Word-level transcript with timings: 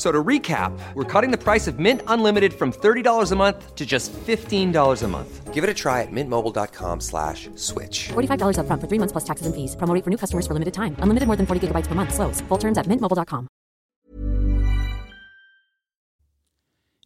So 0.00 0.10
to 0.10 0.24
recap, 0.24 0.72
we're 0.94 1.04
cutting 1.04 1.30
the 1.30 1.36
price 1.36 1.66
of 1.68 1.78
Mint 1.78 2.00
Unlimited 2.06 2.54
from 2.54 2.72
$30 2.72 3.32
a 3.32 3.36
month 3.36 3.76
to 3.76 3.84
just 3.84 4.14
$15 4.14 5.02
a 5.02 5.08
month. 5.08 5.52
Give 5.52 5.62
it 5.62 5.68
a 5.68 5.74
try 5.74 6.00
at 6.00 6.08
mintmobile.com 6.10 7.00
slash 7.00 7.50
switch. 7.54 8.08
$45 8.08 8.56
upfront 8.56 8.80
for 8.80 8.88
three 8.88 8.98
months 8.98 9.12
plus 9.12 9.24
taxes 9.28 9.44
and 9.46 9.54
fees. 9.54 9.76
Promo 9.76 9.92
for 10.02 10.08
new 10.08 10.16
customers 10.16 10.46
for 10.46 10.54
limited 10.54 10.72
time. 10.72 10.96
Unlimited 11.04 11.26
more 11.28 11.36
than 11.36 11.44
40 11.44 11.68
gigabytes 11.68 11.86
per 11.86 11.94
month. 11.94 12.14
Slows. 12.14 12.40
Full 12.48 12.58
terms 12.58 12.78
at 12.78 12.88
mintmobile.com. 12.88 13.48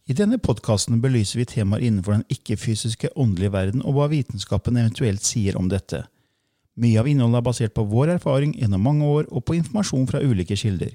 I 0.06 0.14
denne 0.14 0.38
podcasten 0.38 1.00
belyser 1.02 1.40
vi 1.40 1.46
temaer 1.50 1.82
innenfor 1.82 2.12
den 2.14 2.24
ikke-fysiske 2.30 3.10
åndelige 3.16 3.50
verden, 3.52 3.82
og 3.82 3.96
hva 3.96 4.06
vitenskapen 4.12 4.76
eventuelt 4.76 5.24
sier 5.24 5.58
om 5.58 5.66
dette. 5.72 6.04
Mye 6.78 7.00
av 7.00 7.10
innholdet 7.10 7.40
er 7.40 7.48
basert 7.48 7.74
på 7.74 7.86
vår 7.90 8.14
erfaring 8.20 8.54
gjennom 8.54 8.86
mange 8.86 9.08
år 9.08 9.26
og 9.32 9.48
på 9.48 9.58
informasjon 9.58 10.06
fra 10.12 10.22
ulike 10.22 10.54
kilder. 10.60 10.94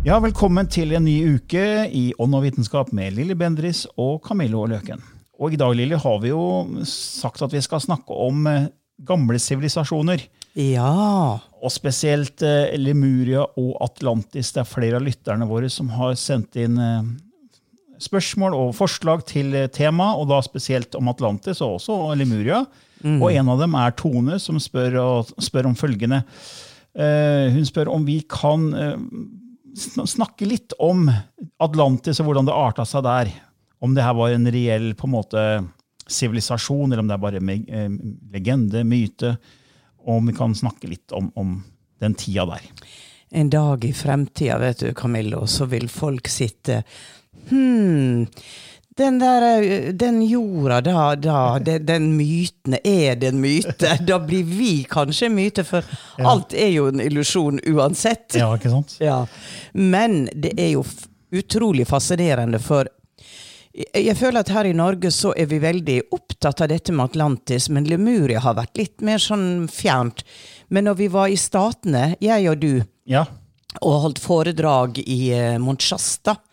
Ja, 0.00 0.16
velkommen 0.16 0.64
til 0.64 0.94
en 0.96 1.04
ny 1.04 1.34
uke 1.36 1.62
i 1.92 2.06
Ånd 2.16 2.32
og 2.32 2.46
vitenskap 2.46 2.88
med 2.96 3.12
Lilly 3.18 3.34
Bendris 3.36 3.82
og 4.00 4.22
Camillo 4.24 4.62
Løken. 4.64 5.02
Og 5.36 5.52
i 5.52 5.58
dag, 5.60 5.74
Lilly, 5.76 5.98
har 6.00 6.22
vi 6.22 6.30
jo 6.30 6.44
sagt 6.88 7.42
at 7.44 7.52
vi 7.52 7.60
skal 7.60 7.82
snakke 7.84 8.16
om 8.16 8.46
eh, 8.48 8.70
gamle 9.04 9.36
sivilisasjoner. 9.36 10.22
Ja. 10.56 10.94
Og 11.36 11.74
spesielt 11.74 12.40
eh, 12.40 12.72
Lemuria 12.80 13.42
og 13.44 13.74
Atlantis. 13.84 14.54
Det 14.56 14.62
er 14.62 14.70
flere 14.70 14.96
av 14.96 15.04
lytterne 15.04 15.48
våre 15.50 15.68
som 15.68 15.92
har 15.92 16.16
sendt 16.16 16.56
inn 16.56 16.80
eh, 16.80 17.12
spørsmål 18.00 18.56
og 18.56 18.72
forslag 18.78 19.26
til 19.28 19.52
tema, 19.76 20.14
og 20.16 20.30
da 20.32 20.40
spesielt 20.46 20.96
om 20.96 21.12
Atlantis 21.12 21.60
og 21.60 21.76
også 21.76 21.98
Lemuria. 22.16 22.62
Og 23.04 23.28
en 23.28 23.52
av 23.52 23.60
dem 23.60 23.76
er 23.80 23.92
Tone, 24.00 24.40
som 24.40 24.56
spør, 24.60 24.96
og, 25.04 25.36
spør 25.44 25.68
om 25.68 25.76
følgende. 25.76 26.22
Hun 26.92 27.64
spør 27.68 27.88
om 27.94 28.02
vi 28.04 28.18
kan 28.28 28.66
snakke 29.76 30.46
litt 30.48 30.72
om 30.78 31.10
Atlantis 31.62 32.20
og 32.20 32.26
hvordan 32.30 32.48
det 32.48 32.56
arta 32.56 32.84
seg 32.88 33.04
der. 33.06 33.30
Om 33.80 33.94
det 33.96 34.04
her 34.04 34.16
var 34.18 34.34
en 34.34 34.48
reell 34.52 34.90
på 34.98 35.06
en 35.08 35.14
måte 35.14 35.44
sivilisasjon, 36.10 36.90
eller 36.90 37.04
om 37.04 37.08
det 37.08 37.14
er 37.16 37.22
bare 37.22 37.40
me- 37.40 37.68
eh, 37.68 37.88
legende, 38.32 38.82
myte. 38.84 39.36
Og 40.04 40.16
om 40.18 40.26
vi 40.26 40.34
kan 40.36 40.54
snakke 40.54 40.88
litt 40.90 41.12
om, 41.12 41.30
om 41.36 41.62
den 42.00 42.14
tida 42.18 42.46
der. 42.50 42.66
En 43.30 43.50
dag 43.52 43.84
i 43.86 43.92
fremtida, 43.94 44.58
vet 44.58 44.78
du, 44.82 44.92
Camillo, 44.94 45.44
så 45.46 45.66
vil 45.70 45.88
folk 45.88 46.28
sitte 46.28 46.82
Hm, 47.50 48.26
den 49.00 49.18
der 49.20 49.46
eh, 49.48 49.88
Den 49.96 50.20
jorda, 50.22 50.80
da, 50.84 51.14
da 51.16 51.40
den, 51.58 51.86
den 51.88 52.08
myten, 52.18 52.76
er 52.84 53.18
det 53.20 53.32
en 53.32 53.40
myte? 53.42 53.96
Da 54.10 54.20
blir 54.22 54.44
vi 54.46 54.72
kanskje 54.88 55.30
en 55.30 55.36
myte, 55.38 55.64
for 55.66 55.86
alt 56.20 56.54
er 56.54 56.70
jo 56.74 56.88
en 56.92 57.02
illusjon 57.02 57.60
uansett. 57.72 58.36
Ja, 58.38 58.52
ikke 58.56 58.72
sant? 58.76 58.96
Ja. 59.10 59.24
Men 59.72 60.26
det 60.34 60.54
er 60.60 60.74
jo 60.76 60.84
utrolig 61.34 61.86
fascinerende, 61.88 62.58
for 62.62 62.88
jeg 63.70 64.16
føler 64.18 64.42
at 64.42 64.50
her 64.50 64.66
i 64.66 64.74
Norge 64.74 65.12
så 65.14 65.30
er 65.38 65.46
vi 65.46 65.60
veldig 65.62 66.00
opptatt 66.16 66.64
av 66.64 66.72
dette 66.72 66.90
med 66.92 67.12
Atlantis, 67.12 67.68
men 67.70 67.86
Lemuria 67.86 68.42
har 68.42 68.56
vært 68.58 68.80
litt 68.80 69.04
mer 69.06 69.22
sånn 69.22 69.68
fjernt. 69.70 70.24
Men 70.74 70.88
når 70.90 70.98
vi 70.98 71.06
var 71.14 71.30
i 71.30 71.38
Statene, 71.38 72.16
jeg 72.20 72.48
og 72.50 72.58
du, 72.64 72.82
Ja. 73.06 73.24
Og 73.80 74.00
holdt 74.04 74.18
foredrag 74.22 74.98
i 75.06 75.32
eh, 75.32 75.58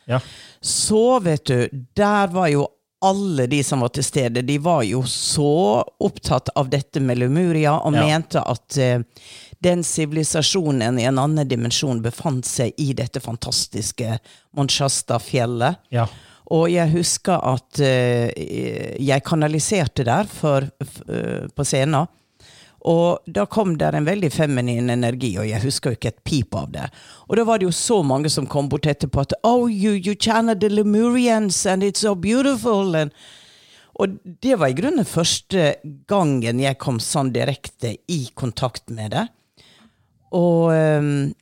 ja. 0.05 0.19
så 0.61 1.19
vet 1.19 1.45
du, 1.45 1.85
der 1.97 2.27
var 2.33 2.47
jo 2.53 2.67
alle 3.05 3.45
de 3.47 3.59
som 3.63 3.83
var 3.85 3.91
til 3.93 4.03
stede, 4.05 4.41
de 4.41 4.57
var 4.57 4.81
jo 4.83 5.03
så 5.05 5.83
opptatt 6.01 6.49
av 6.57 6.69
dette 6.69 6.99
med 6.99 7.19
Lemuria, 7.21 7.75
og 7.77 7.93
Ja. 7.93 8.05
mente 8.05 8.41
at 8.41 8.77
eh, 8.77 9.01
den 9.59 9.83
sivilisasjonen 9.83 10.99
i 10.99 11.05
en 11.09 11.19
annen 11.19 11.47
dimensjon 11.47 12.01
befant 12.01 12.45
seg 12.45 12.73
i 12.77 12.93
dette 12.93 13.19
fantastiske 13.19 14.19
Mont 14.55 14.71
Shasta-fjellet. 14.71 15.77
ja. 15.91 16.07
Og 16.47 16.69
jeg 16.71 16.87
husker 16.93 17.41
at 17.43 17.79
uh, 17.83 18.29
jeg 19.03 19.23
kanaliserte 19.27 20.05
der 20.07 20.29
for, 20.31 20.63
eh, 20.63 21.43
på 21.51 21.65
scenen. 21.67 22.07
Og 22.87 23.25
da 23.27 23.43
kom 23.51 23.73
der 23.79 23.97
en 23.97 24.07
veldig 24.07 24.29
feminin 24.31 24.91
energi, 24.93 25.33
og 25.41 25.47
jeg 25.49 25.59
husker 25.63 25.91
jo 25.91 25.97
ikke 25.97 26.11
et 26.13 26.21
pip 26.23 26.55
av 26.55 26.69
det. 26.71 26.85
Og 27.27 27.35
da 27.35 27.43
var 27.47 27.59
det 27.59 27.67
jo 27.67 27.75
så 27.75 27.99
mange 28.05 28.31
som 28.31 28.47
kom 28.47 28.69
bort 28.71 28.87
etterpå 28.87 29.25
at 29.25 29.35
Oh, 29.43 29.67
you, 29.67 29.97
you 29.97 30.15
channel 30.15 30.55
the 30.55 30.69
Lemurians, 30.71 31.65
and 31.65 31.83
it's 31.83 32.05
so 32.05 32.15
beautiful. 32.15 32.95
And, 32.95 33.11
og 33.99 34.15
det 34.23 34.55
var 34.61 34.71
i 34.71 34.77
grunnen 34.77 35.07
første 35.09 35.73
gangen 36.07 36.61
jeg 36.63 36.79
kom 36.79 37.01
sånn 37.03 37.33
direkte 37.35 37.97
i 38.07 38.21
kontakt 38.39 38.87
med 38.93 39.11
det. 39.17 39.25
Og, 40.37 40.71
ehm, 40.71 41.33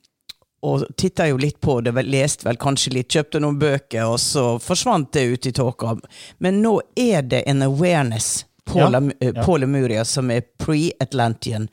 og 0.66 0.88
titta 0.98 1.28
jo 1.30 1.38
litt 1.38 1.60
på 1.62 1.78
det, 1.86 1.94
leste 2.08 2.48
vel 2.48 2.58
kanskje 2.58 2.96
litt, 2.96 3.12
kjøpte 3.14 3.42
noen 3.44 3.60
bøker, 3.62 4.08
og 4.08 4.18
så 4.24 4.56
forsvant 4.62 5.12
det 5.14 5.28
ut 5.30 5.46
i 5.46 5.54
tåka. 5.54 5.94
Men 6.42 6.62
nå 6.66 6.80
er 6.98 7.22
det 7.22 7.44
en 7.46 7.66
awareness 7.68 8.48
Ja, 8.74 8.88
eh, 9.20 9.34
ja. 9.36 9.58
Lemuria 9.58 10.06
som 10.06 10.32
er 10.34 10.42
pre-Atlantian. 10.62 11.70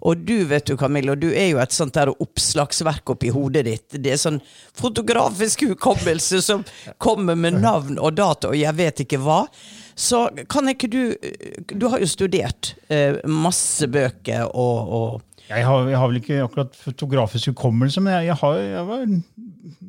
Og 0.00 0.16
du 0.26 0.44
vet 0.44 0.66
du, 0.66 0.76
Camillo, 0.76 1.14
du 1.14 1.28
er 1.30 1.50
jo 1.52 1.60
et 1.62 1.74
sånt 1.74 1.94
der 1.96 2.10
oppslagsverk 2.10 3.14
oppi 3.14 3.30
hodet 3.34 3.64
ditt. 3.68 3.98
Det 4.02 4.12
er 4.14 4.20
sånn 4.20 4.40
fotografisk 4.76 5.66
hukommelse 5.70 6.42
som 6.44 6.64
kommer 7.02 7.38
med 7.38 7.60
navn 7.62 7.98
og 7.98 8.16
data 8.18 8.50
og 8.50 8.58
jeg 8.58 8.76
vet 8.78 9.04
ikke 9.06 9.20
hva. 9.22 9.44
Så 9.96 10.26
kan 10.52 10.68
ikke 10.68 10.90
du 10.92 11.14
Du 11.72 11.86
har 11.88 12.02
jo 12.02 12.08
studert 12.10 12.74
eh, 12.92 13.16
masse 13.24 13.86
bøker 13.88 14.50
og, 14.52 14.92
og 14.98 15.22
Jeg 15.48 15.64
har, 15.64 15.86
jeg 15.88 15.96
har 15.96 16.10
vel 16.10 16.20
ikke 16.20 16.42
akkurat 16.42 16.76
fotografisk 16.76 17.54
hukommelse, 17.54 18.02
men 18.02 18.18
jeg, 18.18 18.26
jeg 18.32 18.36
har 18.42 18.58
jeg 18.60 18.86
var 18.90 19.04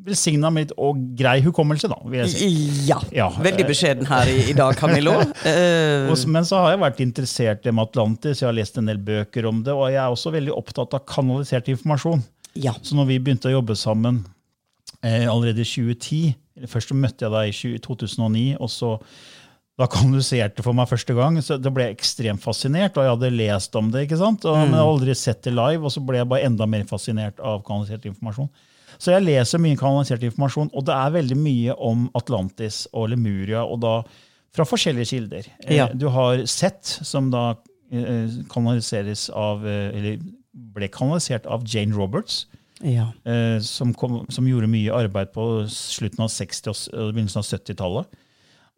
velsigna 0.08 0.50
med 0.52 0.66
litt 0.66 0.72
og 0.80 0.98
grei 1.18 1.38
hukommelse, 1.44 1.90
da. 1.90 1.98
vil 2.04 2.22
jeg 2.22 2.32
si. 2.32 2.48
Ja. 2.88 2.98
Ja. 3.14 3.28
Veldig 3.44 3.66
beskjeden 3.68 4.08
her 4.10 4.30
i, 4.30 4.38
i 4.52 4.56
dag, 4.56 4.76
Camillo. 4.78 5.18
Eh, 5.48 6.10
men 6.28 6.44
så 6.46 6.58
har 6.60 6.72
jeg 6.74 6.80
vært 6.82 6.98
interessert 7.04 7.66
i 7.66 7.72
Atlantis, 7.80 8.42
jeg 8.42 8.48
har 8.48 8.56
lest 8.56 8.76
en 8.80 8.88
del 8.90 8.98
bøker 9.02 9.46
om 9.48 9.62
det, 9.64 9.72
og 9.72 9.86
jeg 9.92 10.00
er 10.02 10.12
også 10.12 10.32
veldig 10.34 10.52
opptatt 10.56 10.96
av 10.98 11.04
kanalisert 11.08 11.70
informasjon. 11.72 12.24
ja. 12.58 12.74
Så 12.82 12.98
når 12.98 13.08
vi 13.12 13.20
begynte 13.22 13.48
å 13.50 13.54
jobbe 13.54 13.76
sammen 13.78 14.22
eh, 15.02 15.26
allerede 15.30 15.64
i 15.64 15.68
2010 15.68 16.36
Først 16.66 16.90
møtte 16.90 17.22
jeg 17.22 17.30
deg 17.30 17.76
i 17.76 17.78
2009, 17.84 18.56
og 18.58 18.70
så 18.72 18.96
da 19.78 19.86
kanaliserte 19.86 20.64
for 20.66 20.74
meg 20.74 20.88
første 20.90 21.14
gang. 21.14 21.38
så 21.42 21.54
Da 21.62 21.70
ble 21.70 21.86
jeg 21.86 21.98
ekstremt 21.98 22.42
fascinert, 22.42 22.96
og 22.98 23.06
jeg 23.06 23.14
hadde 23.14 23.36
lest 23.36 23.76
om 23.78 23.92
det. 23.94 24.08
ikke 24.08 24.18
sant? 24.18 24.44
Og, 24.44 24.56
Men 24.56 24.72
jeg 24.74 24.80
hadde 24.80 24.94
aldri 24.96 25.14
sett 25.14 25.44
det 25.46 25.54
live, 25.54 25.84
og 25.84 25.94
så 25.94 26.02
ble 26.02 26.18
jeg 26.18 26.28
bare 26.32 26.48
enda 26.48 26.66
mer 26.66 26.82
fascinert 26.88 27.38
av 27.38 27.62
kanalisert 27.66 28.08
informasjon. 28.10 28.50
Så 28.98 29.14
jeg 29.14 29.26
leser 29.26 29.62
mye 29.62 29.78
kanalisert 29.78 30.24
informasjon, 30.26 30.72
og 30.74 30.86
det 30.88 30.94
er 30.94 31.14
veldig 31.14 31.38
mye 31.38 31.76
om 31.90 32.08
Atlantis 32.18 32.86
og 32.92 33.12
Lemuria, 33.12 33.62
og 33.62 33.80
da 33.84 33.94
fra 34.54 34.66
forskjellige 34.66 35.12
kilder. 35.12 35.48
Eh, 35.66 35.76
Ja. 35.76 35.88
Du 35.92 36.08
har 36.08 36.44
Sett, 36.46 36.84
som 36.84 37.30
da 37.30 37.56
eh, 37.92 38.28
kanaliseres 38.50 39.28
av, 39.30 39.66
eh, 39.66 39.90
eller 39.94 40.18
ble 40.52 40.88
kanalisert 40.88 41.46
av 41.46 41.62
Jane 41.64 41.94
Roberts 41.94 42.46
ja. 42.82 43.12
som, 43.60 43.92
kom, 43.94 44.24
som 44.30 44.46
gjorde 44.46 44.68
mye 44.70 44.90
arbeid 44.94 45.30
på 45.34 45.66
slutten 45.70 46.24
av 46.24 46.30
60- 46.30 46.70
og 46.94 47.12
begynnelsen 47.12 47.38
av 47.38 47.46
70-tallet. 47.46 48.18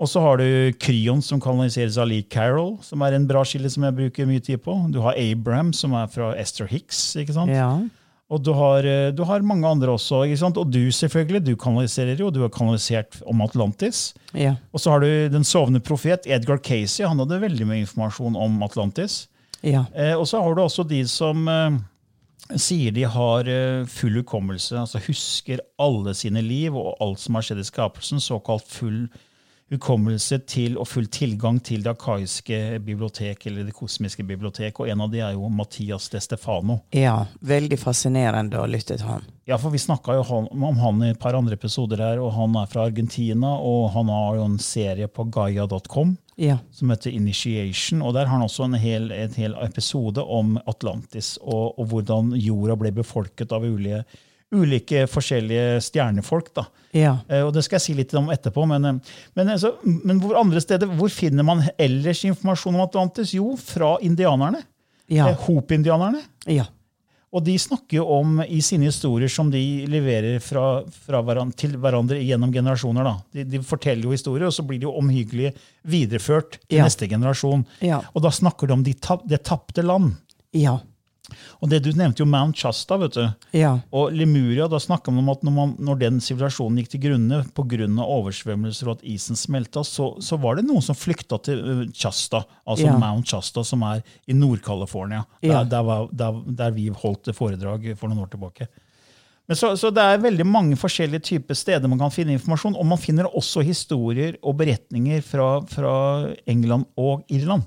Og 0.01 0.09
så 0.09 0.21
har 0.25 0.41
du 0.41 0.73
Kryon, 0.81 1.21
som 1.21 1.41
kanaliseres 1.41 1.99
av 2.01 2.09
Lee 2.09 2.25
Carroll, 2.25 2.79
som 2.85 3.03
er 3.05 3.13
en 3.17 3.27
bra 3.29 3.43
skille 3.45 3.69
som 3.73 3.85
jeg 3.85 3.97
bruker 3.97 4.29
mye 4.29 4.41
tid 4.41 4.63
på. 4.65 4.73
Du 4.93 5.01
har 5.05 5.17
Abraham, 5.21 5.75
som 5.77 5.93
er 5.93 6.09
fra 6.09 6.33
Esther 6.41 6.69
Hicks. 6.69 7.17
ikke 7.21 7.37
sant? 7.37 7.53
Ja. 7.53 7.75
Og 8.31 8.43
du 8.47 8.53
har, 8.55 8.87
eh, 8.87 9.11
du 9.11 9.25
har 9.27 9.43
mange 9.43 9.67
andre 9.67 9.97
også. 9.97 10.23
Og 10.23 10.71
du 10.71 10.93
selvfølgelig, 10.95 11.45
du 11.47 11.57
kanaliserer 11.57 12.19
jo, 12.19 12.31
du 12.31 12.43
har 12.43 12.53
kanalisert 12.55 13.21
om 13.27 13.41
Atlantis. 13.43 14.15
Ja. 14.35 14.55
Og 14.73 14.81
så 14.81 14.91
har 14.91 15.01
du 15.01 15.29
den 15.29 15.45
sovende 15.45 15.81
profet, 15.81 16.27
Edgar 16.27 16.59
Casey. 16.59 17.05
Han 17.07 17.19
hadde 17.19 17.41
veldig 17.43 17.67
mye 17.67 17.85
informasjon 17.85 18.37
om 18.37 18.63
Atlantis. 18.63 19.27
Ja. 19.63 19.85
Eh, 19.95 20.15
og 20.15 20.29
så 20.29 20.41
har 20.41 20.55
du 20.55 20.63
også 20.63 20.87
de 20.89 21.03
som 21.11 21.49
eh, 21.49 21.81
sier 22.57 22.95
de 22.95 23.03
har 23.05 23.49
eh, 23.51 23.87
full 23.87 24.23
hukommelse, 24.23 24.79
altså 24.79 25.03
husker 25.05 25.61
alle 25.79 26.15
sine 26.15 26.41
liv 26.41 26.77
og 26.77 26.97
alt 27.01 27.21
som 27.21 27.35
har 27.35 27.43
skjedd 27.43 27.65
i 27.65 27.67
skapelsen. 27.67 28.23
Såkalt 28.23 28.71
full 28.71 29.03
hukommelse 29.03 29.27
til 29.79 30.77
og 30.79 30.87
full 30.89 31.07
tilgang 31.07 31.61
til 31.63 31.83
det 31.83 31.93
akaiske 31.93 32.81
bibliotek, 32.83 33.47
eller 33.47 33.65
det 33.65 33.75
kosmiske 33.75 34.25
bibliotek. 34.27 34.81
Og 34.81 34.89
en 34.89 35.01
av 35.01 35.11
de 35.11 35.21
er 35.21 35.33
jo 35.35 35.49
Mathias 35.49 36.09
de 36.11 36.21
Stefano. 36.21 36.81
ja. 36.93 37.27
Veldig 37.41 37.79
fascinerende 37.79 38.59
å 38.59 38.67
lytte 38.67 38.97
til 38.97 39.07
han. 39.07 39.23
Ja, 39.47 39.57
for 39.59 39.71
Vi 39.71 39.79
snakka 39.79 40.15
jo 40.15 40.49
om 40.51 40.77
han 40.79 41.03
i 41.03 41.11
et 41.11 41.19
par 41.19 41.35
andre 41.35 41.55
episoder 41.55 41.99
her, 41.99 42.19
og 42.19 42.33
han 42.33 42.55
er 42.57 42.67
fra 42.67 42.87
Argentina. 42.87 43.57
Og 43.59 43.91
han 43.93 44.09
har 44.09 44.37
jo 44.37 44.45
en 44.45 44.59
serie 44.59 45.07
på 45.09 45.25
gaia.com 45.31 46.17
Ja. 46.37 46.59
som 46.73 46.89
heter 46.91 47.11
Initiation. 47.11 48.03
og 48.03 48.15
Der 48.15 48.27
har 48.27 48.39
han 48.39 48.43
også 48.49 48.65
en 48.65 48.75
hel, 48.75 49.11
en 49.13 49.33
hel 49.35 49.55
episode 49.63 50.19
om 50.25 50.59
Atlantis 50.67 51.39
og, 51.43 51.79
og 51.79 51.87
hvordan 51.89 52.33
jorda 52.35 52.77
ble 52.77 52.91
befolket 52.93 53.53
av 53.53 53.63
ulike, 53.63 54.05
ulike 54.53 55.05
forskjellige 55.11 55.81
stjernefolk. 55.87 56.53
da. 56.55 56.65
Ja. 56.93 57.19
Eh, 57.29 57.43
og 57.47 57.53
Det 57.55 57.63
skal 57.65 57.77
jeg 57.79 57.83
si 57.87 57.95
litt 57.95 58.15
om 58.19 58.29
etterpå. 58.31 58.67
Men, 58.67 58.85
eh, 58.85 59.15
men, 59.37 59.49
altså, 59.49 59.75
men 59.85 60.19
hvor 60.21 60.37
andre 60.41 60.61
steder, 60.61 60.87
hvor 60.99 61.09
finner 61.11 61.45
man 61.47 61.63
ellers 61.79 62.25
informasjon 62.25 62.75
om 62.75 62.81
Atlantis? 62.89 63.33
Jo, 63.35 63.57
fra 63.57 63.97
indianerne. 64.03 64.63
Ja. 65.09 65.33
Hope-indianerne. 65.47 66.23
ja. 66.47 66.67
Og 67.33 67.45
de 67.47 67.53
snakker 67.63 67.95
jo 68.01 68.05
om 68.11 68.41
i 68.43 68.59
sine 68.61 68.89
historier 68.89 69.29
som 69.31 69.53
de 69.53 69.87
leverer 69.87 70.41
fra, 70.43 70.83
fra 70.91 71.21
hverandre, 71.23 71.55
til 71.57 71.77
hverandre 71.79 72.17
gjennom 72.27 72.51
generasjoner. 72.51 73.05
da. 73.07 73.13
De, 73.33 73.45
de 73.45 73.61
forteller 73.63 74.03
jo 74.03 74.11
historier, 74.11 74.47
og 74.49 74.53
så 74.53 74.65
blir 74.67 74.81
de 74.81 74.89
jo 74.89 74.97
omhyggelig 74.99 75.53
videreført 75.87 76.59
til 76.67 76.79
Ja. 76.81 76.89
neste 76.89 77.07
generasjon. 77.07 77.63
Ja. 77.87 78.01
Og 78.17 78.23
da 78.25 78.31
snakker 78.35 78.67
de 78.67 78.73
om 78.73 78.83
de 78.83 78.95
tap, 78.95 79.23
det 79.29 79.45
tapte 79.47 79.85
land. 79.87 80.17
Ja. 80.53 80.81
Og 81.61 81.71
det 81.71 81.83
Du 81.85 81.91
nevnte 81.97 82.23
jo 82.23 82.27
Mount 82.29 82.57
Shasta. 82.57 82.97
vet 83.01 83.15
du. 83.15 83.25
Ja. 83.57 83.79
Og 83.93 84.13
Lemuria, 84.13 84.69
da 84.69 84.79
snakka 84.83 85.11
man 85.11 85.25
om 85.25 85.33
at 85.35 85.43
når, 85.47 85.53
man, 85.57 85.75
når 85.79 85.99
den 86.01 86.21
sivilisasjonen 86.21 86.79
gikk 86.83 86.93
til 86.95 87.05
grunne 87.07 87.43
pga. 87.57 87.89
oversvømmelser 88.05 88.89
og 88.89 88.99
at 88.99 89.05
isen 89.05 89.37
smelta, 89.37 89.85
så, 89.87 90.13
så 90.21 90.37
var 90.41 90.57
det 90.57 90.67
noen 90.69 90.83
som 90.83 90.99
flykta 90.99 91.41
til 91.43 91.89
Shasta, 91.95 92.45
altså 92.67 92.87
Ja. 92.91 92.99
Mount 92.99 93.29
Shasta, 93.29 93.65
som 93.65 93.83
er 93.83 94.03
i 94.27 94.33
Nord-California. 94.37 95.25
Ja. 95.43 95.65
Der, 95.65 95.83
der, 95.83 96.09
der, 96.13 96.45
der 96.47 96.71
vi 96.77 96.89
holdt 96.89 97.31
foredrag 97.37 97.97
for 97.97 98.09
noen 98.09 98.25
år 98.25 98.31
tilbake. 98.33 98.69
Men 99.51 99.59
så, 99.59 99.73
så 99.75 99.91
det 99.91 99.99
er 99.99 100.21
veldig 100.23 100.45
mange 100.47 100.77
forskjellige 100.79 101.25
typer 101.27 101.57
steder 101.59 101.91
man 101.91 101.99
kan 101.99 102.13
finne 102.15 102.37
informasjon, 102.37 102.77
og 102.79 102.87
man 102.87 103.01
finner 103.03 103.27
også 103.27 103.65
historier 103.67 104.37
og 104.47 104.55
beretninger 104.61 105.25
fra, 105.27 105.49
fra 105.67 105.95
England 106.47 106.87
og 107.01 107.25
Irland. 107.35 107.67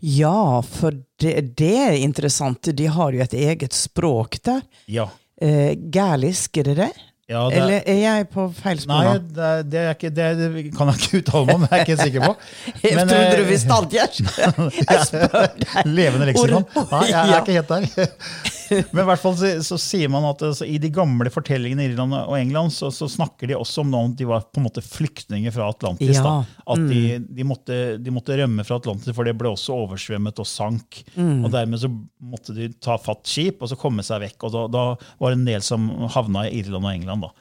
Ja, 0.00 0.60
for 0.62 0.96
det, 1.20 1.56
det 1.56 1.72
er 1.80 1.96
interessant. 2.04 2.68
De 2.76 2.86
har 2.86 3.12
jo 3.12 3.22
et 3.24 3.34
eget 3.34 3.72
språk 3.76 4.38
der. 4.44 4.62
Ja. 4.90 5.08
Eh, 5.40 5.74
Gælisk, 5.92 6.56
er 6.58 6.62
det 6.72 6.76
det? 6.76 6.90
Ja, 7.28 7.48
det 7.50 7.56
er- 7.56 7.62
Eller 7.64 7.82
er 7.90 7.96
jeg 7.98 8.28
på 8.30 8.54
feil 8.54 8.78
spor 8.78 9.02
Nei, 9.02 9.18
det, 9.18 9.70
det, 9.72 9.80
ikke, 9.96 10.10
det, 10.14 10.26
kan 10.76 10.86
jeg 10.92 11.00
ikke 11.00 11.18
uttale 11.18 11.46
meg 11.48 11.54
om. 11.56 11.62
Det 11.64 11.72
er 11.72 11.76
jeg 11.80 11.86
ikke 11.88 12.02
sikker 12.04 12.22
på. 12.22 12.36
Jeg 12.86 12.94
Men, 12.94 13.08
trodde 13.08 13.26
eh, 13.26 13.40
du 13.40 13.48
visste 13.50 13.72
alt, 13.74 13.90
Gjert! 13.96 14.20
Jeg 14.90 15.06
spør 15.08 15.34
deg. 15.34 15.64
Levende 15.90 16.28
leksikon? 16.30 16.68
Nei, 16.92 17.00
jeg 17.10 17.18
er 17.18 17.40
ikke 17.40 17.56
helt 17.56 17.68
der. 17.74 18.06
Men 18.92 19.02
i 19.02 19.06
hvert 19.08 19.22
fall 19.22 19.36
så, 19.38 19.50
så 19.64 19.78
sier 19.80 20.10
man 20.12 20.24
at 20.28 20.42
altså, 20.46 20.66
i 20.68 20.76
de 20.82 20.90
gamle 20.94 21.30
fortellingene 21.32 21.84
i 21.84 21.90
Irland 21.90 22.14
og 22.18 22.34
England 22.38 22.74
så, 22.74 22.90
så 22.94 23.08
snakker 23.10 23.50
de 23.50 23.56
også 23.58 23.84
om 23.84 23.92
noen 23.92 24.14
de 24.18 24.28
var 24.28 24.46
på 24.50 24.60
en 24.60 24.66
måte 24.66 24.84
flyktninger 24.84 25.54
fra 25.54 25.70
Atlantis. 25.72 26.16
Ja. 26.18 26.24
Da. 26.24 26.60
At 26.74 26.84
de, 26.90 27.02
de, 27.22 27.46
måtte, 27.46 27.78
de 28.02 28.14
måtte 28.14 28.36
rømme 28.38 28.66
fra 28.66 28.80
Atlantis, 28.80 29.14
for 29.16 29.28
det 29.28 29.36
ble 29.38 29.52
også 29.52 29.76
oversvømmet 29.86 30.42
og 30.42 30.50
sank. 30.50 31.02
Mm. 31.14 31.46
Og 31.46 31.50
Dermed 31.54 31.82
så 31.82 31.90
måtte 31.90 32.56
de 32.56 32.70
ta 32.82 32.98
fatt 33.00 33.26
skip 33.30 33.62
og 33.62 33.72
så 33.72 33.80
komme 33.80 34.04
seg 34.06 34.22
vekk. 34.26 34.48
og 34.48 34.54
Da, 34.56 34.68
da 34.72 34.86
var 35.22 35.34
det 35.34 35.40
en 35.40 35.50
del 35.50 35.66
som 35.66 35.88
havna 36.14 36.46
i 36.48 36.60
Irland 36.60 36.84
og 36.84 36.92
England. 36.92 37.28
da. 37.28 37.34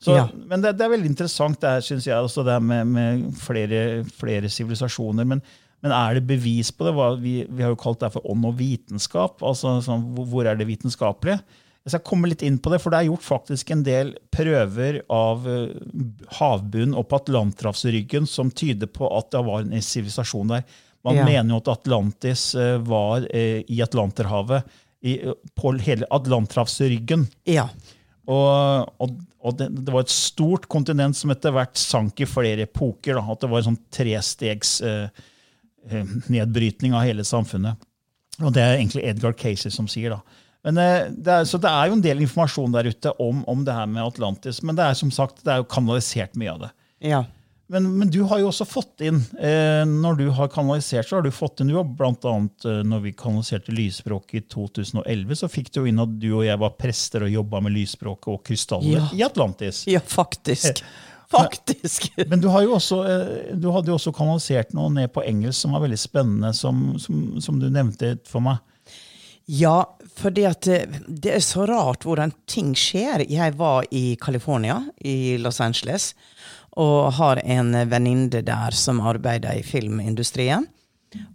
Så, 0.00 0.16
Ja. 0.16 0.28
Men 0.32 0.62
det, 0.64 0.78
det 0.78 0.86
er 0.86 0.94
veldig 0.94 1.10
interessant 1.12 1.60
det 1.60 1.74
her, 1.76 1.82
synes 1.84 2.06
jeg, 2.08 2.16
også 2.16 2.44
det 2.46 2.56
her 2.56 2.64
med, 2.64 2.86
med 2.88 3.26
flere 3.36 4.48
sivilisasjoner. 4.48 5.28
Men, 5.28 5.42
men 5.80 5.92
er 5.96 6.18
det 6.18 6.26
bevis 6.28 6.70
på 6.76 6.84
det? 6.84 6.92
Vi, 7.22 7.34
vi 7.48 7.62
har 7.64 7.72
jo 7.72 7.80
kalt 7.80 8.02
det 8.02 8.12
for 8.12 8.26
ånd 8.28 8.44
og 8.44 8.58
vitenskap. 8.58 9.40
altså 9.42 9.78
sånn, 9.84 10.02
hvor, 10.18 10.44
er 10.44 10.58
det 10.60 10.66
vitenskapelige? 10.68 11.40
Jeg 11.80 11.94
skal 11.94 12.02
komme 12.04 12.28
litt 12.28 12.42
inn 12.44 12.58
på 12.60 12.68
det, 12.74 12.82
for 12.82 12.92
det 12.92 12.98
er 13.00 13.06
gjort 13.08 13.24
faktisk 13.24 13.70
en 13.72 13.82
del 13.86 14.10
prøver 14.34 14.98
av 15.08 15.46
eh, 15.48 15.70
havbunnen 16.36 16.92
og 17.00 17.06
på 17.08 17.16
Atlanterhavsryggen 17.22 18.28
som 18.28 18.50
tyder 18.52 18.90
på 18.92 19.08
at 19.16 19.30
det 19.32 19.40
var 19.46 19.64
en 19.64 19.82
sivilisasjon 19.86 20.52
der. 20.52 20.66
Man 21.08 21.16
Ja. 21.16 21.24
mener 21.24 21.54
jo 21.54 21.62
at 21.62 21.70
Atlantis 21.78 22.50
eh, 22.54 22.76
var 22.84 23.24
eh, 23.32 23.62
i 23.64 23.80
Atlanterhavet, 23.80 24.68
i, 25.00 25.14
på 25.56 25.72
hele 25.80 26.04
Atlanterhavsryggen. 26.12 27.24
Ja. 27.48 27.70
Og, 28.28 28.92
og, 29.00 29.16
og 29.40 29.56
det, 29.56 29.70
det 29.80 29.94
var 29.94 30.04
et 30.04 30.12
stort 30.12 30.68
kontinent 30.70 31.16
som 31.16 31.32
etter 31.32 31.54
hvert 31.56 31.80
sank 31.80 32.20
i 32.20 32.28
flere 32.28 32.66
epoker. 32.68 33.16
Da, 33.16 33.24
at 33.32 33.40
det 33.40 33.48
var 33.50 33.62
en 33.62 33.70
sånn 33.72 33.80
trestegs 33.96 34.76
eh, 34.84 35.08
nedbrytning 36.30 36.94
av 36.94 37.06
hele 37.06 37.24
samfunnet. 37.24 37.76
Og 38.40 38.52
det 38.56 38.62
er 38.62 38.76
egentlig 38.78 39.04
Edgar 39.10 39.32
Casey 39.36 39.70
som 39.72 39.88
sier. 39.90 40.10
da. 40.10 40.20
Men, 40.64 40.78
eh, 40.78 41.08
det 41.10 41.28
er, 41.32 41.44
så 41.48 41.58
det 41.60 41.70
er 41.72 41.88
jo 41.88 41.96
en 41.98 42.04
del 42.04 42.20
informasjon 42.20 42.72
der 42.72 42.88
ute 42.92 43.12
om, 43.20 43.44
om 43.48 43.64
det 43.64 43.72
her 43.74 43.86
med 43.88 44.04
Atlantis, 44.04 44.62
men 44.62 44.76
det 44.76 44.84
er 44.84 44.94
som 44.94 45.10
sagt, 45.10 45.42
det 45.44 45.52
er 45.54 45.62
jo 45.62 45.68
kanalisert 45.72 46.36
mye 46.36 46.52
av 46.52 46.58
det. 46.66 46.70
Ja. 47.00 47.24
Men, 47.70 47.84
men 48.00 48.10
du 48.10 48.24
har 48.26 48.40
jo 48.42 48.48
også 48.50 48.66
fått 48.66 49.00
inn, 49.06 49.20
eh, 49.38 49.84
når 49.86 50.16
du 50.18 50.24
har 50.34 50.48
kanalisert, 50.50 51.06
så 51.06 51.16
har 51.16 51.22
du 51.22 51.30
fått 51.30 51.60
inn, 51.62 51.68
du 51.70 51.76
har 51.78 51.84
blant 51.86 52.24
annet, 52.26 52.64
eh, 52.66 52.80
når 52.82 53.04
vi 53.04 53.12
kanaliserte 53.14 53.70
lysspråk 53.72 54.34
i 54.34 54.40
2011, 54.50 55.36
så 55.38 55.48
fikk 55.48 55.70
du 55.72 55.80
jo 55.80 55.86
inn 55.86 56.02
at 56.02 56.16
du 56.20 56.26
og 56.32 56.42
jeg 56.48 56.58
var 56.58 56.74
prester 56.80 57.22
og 57.28 57.30
jobba 57.30 57.60
med 57.62 57.76
lysspråket 57.76 58.32
og 58.34 58.42
krystaller 58.48 58.96
Ja. 58.98 59.06
i 59.14 59.22
Atlantis. 59.22 59.84
ja, 59.86 60.00
faktisk. 60.02 60.82
Faktisk. 61.30 62.08
Men 62.26 62.40
du, 62.42 62.48
har 62.50 62.64
jo 62.66 62.74
også, 62.74 62.96
eh, 63.06 63.52
du 63.54 63.68
hadde 63.70 63.92
jo 63.92 63.98
også 63.98 64.12
kanalisert 64.14 64.74
noe 64.74 64.90
ned 64.92 65.12
på 65.14 65.22
engelsk 65.22 65.62
som 65.62 65.76
var 65.76 65.84
veldig 65.84 66.00
spennende, 66.00 66.50
som, 66.56 66.98
som, 66.98 67.22
som 67.42 67.60
du 67.62 67.68
nevnte 67.70 68.16
for 68.28 68.42
meg. 68.44 68.58
Ja, 69.50 69.82
for 70.14 70.34
det, 70.34 70.52
det 70.62 71.32
er 71.34 71.42
så 71.42 71.64
rart 71.66 72.04
hvordan 72.06 72.34
ting 72.50 72.72
skjer. 72.78 73.24
Jeg 73.30 73.56
var 73.58 73.86
i 73.90 74.16
California, 74.20 74.76
i 75.02 75.38
Los 75.42 75.58
Angeles, 75.62 76.12
og 76.78 77.12
har 77.18 77.40
en 77.42 77.74
venninne 77.90 78.44
der 78.46 78.76
som 78.78 79.02
arbeider 79.02 79.58
i 79.58 79.64
filmindustrien. 79.66 80.68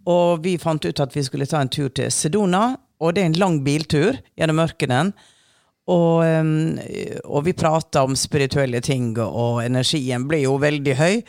Og 0.08 0.44
vi 0.46 0.56
fant 0.62 0.86
ut 0.86 1.02
at 1.04 1.16
vi 1.16 1.26
skulle 1.28 1.48
ta 1.50 1.60
en 1.60 1.72
tur 1.72 1.90
til 1.92 2.12
Sedona, 2.12 2.78
og 3.04 3.16
det 3.16 3.24
er 3.24 3.32
en 3.34 3.40
lang 3.42 3.58
biltur 3.66 4.22
gjennom 4.40 4.64
ørkenen. 4.64 5.12
Og, 5.86 6.24
um, 6.26 6.80
og 7.30 7.46
vi 7.46 7.54
prata 7.54 8.04
om 8.08 8.16
spirituelle 8.18 8.82
ting, 8.82 9.12
og 9.22 9.62
energien 9.66 10.26
ble 10.30 10.42
jo 10.46 10.58
veldig 10.62 10.96
høy. 10.98 11.22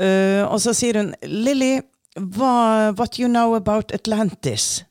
Uh, 0.00 0.44
og 0.48 0.60
så 0.60 0.74
sier 0.76 1.00
hun 1.00 1.14
Lilly, 1.24 1.80
what 2.16 3.18
you 3.18 3.28
know 3.28 3.54
about 3.56 3.92
Atlantis? 3.96 4.84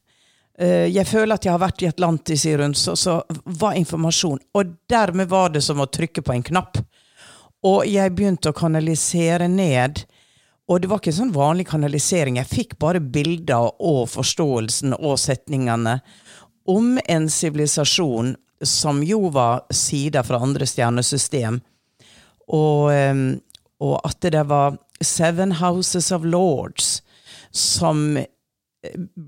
Uh, 0.59 0.89
jeg 0.89 1.05
føler 1.07 1.37
at 1.37 1.45
jeg 1.45 1.53
har 1.53 1.61
vært 1.61 1.83
i 1.85 1.89
Atlantis, 1.89 2.43
sier 2.43 2.65
hun, 2.65 2.73
så, 2.73 2.97
så 2.97 3.21
hva 3.45 3.75
informasjon? 3.77 4.41
Og 4.57 4.73
dermed 4.89 5.29
var 5.29 5.53
det 5.53 5.63
som 5.65 5.81
å 5.81 5.89
trykke 5.89 6.25
på 6.25 6.35
en 6.35 6.47
knapp. 6.49 6.81
Og 7.69 7.85
jeg 7.89 8.15
begynte 8.15 8.49
å 8.49 8.57
kanalisere 8.57 9.49
ned. 9.51 10.01
Og 10.69 10.81
det 10.81 10.89
var 10.89 11.01
ikke 11.01 11.15
sånn 11.15 11.33
vanlig 11.33 11.67
kanalisering. 11.69 12.37
Jeg 12.39 12.49
fikk 12.49 12.75
bare 12.81 13.01
bilder 13.01 13.71
og 13.81 14.03
forståelsen 14.11 14.93
og 14.97 15.17
setningene 15.19 15.99
om 16.69 16.99
en 17.09 17.25
sivilisasjon 17.33 18.35
som 18.65 19.03
jo 19.03 19.29
var 19.33 19.65
sider 19.71 20.25
fra 20.27 20.41
andre 20.43 20.67
stjernesystem. 20.67 21.61
Og, 22.49 22.89
og 23.79 23.95
at 24.03 24.27
det 24.33 24.41
var 24.49 24.75
Seven 25.01 25.53
Houses 25.61 26.09
of 26.11 26.25
Lords 26.27 26.99
som 27.55 28.17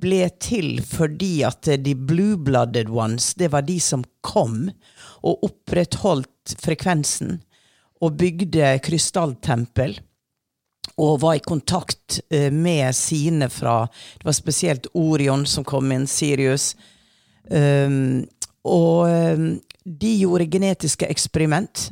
ble 0.01 0.21
til 0.39 0.79
fordi 0.85 1.41
at 1.47 1.69
de 1.83 1.95
blue-blooded 1.95 2.89
ones, 2.91 3.33
det 3.35 3.51
var 3.51 3.65
de 3.67 3.77
som 3.83 4.03
kom 4.23 4.69
og 5.21 5.43
opprettholdt 5.47 6.55
frekvensen 6.61 7.41
og 8.01 8.17
bygde 8.21 8.77
krystalltempel. 8.85 10.00
Og 11.01 11.19
var 11.21 11.38
i 11.38 11.43
kontakt 11.45 12.19
eh, 12.33 12.51
med 12.51 12.95
sine 12.97 13.47
fra 13.53 13.85
Det 14.17 14.25
var 14.25 14.35
spesielt 14.35 14.88
Orion 14.97 15.45
som 15.45 15.63
kom 15.63 15.91
inn, 15.93 16.07
Sirius. 16.09 16.73
Um, 17.50 18.25
og 18.68 19.10
um, 19.10 19.48
de 19.84 20.12
gjorde 20.22 20.50
genetiske 20.53 21.08
eksperiment 21.10 21.89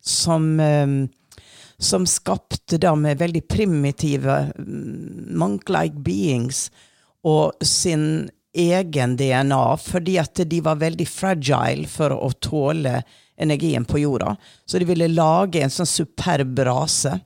som, 0.00 0.60
um, 0.60 1.08
som 1.78 2.06
skapte 2.08 2.78
da 2.80 2.94
med 2.96 3.20
veldig 3.20 3.44
primitive 3.48 4.38
mm, 4.56 5.36
monk-like 5.36 6.00
beings 6.06 6.68
og 7.26 7.52
sin 7.64 8.28
egen 8.56 9.16
DNA, 9.16 9.76
fordi 9.76 10.16
at 10.18 10.40
de 10.48 10.60
var 10.64 10.80
veldig 10.80 11.06
fragile 11.08 11.88
for 11.90 12.14
å 12.14 12.30
tåle 12.40 13.02
energien 13.36 13.84
på 13.84 14.00
jorda. 14.00 14.36
Så 14.64 14.78
de 14.80 14.88
ville 14.88 15.10
lage 15.12 15.60
en 15.60 15.72
sånn 15.72 15.88
superb 15.90 16.58
rase. 16.64 17.18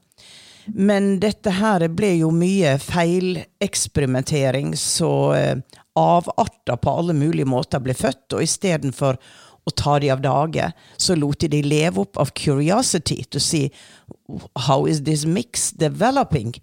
Men 0.66 1.20
dette 1.22 1.52
her 1.54 1.86
ble 1.94 2.16
jo 2.20 2.30
mye 2.34 2.76
feileksperimentering, 2.82 4.74
så 4.76 5.12
eh, 5.36 5.56
avarter 5.98 6.76
på 6.76 6.96
alle 7.00 7.16
mulige 7.16 7.48
måter 7.48 7.82
ble 7.82 7.94
født, 7.96 8.36
og 8.36 8.44
istedenfor 8.44 9.18
å 9.66 9.72
ta 9.76 9.98
de 10.00 10.10
av 10.12 10.22
dage, 10.24 10.70
så 10.96 11.16
lot 11.18 11.40
de 11.42 11.50
de 11.52 11.62
leve 11.66 12.04
opp 12.04 12.18
av 12.20 12.32
curiosity 12.36 13.22
to 13.30 13.40
see 13.40 13.70
how 14.66 14.86
is 14.88 15.04
this 15.04 15.26
mix 15.26 15.70
developing? 15.72 16.54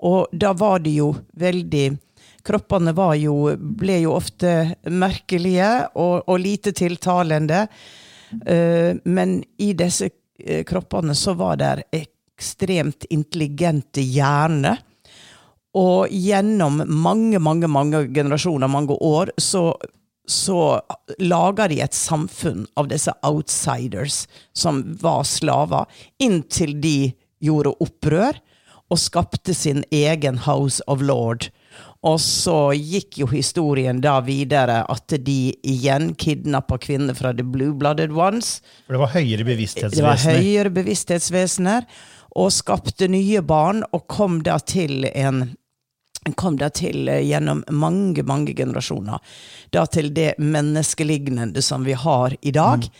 Og 0.00 0.30
da 0.32 0.54
var 0.56 0.80
det 0.84 0.96
jo 1.00 1.14
veldig 1.36 1.98
Kroppene 2.40 2.94
var 2.96 3.18
jo, 3.20 3.50
ble 3.56 3.98
jo 4.00 4.14
ofte 4.16 4.78
merkelige 4.88 5.66
og, 6.00 6.22
og 6.24 6.38
lite 6.40 6.72
tiltalende. 6.72 7.66
Uh, 8.32 8.96
men 9.04 9.42
i 9.60 9.74
disse 9.76 10.08
uh, 10.08 10.62
kroppene 10.64 11.12
så 11.12 11.34
var 11.36 11.60
det 11.60 11.74
ekstremt 12.00 13.04
intelligente 13.12 14.00
hjerner. 14.00 14.80
Og 15.78 16.10
gjennom 16.10 16.82
mange, 16.86 17.38
mange 17.38 17.70
mange 17.70 18.04
generasjoner, 18.14 18.70
mange 18.70 18.96
år, 18.96 19.30
så, 19.38 19.70
så 20.26 20.80
lager 21.22 21.70
de 21.70 21.80
et 21.84 21.94
samfunn 21.94 22.66
av 22.80 22.90
disse 22.90 23.14
outsiders 23.26 24.24
som 24.56 24.82
var 25.02 25.22
slaver, 25.28 25.86
inntil 26.18 26.74
de 26.82 27.12
gjorde 27.40 27.76
opprør 27.80 28.40
og 28.90 28.98
skapte 28.98 29.54
sin 29.54 29.84
egen 29.94 30.42
House 30.48 30.82
of 30.90 31.02
Lord. 31.06 31.52
Og 32.02 32.16
så 32.22 32.72
gikk 32.74 33.20
jo 33.20 33.28
historien 33.30 34.00
da 34.02 34.16
videre 34.24 34.80
at 34.90 35.14
de 35.22 35.52
igjen 35.62 36.14
kidnappa 36.18 36.80
kvinner 36.80 37.14
fra 37.14 37.30
The 37.36 37.44
Blue-Blooded 37.46 38.14
Ones. 38.16 38.58
For 38.86 38.96
det 38.96 39.02
var 39.04 39.12
høyere 39.14 39.44
Det 39.44 40.02
var 40.04 40.24
høyere 40.24 40.72
bevissthetsvesener, 40.74 41.86
og 42.38 42.52
skapte 42.54 43.08
nye 43.10 43.42
barn, 43.42 43.82
og 43.90 44.06
kom 44.10 44.40
da 44.46 44.58
til 44.62 45.04
en 45.10 45.50
kom 46.36 46.56
da 46.60 46.68
til 46.70 47.08
eh, 47.08 47.22
gjennom 47.24 47.62
mange, 47.68 48.22
mange 48.22 48.54
generasjoner. 48.56 49.20
Da 49.72 49.86
til 49.86 50.12
det 50.14 50.34
menneskelignende 50.38 51.62
som 51.64 51.86
vi 51.88 51.96
har 51.96 52.36
i 52.40 52.52
dag. 52.54 52.90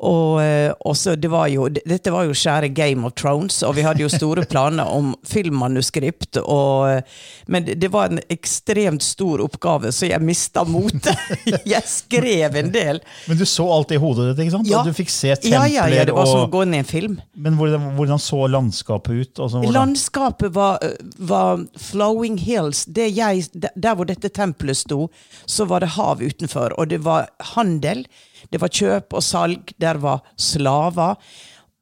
Og, 0.00 0.38
eh, 0.40 0.72
og 0.88 0.94
så 0.96 1.12
det 1.20 1.28
var 1.28 1.50
jo, 1.52 1.66
dette 1.68 2.12
var 2.14 2.24
jo 2.24 2.32
skjære 2.36 2.70
Game 2.72 3.04
of 3.04 3.12
Thrones, 3.20 3.58
og 3.66 3.74
vi 3.76 3.82
hadde 3.84 4.00
jo 4.00 4.08
store 4.08 4.46
planer 4.48 4.88
om 4.88 5.10
filmmanuskript. 5.28 6.38
Og, 6.40 6.88
eh, 6.88 7.02
men 7.48 7.64
det- 7.68 7.90
var 7.90 8.06
en 8.06 8.20
ekstremt 8.30 9.02
stor 9.02 9.40
oppgave, 9.44 9.90
så 9.92 10.06
jeg 10.08 10.22
mista 10.22 10.64
motet. 10.64 11.16
Jeg 11.66 11.82
skrev 11.84 12.54
en 12.56 12.70
del. 12.72 13.00
Men 13.28 13.36
du 13.36 13.44
så 13.44 13.66
alt 13.72 13.90
i 13.92 13.98
hodet 14.00 14.30
ditt, 14.30 14.44
ikke 14.46 14.54
sant? 14.54 14.68
Ja. 14.70 14.78
Og 14.80 14.86
du 14.86 14.92
fikk 14.94 15.10
se 15.10 15.34
templer 15.34 15.50
Ja, 15.50 15.66
ja, 15.66 15.86
ja, 15.90 16.04
det 16.06 16.14
var 16.14 16.26
som 16.30 16.44
å 16.46 16.50
gå 16.52 16.62
inn 16.62 16.74
i 16.74 16.78
en 16.78 16.88
film. 16.88 17.18
Men 17.36 17.58
hvordan, 17.58 17.90
hvordan 17.98 18.22
så 18.22 18.46
landskapet 18.48 19.10
ut? 19.24 19.42
Altså, 19.42 19.62
Landskapet 19.74 20.54
var, 20.54 20.78
var 21.18 21.64
flowing 21.76 22.38
hills. 22.38 22.84
Det 22.86 23.10
jeg, 23.16 23.48
der 23.74 23.94
hvor 23.98 24.06
dette 24.08 24.30
tempelet 24.32 24.76
sto, 24.80 25.08
så 25.46 25.66
var 25.66 25.80
det 25.84 25.92
hav 25.98 26.22
utenfor. 26.22 26.72
Og 26.78 26.88
det 26.94 27.02
var 27.04 27.28
handel, 27.56 28.06
det 28.50 28.60
var 28.62 28.72
kjøp 28.74 29.14
og 29.14 29.22
salg, 29.22 29.72
der 29.80 29.98
var 30.02 30.20
slaver. 30.40 31.16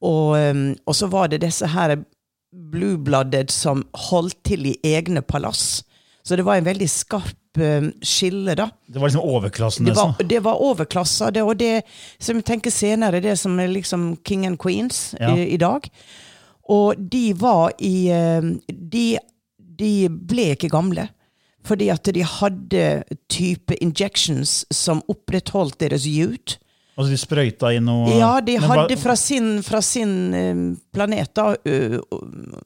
Og, 0.04 0.36
um, 0.36 0.76
og 0.86 0.94
så 0.94 1.08
var 1.10 1.28
det 1.32 1.40
disse 1.42 1.66
her 1.72 1.96
blue-blooded 2.72 3.50
som 3.52 3.82
holdt 4.08 4.38
til 4.48 4.66
i 4.70 4.76
egne 4.86 5.22
palass. 5.22 5.82
Så 6.24 6.36
det 6.36 6.44
var 6.46 6.58
en 6.60 6.66
veldig 6.68 6.88
skarp 6.92 7.60
um, 7.60 7.90
skille, 8.04 8.54
da. 8.58 8.68
det 8.86 9.00
var 9.00 9.08
liksom 9.08 9.24
overklassen, 9.24 9.86
Det 9.88 9.96
var, 9.96 10.14
det 10.22 10.40
var 10.44 10.60
overklasser, 10.62 11.32
det, 11.34 11.42
og 11.42 11.56
det 11.58 11.82
som 12.20 12.36
jeg 12.38 12.44
tenker 12.52 12.70
senere, 12.74 13.20
det 13.24 13.36
som 13.40 13.58
er 13.60 13.70
liksom 13.72 14.10
king 14.24 14.46
and 14.46 14.58
queens 14.60 15.14
Ja. 15.20 15.34
i, 15.34 15.48
i 15.54 15.56
dag. 15.60 15.88
Og 16.68 17.00
de 17.00 17.32
var 17.40 17.72
i 17.80 18.08
eh, 18.12 18.42
de, 18.68 19.06
de 19.56 19.92
ble 20.08 20.50
ikke 20.52 20.68
gamle. 20.68 21.08
Fordi 21.66 21.90
at 21.90 22.04
de 22.14 22.22
hadde 22.24 22.84
type 23.28 23.74
injections 23.82 24.62
som 24.70 25.02
opprettholdt 25.10 25.78
deres 25.80 26.06
youth. 26.06 26.56
Altså, 26.98 27.12
de 27.14 27.18
sprøyta 27.20 27.70
inn 27.76 27.86
noe 27.86 28.10
Ja, 28.18 28.40
de 28.42 28.56
hadde 28.58 28.96
fra 28.98 29.14
sin, 29.18 29.60
fra 29.62 29.78
sin 29.84 30.14
eh, 30.34 30.62
planet 30.94 31.30
da, 31.38 31.52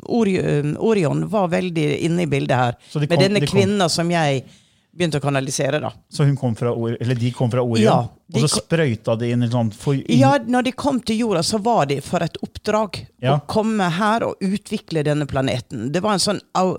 Ori, 0.09 0.39
ø, 0.41 0.55
Orion 0.81 1.27
var 1.29 1.51
veldig 1.53 1.85
inne 2.07 2.25
i 2.25 2.31
bildet 2.31 2.57
her. 2.57 2.79
De 2.95 3.05
med 3.11 3.21
denne 3.21 3.43
de 3.45 3.51
kvinna 3.51 3.91
som 3.93 4.09
jeg 4.13 4.45
begynte 4.93 5.21
å 5.21 5.25
kanalisere, 5.25 5.81
da. 5.81 5.91
Så 6.13 6.25
hun 6.29 6.37
kom 6.37 6.57
fra, 6.57 6.73
eller 6.73 7.17
de 7.17 7.31
kom 7.37 7.53
fra 7.53 7.65
Orion, 7.65 7.85
Ja, 7.85 7.99
og 8.33 8.41
så 8.45 8.49
sprøyta 8.61 9.17
de 9.21 9.31
inn 9.35 9.45
sånn 9.53 9.71
inn, 9.99 10.19
Ja, 10.19 10.35
når 10.41 10.69
de 10.69 10.73
kom 10.77 11.01
til 11.01 11.21
jorda, 11.25 11.43
så 11.45 11.61
var 11.65 11.87
de 11.93 12.01
for 12.05 12.25
et 12.25 12.37
oppdrag. 12.45 13.03
Ja. 13.25 13.37
Å 13.37 13.47
komme 13.49 13.89
her 14.01 14.25
og 14.29 14.41
utvikle 14.45 15.05
denne 15.05 15.29
planeten. 15.29 15.91
Det 15.93 16.01
var 16.05 16.17
en 16.17 16.25
sånn 16.25 16.41
au, 16.61 16.79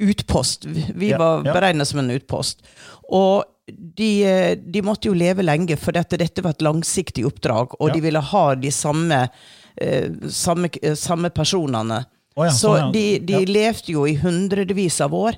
utpost. 0.00 0.64
Vi 0.64 1.12
var 1.12 1.44
ja. 1.46 1.84
som 1.84 1.98
en 2.02 2.10
utpost. 2.10 2.62
Og 3.10 3.44
de, 3.70 4.24
eh, 4.24 4.56
de 4.56 4.82
måtte 4.82 5.08
jo 5.08 5.14
leve 5.14 5.44
lenge, 5.44 5.76
for 5.78 5.94
dette, 5.96 6.18
dette 6.20 6.42
var 6.42 6.56
et 6.56 6.64
langsiktig 6.64 7.26
oppdrag. 7.28 7.76
Og 7.80 7.88
Ja. 7.88 7.94
de 7.94 8.00
ville 8.00 8.20
ha 8.20 8.54
de 8.54 8.70
samme, 8.70 9.28
eh, 9.76 10.08
samme, 10.28 10.70
eh, 10.82 10.94
samme 10.94 11.30
personene. 11.30 12.06
Oh 12.36 12.44
ja, 12.44 12.50
så 12.50 12.78
sånn, 12.78 12.92
de, 12.92 13.18
de 13.18 13.32
Ja. 13.32 13.38
levde 13.46 13.92
jo 13.92 14.04
i 14.06 14.16
hundrevis 14.16 15.00
av 15.00 15.12
år. 15.12 15.36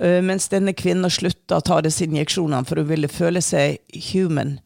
Uh, 0.00 0.20
mens 0.20 0.48
denne 0.48 0.72
kvinnen 0.74 1.06
slutta 1.08 1.60
å 1.60 1.62
ta 1.62 1.80
disse 1.80 2.02
injeksjonene, 2.02 2.66
for 2.66 2.76
hun 2.76 2.88
ville 2.88 3.06
føle 3.06 3.38
seg 3.40 3.78
human. 4.10 4.58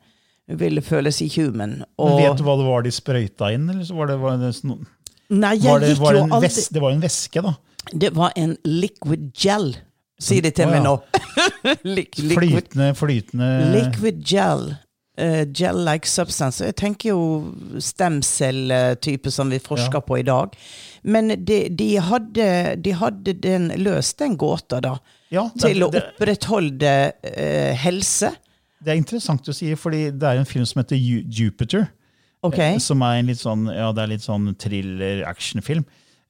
Hun 0.49 0.57
ville 0.57 0.81
føle 0.81 1.13
seg 1.13 1.31
human. 1.37 1.85
Men 1.99 2.17
Vet 2.17 2.39
du 2.39 2.45
hva 2.45 2.57
det 2.57 2.65
var 2.65 2.83
de 2.83 2.91
sprøyta 2.91 3.53
inn, 3.53 3.69
eller 3.69 3.85
så 3.85 3.95
var 3.95 4.07
det, 4.07 4.17
var 4.23 4.39
det, 4.39 4.55
sånn- 4.57 4.87
nei, 5.29 5.59
var 5.59 5.81
det, 5.81 5.99
var 5.99 6.15
det, 6.15 6.23
en 6.23 6.41
ves, 6.41 6.69
det 6.69 6.81
var 6.81 6.93
en 6.93 7.03
væske, 7.03 7.43
da? 7.45 7.57
Det 7.93 8.11
var 8.17 8.33
en 8.37 8.57
liquid 8.65 9.31
gel. 9.35 9.77
Si 10.19 10.41
det 10.43 10.55
til 10.59 10.67
Å, 10.67 10.71
meg 10.73 10.83
nå. 10.83 10.97
Li- 11.87 12.09
liquid, 12.19 12.35
Flytende, 12.35 12.89
flytende 12.99 13.49
liquid 13.77 14.23
gel. 14.27 14.73
Uh, 15.19 15.43
Gel-like 15.51 16.07
substance. 16.07 16.63
Jeg 16.63 16.77
tenker 16.79 17.09
jo 17.11 17.21
stemcell-type 17.83 19.31
som 19.35 19.51
vi 19.51 19.59
forsker 19.59 19.99
Ja. 19.99 20.01
på 20.07 20.19
i 20.19 20.23
dag. 20.23 20.55
Men 21.03 21.29
de, 21.45 21.69
de, 21.71 21.89
hadde, 21.99 22.77
de 22.83 22.93
hadde 22.95 23.33
den, 23.43 23.69
løst 23.83 24.19
den 24.19 24.37
gåta, 24.39 24.81
da. 24.81 24.97
Ja, 25.31 25.49
det- 25.55 25.63
til 25.67 25.83
å 25.83 25.91
det- 25.91 26.03
opprettholde 26.05 27.13
uh, 27.25 27.75
helse. 27.83 28.31
Det 28.81 28.93
er 28.93 28.97
interessant 29.01 29.43
å 29.49 29.53
si, 29.55 29.73
fordi 29.75 30.11
det 30.15 30.23
er 30.23 30.39
en 30.39 30.45
film 30.47 30.65
som 30.67 30.83
heter 30.83 30.97
Jupiter. 30.97 31.89
Okay. 32.47 32.75
eh, 32.75 32.79
Som 32.79 33.03
er 33.03 33.19
en 33.19 33.27
litt 33.27 33.41
sånn, 33.41 33.67
ja, 33.75 33.91
det 33.93 34.03
er 34.05 34.07
litt 34.13 34.23
sånn 34.23 34.55
thriller-actionfilm. 34.55 35.85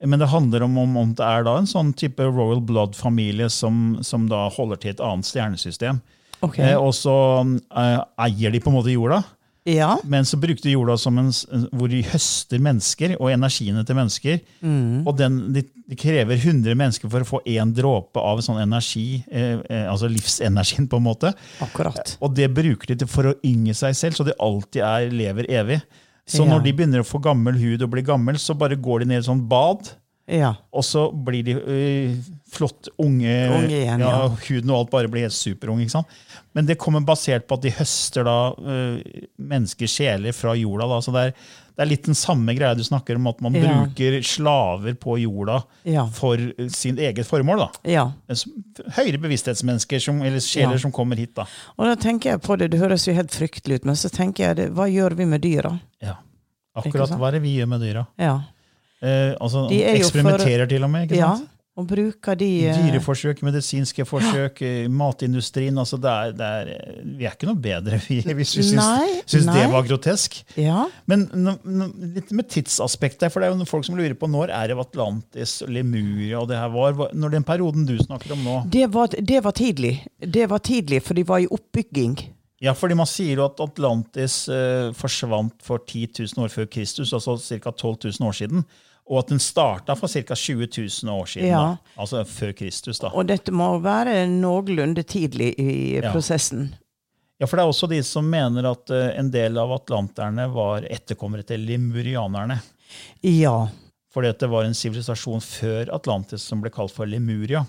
Men 0.05 0.21
det 0.23 0.29
handler 0.31 0.63
om, 0.63 0.77
om, 0.79 0.97
om 1.01 1.15
det 1.19 1.25
er 1.27 1.43
da 1.47 1.57
en 1.59 1.67
sånn 1.67 1.93
type 1.99 2.23
Royal 2.23 2.61
Blood-familie 2.63 3.49
som, 3.51 3.97
som 4.07 4.29
da 4.31 4.45
holder 4.55 4.79
til 4.85 4.93
et 4.95 5.03
annet 5.03 5.27
stjernesystem. 5.27 5.99
Okay. 6.39 6.69
Eh, 6.71 6.79
og 6.79 6.93
så 6.95 7.15
eh, 7.43 7.99
eier 8.29 8.55
de 8.55 8.61
på 8.63 8.71
en 8.71 8.77
måte 8.79 8.95
jorda, 8.95 9.25
Ja. 9.67 9.97
men 10.07 10.25
så 10.25 10.39
bruker 10.41 10.63
de 10.63 10.77
jorda 10.77 10.95
som 10.97 11.19
en, 11.19 11.33
hvor 11.75 11.91
de 11.91 12.05
høster 12.13 12.63
mennesker 12.63 13.17
og 13.19 13.33
energiene 13.35 13.83
til 13.85 13.99
mennesker. 13.99 14.39
Mm. 14.63 15.03
Og 15.03 15.17
den, 15.19 15.41
de, 15.53 15.65
de 15.91 15.99
krever 15.99 16.39
100 16.39 16.79
mennesker 16.79 17.11
for 17.11 17.27
å 17.27 17.29
få 17.35 17.41
én 17.51 17.75
dråpe 17.75 18.23
av 18.23 18.39
sånn 18.47 18.63
energi, 18.63 19.25
eh, 19.29 19.59
eh, 19.67 19.87
altså 19.91 20.07
livsenergien, 20.15 20.87
på 20.89 21.03
en 21.03 21.09
måte. 21.11 21.35
Akkurat. 21.67 22.15
Og 22.23 22.39
det 22.39 22.53
bruker 22.55 22.95
de 22.95 23.11
for 23.11 23.33
å 23.33 23.39
ynge 23.43 23.75
seg 23.75 23.99
selv, 23.99 24.15
så 24.21 24.25
de 24.31 24.39
alltid 24.39 24.87
er, 24.87 25.11
lever 25.11 25.51
evig. 25.59 25.83
Så 26.29 26.45
Ja. 26.45 26.53
når 26.53 26.63
de 26.65 26.73
begynner 26.77 27.01
å 27.01 27.09
få 27.09 27.21
gammel 27.25 27.57
hud 27.57 27.83
og 27.83 27.91
bli 27.91 28.03
gammel, 28.05 28.37
så 28.37 28.55
bare 28.57 28.77
går 28.77 29.01
de 29.01 29.07
ned 29.07 29.17
i 29.17 29.19
et 29.25 29.31
sånt 29.31 29.49
bad. 29.49 29.89
Ja. 30.29 30.51
Og 30.77 30.83
så 30.85 31.07
blir 31.25 31.43
de 31.43 31.55
ø, 31.57 32.15
flott 32.53 32.91
unge, 33.01 33.49
Unge 33.49 33.71
igjen, 33.79 34.01
ja. 34.05 34.29
Huden 34.29 34.71
og 34.75 34.77
alt 34.83 34.91
bare 34.93 35.09
blir 35.09 35.23
helt 35.25 35.33
superung. 35.33 35.81
ikke 35.81 35.91
sant? 35.95 36.07
Men 36.55 36.67
det 36.69 36.77
kommer 36.77 37.01
basert 37.01 37.47
på 37.49 37.55
at 37.57 37.63
de 37.63 37.71
høster 37.71 38.25
da 38.29 38.53
ø, 38.53 39.01
menneskers 39.41 39.95
sjeler 39.97 40.35
fra 40.37 40.53
jorda. 40.55 40.87
da, 40.87 40.99
så 41.01 41.13
det 41.15 41.23
er, 41.23 41.33
det 41.79 41.85
er 41.87 41.91
litt 41.95 42.03
den 42.11 42.15
samme 42.19 42.53
greia 42.59 42.75
du 42.77 42.83
snakker 42.85 43.17
om, 43.17 43.27
at 43.29 43.41
man 43.41 43.55
Ja. 43.55 43.87
bruker 43.87 44.21
slaver 44.23 44.95
på 45.01 45.17
jorda 45.23 45.63
Ja. 45.87 46.05
for 46.13 46.37
sin 46.69 46.99
eget 46.99 47.25
formål. 47.25 47.59
da. 47.65 47.69
ja. 47.91 48.13
Høyere 48.99 49.19
bevissthetsmennesker, 49.23 49.99
som, 49.99 50.21
eller 50.21 50.41
sjeler 50.45 50.73
Ja. 50.77 50.79
som 50.79 50.93
kommer 50.93 51.17
hit. 51.17 51.35
da. 51.35 51.47
Og 51.79 51.87
da 51.87 51.95
tenker 51.95 52.33
jeg 52.33 52.43
på 52.43 52.59
det, 52.59 52.71
det 52.73 52.81
høres 52.81 53.07
jo 53.07 53.15
helt 53.15 53.31
fryktelig 53.31 53.77
ut, 53.81 53.85
men 53.87 53.95
så 53.95 54.11
tenker 54.11 54.45
jeg, 54.49 54.57
det, 54.57 54.71
hva 54.75 54.85
gjør 54.93 55.17
vi 55.17 55.25
med 55.25 55.41
dyra? 55.41 55.81
Ja. 56.79 56.89
Akkurat 56.91 57.19
hva 57.19 57.29
er 57.29 57.39
det 57.39 57.43
vi 57.43 57.57
gjør 57.59 57.69
med 57.75 57.81
dyra? 57.87 58.07
Ja. 58.19 58.37
Eh, 59.03 59.35
altså, 59.41 59.69
De 59.71 59.83
er 59.85 59.97
jo 59.99 60.09
for- 60.09 60.19
eksperimenterer 60.19 60.69
til 60.69 60.83
og 60.85 60.91
med. 60.91 61.09
ikke 61.09 61.17
Ja, 61.21 61.35
sant? 61.37 61.55
Og 61.79 61.87
bruker 61.87 62.35
de 62.35 62.47
eh, 62.67 62.75
Dyreforsøk, 62.75 63.39
medisinske 63.47 64.03
forsøk, 64.05 64.59
ja. 64.67 64.89
matindustrien. 64.91 65.77
altså 65.79 65.95
det 66.03 66.11
er, 66.11 66.33
det 66.35 66.47
er, 66.49 67.05
Vi 67.21 67.25
er 67.29 67.37
ikke 67.37 67.47
noe 67.47 67.55
bedre 67.63 68.01
vi, 68.09 68.17
hvis 68.35 68.57
vi 68.59 68.65
syns, 68.67 69.23
syns 69.31 69.47
det 69.47 69.69
var 69.71 69.87
grotesk. 69.87 70.41
Ja. 70.59 70.89
Men 71.07 71.29
litt 72.17 72.33
med 72.35 72.49
tidsaspektet, 72.51 73.31
for 73.31 73.39
det 73.41 73.47
er 73.53 73.55
jo 73.55 73.65
folk 73.71 73.87
som 73.87 73.95
lurer 73.95 74.17
på 74.19 74.27
når 74.27 74.51
er 74.51 74.73
det 74.73 74.79
Atlantis, 74.83 75.61
Lemuria 75.71 76.41
og 76.41 76.49
det 76.51 76.59
her 76.59 76.69
var. 76.75 76.99
Når 77.15 77.31
den 77.37 77.47
perioden 77.47 77.87
du 77.87 77.95
snakker 78.03 78.33
om 78.35 78.43
nå 78.43 78.57
Det 78.75 78.89
var, 78.91 79.15
det 79.15 79.45
var 79.45 79.53
tidlig. 79.55 80.01
Det 80.19 80.49
var 80.51 80.59
tidlig, 80.59 81.01
for 81.07 81.15
de 81.15 81.23
var 81.23 81.39
i 81.39 81.47
oppbygging. 81.47 82.19
Ja, 82.61 82.73
fordi 82.75 82.95
man 82.99 83.07
sier 83.07 83.37
jo 83.39 83.45
at 83.47 83.61
Atlantis 83.63 84.49
eh, 84.51 84.89
forsvant 84.99 85.61
for 85.63 85.79
10 85.87 86.09
000 86.35 86.43
år 86.43 86.51
før 86.51 86.67
Kristus, 86.75 87.13
altså 87.15 87.37
ca. 87.39 87.71
12 87.71 88.11
000 88.19 88.27
år 88.29 88.35
siden. 88.35 88.65
Og 89.09 89.21
at 89.23 89.31
den 89.31 89.39
starta 89.41 89.95
for 89.97 90.11
ca. 90.11 90.35
20 90.35 90.67
000 90.67 91.13
år 91.15 91.27
siden, 91.31 91.49
Ja. 91.49 91.61
da. 91.63 91.95
altså 92.03 92.25
før 92.27 92.53
Kristus. 92.59 92.99
da. 92.99 93.09
Og 93.15 93.29
dette 93.31 93.53
må 93.55 93.71
være 93.81 94.27
noenlunde 94.29 95.03
tidlig 95.07 95.55
i 95.59 96.01
Ja. 96.03 96.11
prosessen. 96.13 96.75
Ja, 97.41 97.47
for 97.47 97.57
det 97.57 97.63
er 97.63 97.71
også 97.71 97.89
de 97.89 98.03
som 98.03 98.27
mener 98.29 98.67
at 98.73 98.91
eh, 98.91 99.13
en 99.21 99.31
del 99.31 99.57
av 99.57 99.71
atlanterne 99.79 100.49
var 100.53 100.83
etterkommere 100.91 101.47
til 101.47 101.61
lemurianerne. 101.65 102.59
Ja. 103.23 103.69
Fordi 104.13 104.29
at 104.35 104.41
det 104.41 104.49
var 104.51 104.65
en 104.67 104.75
sivilisasjon 104.75 105.41
før 105.41 105.95
Atlantis 105.95 106.43
som 106.43 106.61
ble 106.61 106.71
kalt 106.75 106.91
for 106.91 107.07
Lemuria. 107.07 107.65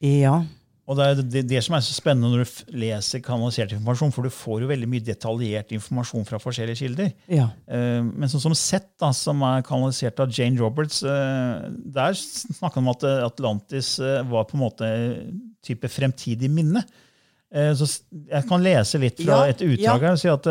Ja. 0.00 0.44
Og 0.84 0.98
det 0.98 1.04
er 1.04 1.20
det, 1.22 1.42
det 1.48 1.60
som 1.64 1.76
er 1.78 1.84
så 1.84 1.94
spennende 1.96 2.28
når 2.28 2.44
du 2.44 2.74
leser 2.76 3.22
kanalisert 3.24 3.72
informasjon, 3.72 4.12
for 4.12 4.26
du 4.26 4.32
får 4.32 4.64
jo 4.64 4.68
veldig 4.68 4.88
mye 4.92 5.04
detaljert 5.04 5.72
informasjon 5.72 6.26
fra 6.28 6.40
forskjellige 6.42 6.82
kilder. 6.82 7.12
Ja. 7.32 7.46
Uh, 7.64 8.04
Men 8.04 8.28
sånn 8.28 8.42
som 8.42 8.56
Sett, 8.58 8.90
da, 9.00 9.08
som 9.16 9.40
er 9.48 9.64
kanalisert 9.64 10.20
av 10.20 10.32
Jane 10.34 10.60
Roberts, 10.60 11.00
uh, 11.06 11.64
der 11.72 12.18
snakker 12.18 12.82
han 12.82 12.84
om 12.84 12.92
at 12.92 13.06
eh, 13.08 13.22
Atlantis 13.24 13.94
uh, 14.02 14.20
var 14.28 14.44
på 14.50 14.58
en 14.58 14.64
måte 14.64 14.90
type 15.64 15.88
fremtidig 15.88 16.52
minne. 16.52 16.84
Så 17.54 17.86
jeg 18.10 18.42
kan 18.48 18.64
lese 18.64 18.98
litt 18.98 19.20
fra 19.20 19.44
Ja, 19.44 19.52
et 19.52 19.60
utdrag 19.62 20.02
her. 20.02 20.16
si 20.18 20.26
at 20.26 20.48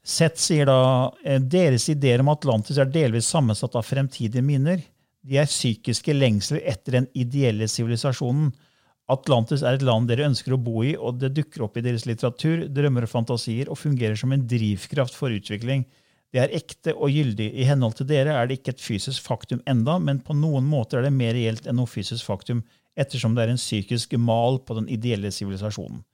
Sett 0.00 0.38
sier 0.40 0.64
da 0.64 1.10
deres 1.44 1.84
ideer 1.92 2.22
om 2.22 2.30
Atlantis 2.32 2.78
er 2.80 2.88
delvis 2.88 3.28
sammensatt 3.28 3.76
av 3.76 3.84
fremtidige 3.84 4.40
minner. 4.42 4.80
De 5.20 5.36
er 5.36 5.50
psykiske 5.50 6.14
lengsler 6.16 6.62
etter 6.64 6.96
den 6.96 7.10
ideelle 7.12 7.68
sivilisasjonen. 7.68 8.48
Atlantis 9.10 9.64
er 9.66 9.76
et 9.76 9.84
land 9.86 10.06
dere 10.10 10.28
ønsker 10.28 10.54
å 10.54 10.60
bo 10.60 10.84
i, 10.86 10.92
og 10.94 11.18
det 11.18 11.32
dukker 11.36 11.64
opp 11.66 11.78
i 11.78 11.82
deres 11.84 12.06
litteratur, 12.06 12.66
drømmer 12.70 13.06
og 13.06 13.10
fantasier 13.10 13.70
og 13.70 13.80
fungerer 13.80 14.18
som 14.18 14.32
en 14.34 14.44
drivkraft 14.46 15.16
for 15.18 15.34
utvikling. 15.34 15.84
Det 16.30 16.44
er 16.44 16.52
ekte 16.54 16.94
og 16.94 17.10
gyldig. 17.10 17.48
I 17.58 17.66
henhold 17.66 17.96
til 17.98 18.06
dere 18.10 18.36
er 18.38 18.46
det 18.46 18.60
ikke 18.60 18.76
et 18.76 18.84
fysisk 18.84 19.26
faktum 19.26 19.62
enda, 19.70 19.98
men 19.98 20.22
på 20.22 20.36
noen 20.38 20.68
måter 20.70 21.00
er 21.00 21.08
det 21.08 21.16
mer 21.16 21.34
reelt 21.34 21.66
enn 21.66 21.80
noe 21.80 21.90
fysisk 21.90 22.28
faktum, 22.28 22.62
ettersom 22.98 23.34
det 23.34 23.44
er 23.44 23.52
en 23.54 23.60
psykisk 23.60 24.14
mal 24.18 24.60
på 24.62 24.76
den 24.78 24.86
ideelle 24.92 25.32
sivilisasjonen. 25.34 26.04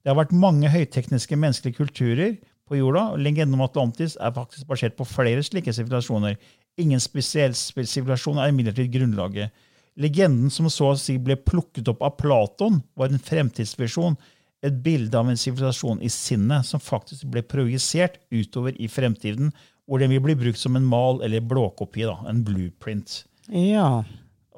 Det 0.00 0.10
har 0.10 0.18
vært 0.18 0.34
mange 0.34 0.70
høytekniske 0.72 1.36
menneskelige 1.38 1.78
kulturer 1.78 2.38
på 2.66 2.78
jorda, 2.80 3.10
og 3.14 3.22
legenden 3.22 3.58
om 3.58 3.66
Atlantis 3.66 4.16
er 4.18 4.34
faktisk 4.34 4.66
basert 4.70 4.96
på 4.98 5.06
flere 5.06 5.42
slike 5.46 5.74
sivilisasjoner. 5.76 6.38
Ingen 6.80 7.02
spesiell 7.02 7.54
sivilisasjon 7.54 8.40
er 8.40 8.50
imidlertid 8.50 8.90
grunnlaget. 8.94 9.54
Legenden 10.00 10.52
som 10.52 10.68
så 10.72 10.92
å 10.92 10.98
si 10.98 11.18
ble 11.20 11.36
plukket 11.36 11.88
opp 11.92 12.02
av 12.06 12.16
Platon, 12.20 12.80
var 12.96 13.10
en 13.10 13.20
fremtidsvisjon, 13.20 14.16
et 14.64 14.76
bilde 14.84 15.16
av 15.16 15.28
en 15.30 15.38
sivilisasjon 15.40 16.02
i 16.04 16.10
sinnet 16.12 16.66
som 16.68 16.82
faktisk 16.82 17.28
ble 17.32 17.42
projisert 17.48 18.18
utover 18.32 18.76
i 18.76 18.88
fremtiden, 18.92 19.52
hvor 19.88 20.00
den 20.00 20.12
vil 20.12 20.22
bli 20.24 20.36
brukt 20.38 20.60
som 20.60 20.76
en 20.76 20.86
mal 20.86 21.22
eller 21.24 21.44
blåkopi, 21.44 22.04
da, 22.06 22.18
en 22.30 22.42
blueprint. 22.46 23.22
Ja. 23.50 24.02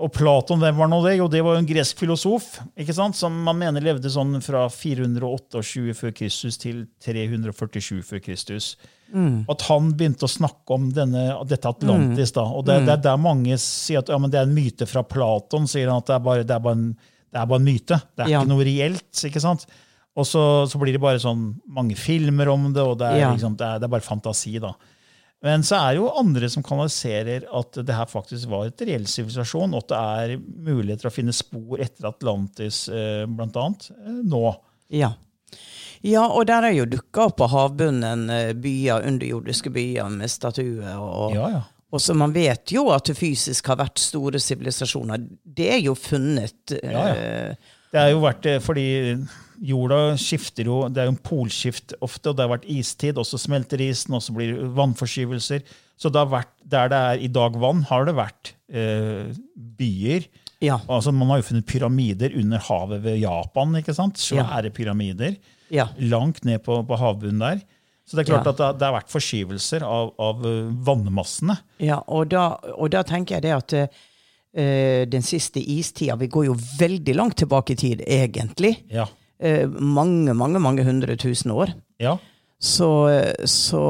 Og 0.03 0.11
Platon, 0.15 0.61
hvem 0.63 0.79
var 0.81 0.91
nå 0.91 0.99
det? 1.05 1.15
Jo, 1.19 1.29
det 1.31 1.43
var 1.45 1.57
jo 1.57 1.63
en 1.63 1.69
gresk 1.69 2.01
filosof 2.01 2.57
ikke 2.81 2.95
sant? 2.97 3.17
som 3.19 3.35
man 3.47 3.59
mener 3.61 3.85
levde 3.85 4.11
sånn 4.11 4.35
fra 4.45 4.65
428 4.73 5.95
før 5.99 6.15
Kristus 6.17 6.59
til 6.61 6.87
347 7.05 8.03
før 8.09 8.23
Kristus. 8.25 8.75
At 9.49 9.63
han 9.69 9.93
begynte 9.93 10.25
å 10.25 10.31
snakke 10.31 10.71
om 10.75 10.91
denne, 10.93 11.25
dette 11.47 11.69
Atlantis. 11.69 12.33
da, 12.33 12.43
og 12.49 12.65
Det, 12.65 12.79
det 12.87 12.93
er 12.95 13.03
der 13.03 13.17
mange 13.21 13.59
sier 13.61 13.99
at 14.01 14.09
ja, 14.09 14.19
men 14.19 14.31
det 14.31 14.39
er 14.41 14.47
en 14.49 14.55
myte 14.55 14.87
fra 14.89 15.03
Platon. 15.03 15.67
sier 15.69 15.89
han 15.89 15.99
at 16.03 16.07
Det 16.07 16.15
er 16.15 16.25
bare, 16.25 16.45
det 16.45 16.55
er 16.57 16.61
bare, 16.61 16.79
en, 16.79 16.97
det 17.33 17.41
er 17.41 17.47
bare 17.47 17.61
en 17.61 17.65
myte. 17.69 18.01
Det 18.17 18.25
er 18.25 18.29
Ja. 18.31 18.41
ikke 18.43 18.49
noe 18.55 18.65
reelt. 18.65 19.25
ikke 19.29 19.41
sant? 19.41 19.67
Og 20.17 20.27
så, 20.29 20.43
så 20.69 20.79
blir 20.81 20.93
det 20.93 21.01
bare 21.01 21.19
sånn 21.21 21.55
mange 21.69 21.95
filmer 21.97 22.49
om 22.53 22.73
det, 22.73 22.83
og 22.83 22.99
det 22.99 23.07
er, 23.13 23.19
Ja. 23.21 23.31
liksom, 23.33 23.57
det 23.57 23.65
er, 23.67 23.79
det 23.79 23.85
er 23.89 23.95
bare 23.99 24.05
fantasi. 24.05 24.59
da. 24.61 24.73
Men 25.43 25.63
så 25.67 25.75
er 25.75 25.95
det 25.95 26.03
jo 26.03 26.11
andre 26.21 26.49
som 26.49 26.63
kanaliserer 26.63 27.45
at 27.53 27.73
det 27.85 27.95
her 27.97 28.07
faktisk 28.07 28.47
var 28.49 28.67
et 28.69 28.81
reell 28.87 29.05
sivilisasjon, 29.11 29.73
og 29.75 29.83
at 29.83 29.89
det 29.89 29.99
er 29.99 30.37
muligheter 30.39 31.09
å 31.09 31.13
finne 31.13 31.33
spor 31.35 31.81
etter 31.83 32.07
Atlantis, 32.13 32.89
eh, 32.89 33.25
blant 33.27 33.57
annet, 33.57 33.91
eh, 33.91 34.21
nå. 34.23 34.55
Ja. 34.91 35.15
Ja, 36.03 36.25
og 36.27 36.47
der 36.51 36.67
er 36.67 36.75
jo 36.75 36.87
dukka 36.91 37.29
opp 37.29 37.37
på 37.39 37.47
havbunnen 37.53 38.25
eh, 38.33 38.53
byer, 38.59 39.05
underjordiske 39.07 39.71
byer 39.75 40.09
med 40.11 40.31
statuer. 40.33 40.97
Og, 40.99 41.37
Ja, 41.37 41.49
ja. 41.59 41.61
og 41.93 42.01
så 42.03 42.15
man 42.19 42.33
vet 42.35 42.73
jo 42.75 42.89
at 42.95 43.07
det 43.11 43.15
fysisk 43.21 43.71
har 43.71 43.79
vært 43.83 44.03
store 44.03 44.41
sivilisasjoner. 44.43 45.23
Det 45.45 45.69
er 45.77 45.81
jo 45.85 45.95
funnet. 45.99 46.75
Ja, 46.83 47.07
ja. 47.07 47.15
eh, 47.15 47.71
Det 47.93 48.01
er 48.01 48.11
jo 48.15 48.23
vært 48.25 48.47
eh, 48.49 48.59
fordi 48.65 48.87
jorda 49.63 50.17
skifter 50.19 50.67
jo, 50.67 50.81
det 50.91 50.99
er 51.03 51.07
jo 51.07 51.13
en 51.15 51.23
polskift 51.23 51.93
ofte, 52.03 52.33
og 52.33 52.37
det 52.39 52.47
har 52.49 52.55
vært 52.57 52.65
istid, 52.73 53.19
og 53.21 53.27
så 53.29 53.39
smelter 53.39 53.79
isen, 53.85 54.17
og 54.17 54.23
så 54.25 54.35
blir 54.35 54.57
det 54.57 54.71
vannforskyvelser. 54.75 55.63
Så 56.03 56.11
det 56.11 56.19
har 56.19 56.31
vært, 56.33 56.51
der 56.67 56.89
det 56.91 56.99
er 57.13 57.21
i 57.23 57.29
dag 57.31 57.55
vann, 57.63 57.85
har 57.87 58.09
det 58.09 58.17
vært 58.19 58.55
eh, 58.75 59.29
byer. 59.79 60.27
Ja. 60.63 60.81
Altså, 60.91 61.13
man 61.15 61.31
har 61.31 61.43
jo 61.43 61.47
funnet 61.53 61.67
pyramider 61.71 62.35
under 62.39 62.59
havet 62.67 63.05
ved 63.05 63.21
Japan. 63.23 63.77
ikke 63.79 63.95
sant? 63.95 64.19
Svære 64.19 64.71
pyramider. 64.75 65.37
Ja. 65.73 65.89
Langt 65.99 66.45
ned 66.45 66.63
på, 66.67 66.81
på 66.87 66.99
havbunnen 67.01 67.41
der. 67.41 67.63
Så 68.05 68.17
det 68.19 68.25
er 68.27 68.33
klart 68.35 68.45
Ja. 68.49 68.53
at 68.69 68.79
det, 68.79 68.85
har- 68.87 68.97
vært 69.01 69.13
forskyvelser 69.13 69.85
av, 69.87 70.11
av 70.21 70.43
eh, 70.45 70.67
vannmassene. 70.85 71.57
Ja, 71.81 72.01
og 72.09 72.29
da, 72.35 72.49
og 72.77 72.91
da 72.93 73.03
tenker 73.09 73.39
jeg 73.39 73.43
det 73.47 73.53
at 73.57 73.75
uh, 73.79 75.05
den 75.09 75.23
siste 75.25 75.63
istida 75.63 76.17
Vi 76.21 76.27
går 76.29 76.49
jo 76.51 76.57
veldig 76.79 77.15
langt 77.17 77.39
tilbake 77.41 77.73
i 77.73 77.79
tid, 77.79 78.03
egentlig. 78.07 78.75
Ja. 78.93 79.07
Uh, 79.43 79.65
mange, 79.81 80.35
mange 80.35 80.61
mange 80.61 80.85
hundre 80.85 81.17
tusen 81.17 81.51
år. 81.55 81.73
ja. 81.99 82.19
Så, 82.63 82.87
så 83.51 83.81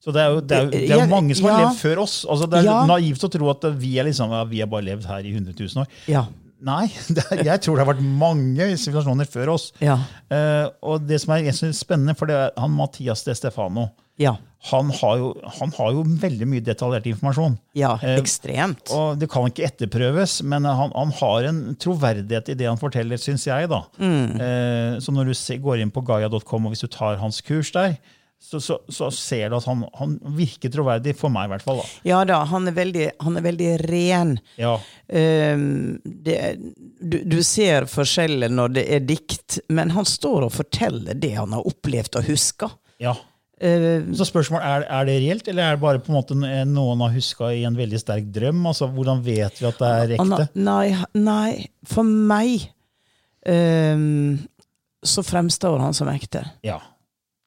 Så 0.00 0.12
det 0.12 0.20
er 0.20 0.28
jo, 0.32 0.40
det 0.40 0.56
er 0.56 0.62
jo, 0.64 0.70
det 0.72 0.80
er 0.80 0.94
jo 0.94 0.98
Ja, 0.98 1.06
mange 1.08 1.34
som 1.36 1.46
har 1.48 1.54
ja. 1.60 1.68
levd 1.68 1.78
før 1.80 1.98
oss. 2.02 2.14
Altså, 2.28 2.46
det 2.50 2.58
er 2.58 2.64
Ja. 2.68 2.86
naivt 2.88 3.24
å 3.24 3.30
tro 3.32 3.48
at 3.52 3.64
vi 3.80 3.94
liksom, 4.04 4.30
ja, 4.32 4.44
vi 4.44 4.60
har 4.60 4.68
bare 4.68 4.84
levd 4.90 5.04
her 5.08 5.24
i 5.24 5.32
100 5.32 5.52
000 5.56 5.84
år. 5.84 6.26
Nei, 6.66 6.90
det 7.16 7.24
er, 7.32 7.40
jeg 7.46 7.62
tror 7.64 7.78
det 7.78 7.84
har 7.86 7.90
vært 7.94 8.04
mange 8.04 8.66
sivilisasjoner 8.76 9.28
før 9.30 9.54
oss. 9.56 9.70
Ja. 9.80 9.96
Uh, 10.28 10.68
og 10.92 11.08
det 11.08 11.20
som 11.22 11.34
er, 11.36 11.48
er 11.48 11.74
spennende, 11.76 12.16
for 12.18 12.30
det 12.30 12.36
er 12.36 12.54
han 12.60 12.74
Mathias 12.76 13.24
de 13.26 13.34
Stefano 13.38 13.88
Ja. 14.20 14.34
han 14.68 14.90
har, 14.92 15.16
jo, 15.16 15.30
han 15.56 15.72
har 15.78 15.94
jo 15.96 16.02
veldig 16.20 16.48
mye 16.50 16.64
detaljert 16.64 17.06
informasjon. 17.08 17.56
Ja, 17.78 17.94
ekstremt. 17.96 18.20
ekstremt. 18.20 18.92
Og 18.92 19.16
det 19.22 19.30
kan 19.32 19.48
ikke 19.48 19.64
etterprøves, 19.70 20.42
men 20.44 20.68
han, 20.68 20.92
han 20.92 21.14
har 21.22 21.48
en 21.48 21.62
troverdighet 21.80 22.52
i 22.52 22.58
det 22.60 22.68
han 22.68 22.80
forteller, 22.80 23.16
syns 23.20 23.48
jeg. 23.48 23.70
da. 23.72 23.82
Mm. 23.96 24.36
Uh, 24.36 25.00
så 25.00 25.16
når 25.16 25.32
du 25.32 25.60
går 25.64 25.80
inn 25.80 25.94
på 25.94 26.04
gaia.com, 26.04 26.68
og 26.68 26.74
hvis 26.74 26.84
du 26.84 26.92
tar 26.92 27.16
hans 27.22 27.40
kurs 27.46 27.72
der, 27.72 27.96
så, 28.42 28.58
så, 28.64 28.78
så 28.88 29.10
ser 29.14 29.50
du 29.52 29.56
at 29.58 29.66
han, 29.68 29.82
han 30.00 30.14
virker 30.34 30.72
troverdig, 30.72 31.12
for 31.18 31.30
meg 31.32 31.46
i 31.46 31.52
hvert 31.52 31.62
fall. 31.66 31.82
da. 31.82 31.88
Ja 32.08 32.20
da, 32.26 32.38
han 32.50 32.66
er 32.70 32.74
veldig, 32.74 33.06
han 33.22 33.36
er 33.40 33.44
veldig 33.50 33.72
ren. 33.90 34.36
Ja, 34.60 34.78
Um, 35.10 35.96
det, 36.04 36.36
du, 37.02 37.16
du 37.26 37.40
ser 37.42 37.88
forskjellen 37.90 38.52
når 38.54 38.74
det 38.76 38.84
er 38.94 39.00
dikt, 39.02 39.56
men 39.74 39.90
han 39.90 40.06
står 40.06 40.44
og 40.46 40.52
forteller 40.54 41.18
det 41.18 41.32
han 41.34 41.50
har 41.56 41.66
opplevd 41.66 42.20
og 42.20 42.28
huska. 42.30 42.68
ja. 43.02 43.16
Ehm, 43.60 44.14
Så 44.16 44.24
spørsmålet 44.28 44.64
er, 44.64 44.84
er 44.88 45.08
det 45.08 45.16
reelt, 45.20 45.48
eller 45.50 45.66
er 45.66 45.74
det 45.76 45.82
bare 45.82 45.98
på 46.00 46.12
en 46.12 46.16
måte 46.20 46.36
noen 46.70 47.02
har 47.04 47.10
huska 47.12 47.50
i 47.52 47.64
en 47.68 47.74
veldig 47.76 47.98
sterk 48.00 48.30
drøm? 48.32 48.62
Altså, 48.70 48.86
Hvordan 48.94 49.20
vet 49.26 49.58
vi 49.60 49.66
at 49.68 49.82
det 49.82 49.90
er 49.98 50.14
ekte? 50.16 50.46
nei, 50.54 50.86
nei, 51.18 51.50
for 51.90 52.06
meg 52.06 52.70
um, 53.44 54.38
så 55.02 55.22
fremstår 55.26 55.78
han 55.82 55.94
som 55.98 56.08
ekte. 56.12 56.44
Ja. 56.66 56.78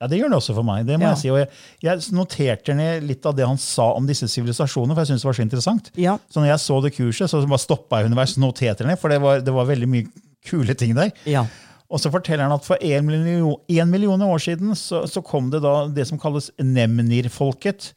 Ja, 0.04 0.10
det 0.12 0.20
gjør 0.20 0.34
det 0.34 0.40
også 0.42 0.56
for 0.58 0.68
meg. 0.68 0.84
det 0.86 1.00
må 1.00 1.08
Ja. 1.08 1.14
Jeg 1.16 1.22
si. 1.24 1.32
Og 1.32 1.40
jeg, 1.40 1.50
jeg 1.88 2.14
noterte 2.16 2.76
ned 2.76 3.08
litt 3.08 3.26
av 3.30 3.38
det 3.38 3.48
han 3.48 3.60
sa 3.62 3.90
om 3.96 4.06
disse 4.10 4.28
sivilisasjonene, 4.28 4.94
for 4.94 5.04
jeg 5.06 5.14
syntes 5.14 5.24
det 5.24 5.32
var 5.32 5.40
så 5.40 5.48
interessant. 5.48 5.92
Ja. 5.96 6.18
Så 6.30 6.44
når 6.44 6.52
jeg 6.52 6.64
så 6.68 6.80
det 6.84 6.94
kurset, 6.98 7.32
så 7.32 7.42
bare 7.48 7.64
stoppa 7.64 8.02
jeg 8.02 8.12
underveis 8.12 8.36
og 8.38 8.44
noterte 8.46 8.88
ned, 8.88 9.00
for 9.00 9.14
det 9.14 9.22
var, 9.24 9.40
det 9.44 9.54
var 9.56 9.70
veldig 9.72 9.90
mye 9.90 10.12
kule 10.44 10.76
ting 10.76 10.92
der. 10.98 11.14
Ja. 11.30 11.46
Og 11.94 12.02
så 12.02 12.10
forteller 12.10 12.48
han 12.48 12.56
at 12.56 12.66
for 12.66 12.82
en 12.82 13.06
million, 13.06 13.90
million 13.92 14.22
år 14.26 14.42
siden 14.42 14.74
så, 14.76 15.04
så 15.08 15.22
kom 15.22 15.52
det 15.54 15.62
da 15.64 15.86
det 15.94 16.08
som 16.10 16.18
kalles 16.20 16.50
Nemnir-folket. 16.58 17.94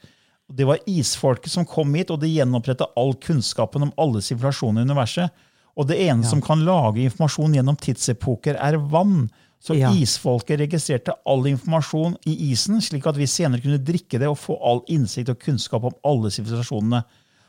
Det 0.52 0.66
var 0.68 0.82
isfolket 0.86 1.50
som 1.50 1.66
kom 1.66 1.94
hit, 1.96 2.12
og 2.12 2.20
det 2.22 2.30
gjenoppretta 2.30 2.90
all 2.98 3.14
kunnskapen 3.18 3.88
om 3.88 3.94
alle 3.98 4.22
sivilisasjoner 4.22 4.84
i 4.84 4.90
universet. 4.90 5.42
Og 5.76 5.88
det 5.90 5.98
ene 6.06 6.24
som 6.24 6.40
kan 6.44 6.62
lage 6.64 7.02
informasjon 7.04 7.56
gjennom 7.58 7.76
tidsepoker, 7.76 8.56
er 8.56 8.78
vann. 8.92 9.26
Så 9.66 9.74
Ja. 9.74 9.90
isfolket 9.90 10.61
registrerte 10.61 11.12
all 11.26 11.46
informasjon 11.50 12.16
i 12.31 12.52
isen, 12.52 12.79
slik 12.81 13.07
at 13.11 13.16
vi 13.18 13.26
senere 13.26 13.61
kunne 13.64 13.81
drikke 13.83 14.18
det 14.22 14.29
og 14.31 14.38
få 14.38 14.55
all 14.62 14.81
innsikt 14.94 15.33
og 15.33 15.40
kunnskap 15.42 15.83
om 15.88 15.96
alle 16.07 16.31
sivilisasjonene. 16.31 17.00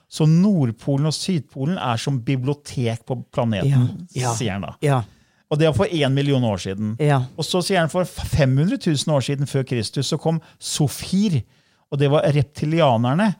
Så 0.09 0.25
Nordpolen 0.25 1.05
og 1.05 1.13
Sydpolen 1.13 1.77
er 1.77 1.97
som 2.01 2.17
bibliotek 2.23 3.05
på 3.05 3.19
planeten, 3.31 4.07
Ja, 4.15 4.21
ja. 4.29 4.33
sier 4.33 4.51
han 4.55 4.61
da. 4.65 4.73
Ja. 4.81 5.03
Og 5.51 5.59
det 5.59 5.67
var 5.67 5.73
for 5.77 5.85
én 5.93 6.11
million 6.11 6.43
år 6.43 6.57
siden. 6.57 6.95
Ja. 6.99 7.21
Og 7.37 7.45
så 7.45 7.61
sier 7.63 7.79
han 7.79 7.89
for 7.89 8.03
500 8.03 8.79
000 8.87 9.13
år 9.15 9.21
siden 9.21 9.45
før 9.47 9.63
Kristus 9.63 10.07
så 10.11 10.17
kom 10.19 10.41
Sofir. 10.59 11.43
Og 11.91 11.99
det 11.99 12.09
var 12.11 12.23
reptilianerne 12.35 13.35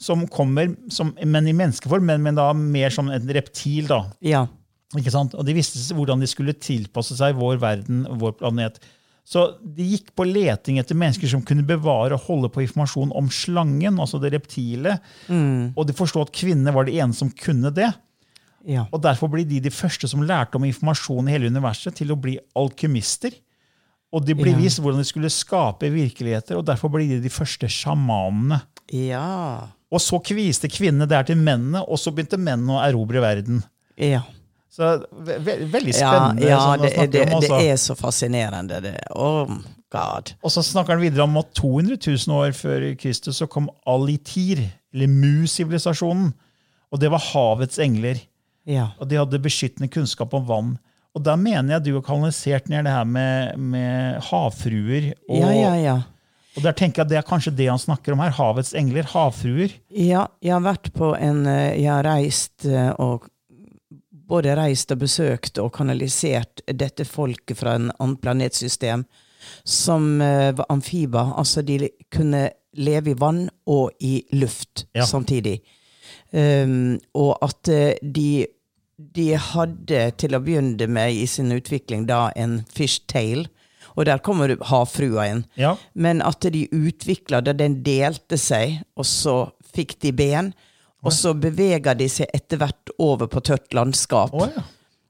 som 0.00 0.24
kommer, 0.28 0.72
som, 0.90 1.12
men 1.24 1.46
i 1.48 1.52
menneskeform, 1.52 2.02
men, 2.08 2.22
men 2.22 2.34
da 2.38 2.52
mer 2.52 2.90
som 2.90 3.10
et 3.10 3.22
reptil. 3.34 3.86
da. 3.90 4.04
Ikke 4.98 5.12
sant? 5.14 5.34
Og 5.38 5.46
de 5.46 5.54
visste 5.56 5.80
hvordan 5.96 6.20
de 6.20 6.26
skulle 6.28 6.52
tilpasse 6.52 7.16
seg 7.16 7.36
vår 7.38 7.60
verden, 7.62 8.04
vår 8.20 8.34
planet. 8.40 8.78
Så 9.24 9.44
de 9.62 9.84
gikk 9.86 10.10
på 10.18 10.26
leting 10.26 10.80
etter 10.82 10.98
mennesker 10.98 11.30
som 11.30 11.44
kunne 11.46 11.62
bevare 11.64 12.16
og 12.16 12.24
holde 12.26 12.50
på 12.52 12.64
informasjon 12.64 13.12
om 13.16 13.28
slangen, 13.30 14.00
altså 14.02 14.18
det 14.20 14.32
reptile. 14.34 14.96
Og 15.30 15.86
de 15.86 15.94
forstod 15.96 16.26
at 16.26 16.34
kvinnene 16.34 16.74
var 16.74 16.88
de 16.88 16.98
eneste 16.98 17.22
som 17.22 17.30
kunne 17.30 17.70
det. 17.74 17.92
Ja. 18.66 18.84
Og 18.92 19.00
Derfor 19.02 19.30
blir 19.30 19.46
de 19.48 19.60
de 19.62 19.70
første 19.74 20.06
som 20.10 20.22
lærte 20.26 20.58
om 20.58 20.66
informasjon 20.66 21.28
i 21.28 21.32
hele 21.34 21.48
universet, 21.50 21.94
til 21.98 22.12
å 22.14 22.18
bli 22.20 22.36
alkymister. 22.58 23.32
Og 24.12 24.26
de 24.26 24.34
blir 24.34 24.52
Ja. 24.52 24.58
vist 24.58 24.78
hvordan 24.82 24.98
de 25.00 25.08
skulle 25.08 25.30
skape 25.30 25.88
virkeligheter, 25.90 26.58
og 26.58 26.66
derfor 26.66 26.90
blir 26.90 27.08
de 27.08 27.20
de 27.22 27.30
første 27.30 27.66
sjamanene. 27.66 28.60
Ja. 28.92 29.68
Og 29.90 30.00
så 30.00 30.20
kviste 30.22 30.68
kvinnene 30.68 31.08
der 31.08 31.22
til 31.22 31.36
mennene, 31.36 31.80
og 31.88 31.96
så 31.98 32.12
begynte 32.12 32.36
mennene 32.38 32.76
å 32.76 32.84
erobre 32.84 33.20
verden. 33.22 33.62
Ja. 33.96 34.22
Så 34.72 34.88
ve 35.12 35.36
ve 35.44 35.58
veldig 35.68 35.92
spennende. 35.92 36.48
ja 36.48 36.58
sånn 36.64 36.82
det, 36.86 36.92
det, 37.12 37.26
om, 37.28 37.44
det 37.44 37.62
er 37.68 37.78
så 37.80 37.96
fascinerende. 37.98 38.80
Det. 38.80 38.96
Oh 39.12 39.50
god. 39.92 40.32
Og 40.42 40.52
så 40.54 40.62
snakker 40.64 40.96
han 40.96 41.02
videre 41.04 41.26
om 41.26 41.36
at 41.40 41.52
200 41.58 41.98
000 42.00 42.36
år 42.38 42.54
før 42.56 42.86
Kristus 43.00 43.40
så 43.42 43.48
kom 43.50 43.68
Alitir, 43.88 44.64
eller 44.94 45.10
Mu-sivilisasjonen. 45.10 46.32
Og 46.92 47.00
det 47.00 47.10
var 47.12 47.24
havets 47.32 47.80
engler. 47.80 48.20
Ja. 48.68 48.90
Og 49.00 49.08
de 49.10 49.18
hadde 49.20 49.42
beskyttende 49.42 49.90
kunnskap 49.92 50.34
om 50.36 50.46
vann. 50.48 50.72
Og 51.12 51.24
da 51.24 51.36
mener 51.36 51.76
jeg 51.76 51.88
du 51.88 51.92
har 51.98 52.04
kanalisert 52.06 52.70
ned 52.72 52.86
det 52.88 52.94
her 52.94 53.08
med, 53.08 53.58
med 53.60 54.22
havfruer. 54.30 55.12
Og, 55.28 55.40
ja, 55.40 55.50
ja, 55.52 55.72
ja. 55.80 55.96
og 56.56 56.64
der 56.64 56.76
tenker 56.76 57.02
jeg 57.02 57.06
at 57.06 57.12
det 57.12 57.18
er 57.20 57.28
kanskje 57.28 57.52
det 57.56 57.68
han 57.68 57.80
snakker 57.80 58.14
om 58.14 58.22
her. 58.24 58.32
Havets 58.36 58.72
engler. 58.76 59.08
Havfruer. 59.12 59.74
Ja, 59.92 60.26
jeg 60.44 60.54
har 60.56 60.64
vært 60.64 60.92
på 60.96 61.12
en 61.16 61.44
eh, 61.48 61.80
Jeg 61.80 61.90
har 61.90 62.08
reist 62.08 62.68
eh, 62.68 62.92
og 62.96 63.28
både 64.32 64.54
reist 64.56 64.90
og 64.94 65.02
besøkt 65.04 65.60
og 65.60 65.70
kanalisert 65.76 66.62
dette 66.72 67.04
folket 67.08 67.58
fra 67.60 67.76
en 67.78 67.90
annet 68.00 68.20
planetsystem 68.24 69.04
som 69.68 70.20
eh, 70.22 70.50
var 70.56 70.66
amfiber. 70.72 71.34
Altså 71.36 71.62
de 71.66 71.90
kunne 72.14 72.48
leve 72.78 73.12
i 73.12 73.18
vann 73.20 73.46
og 73.68 73.90
i 74.00 74.22
luft 74.32 74.86
Ja. 74.96 75.04
samtidig. 75.04 75.58
Um, 76.32 76.98
og 77.14 77.36
at 77.44 77.68
eh, 77.68 77.94
de, 78.02 78.46
de 78.96 79.26
hadde 79.36 80.04
til 80.20 80.36
å 80.36 80.40
begynne 80.44 80.86
med 80.88 81.12
i 81.12 81.26
sin 81.28 81.52
utvikling 81.52 82.06
da 82.08 82.30
en 82.36 82.62
fishtail. 82.72 83.46
Og 83.96 84.06
der 84.08 84.22
kommer 84.24 84.48
du- 84.48 84.62
havfrua 84.64 85.26
inn. 85.28 85.42
Ja. 85.60 85.74
Men 85.94 86.22
at 86.24 86.40
de 86.54 86.64
utvikla 86.72 87.42
da 87.44 87.52
den 87.52 87.82
delte 87.84 88.38
seg, 88.40 88.78
og 88.96 89.04
så 89.04 89.34
fikk 89.74 89.98
de 90.00 90.12
ben. 90.16 90.52
Og 91.02 91.12
så 91.14 91.32
beveger 91.34 91.96
de 91.98 92.06
seg 92.10 92.30
etter 92.34 92.60
hvert 92.60 92.92
over 93.02 93.26
på 93.30 93.42
tørt 93.42 93.72
landskap. 93.74 94.30
Oh, 94.34 94.46
ja. 94.46 94.62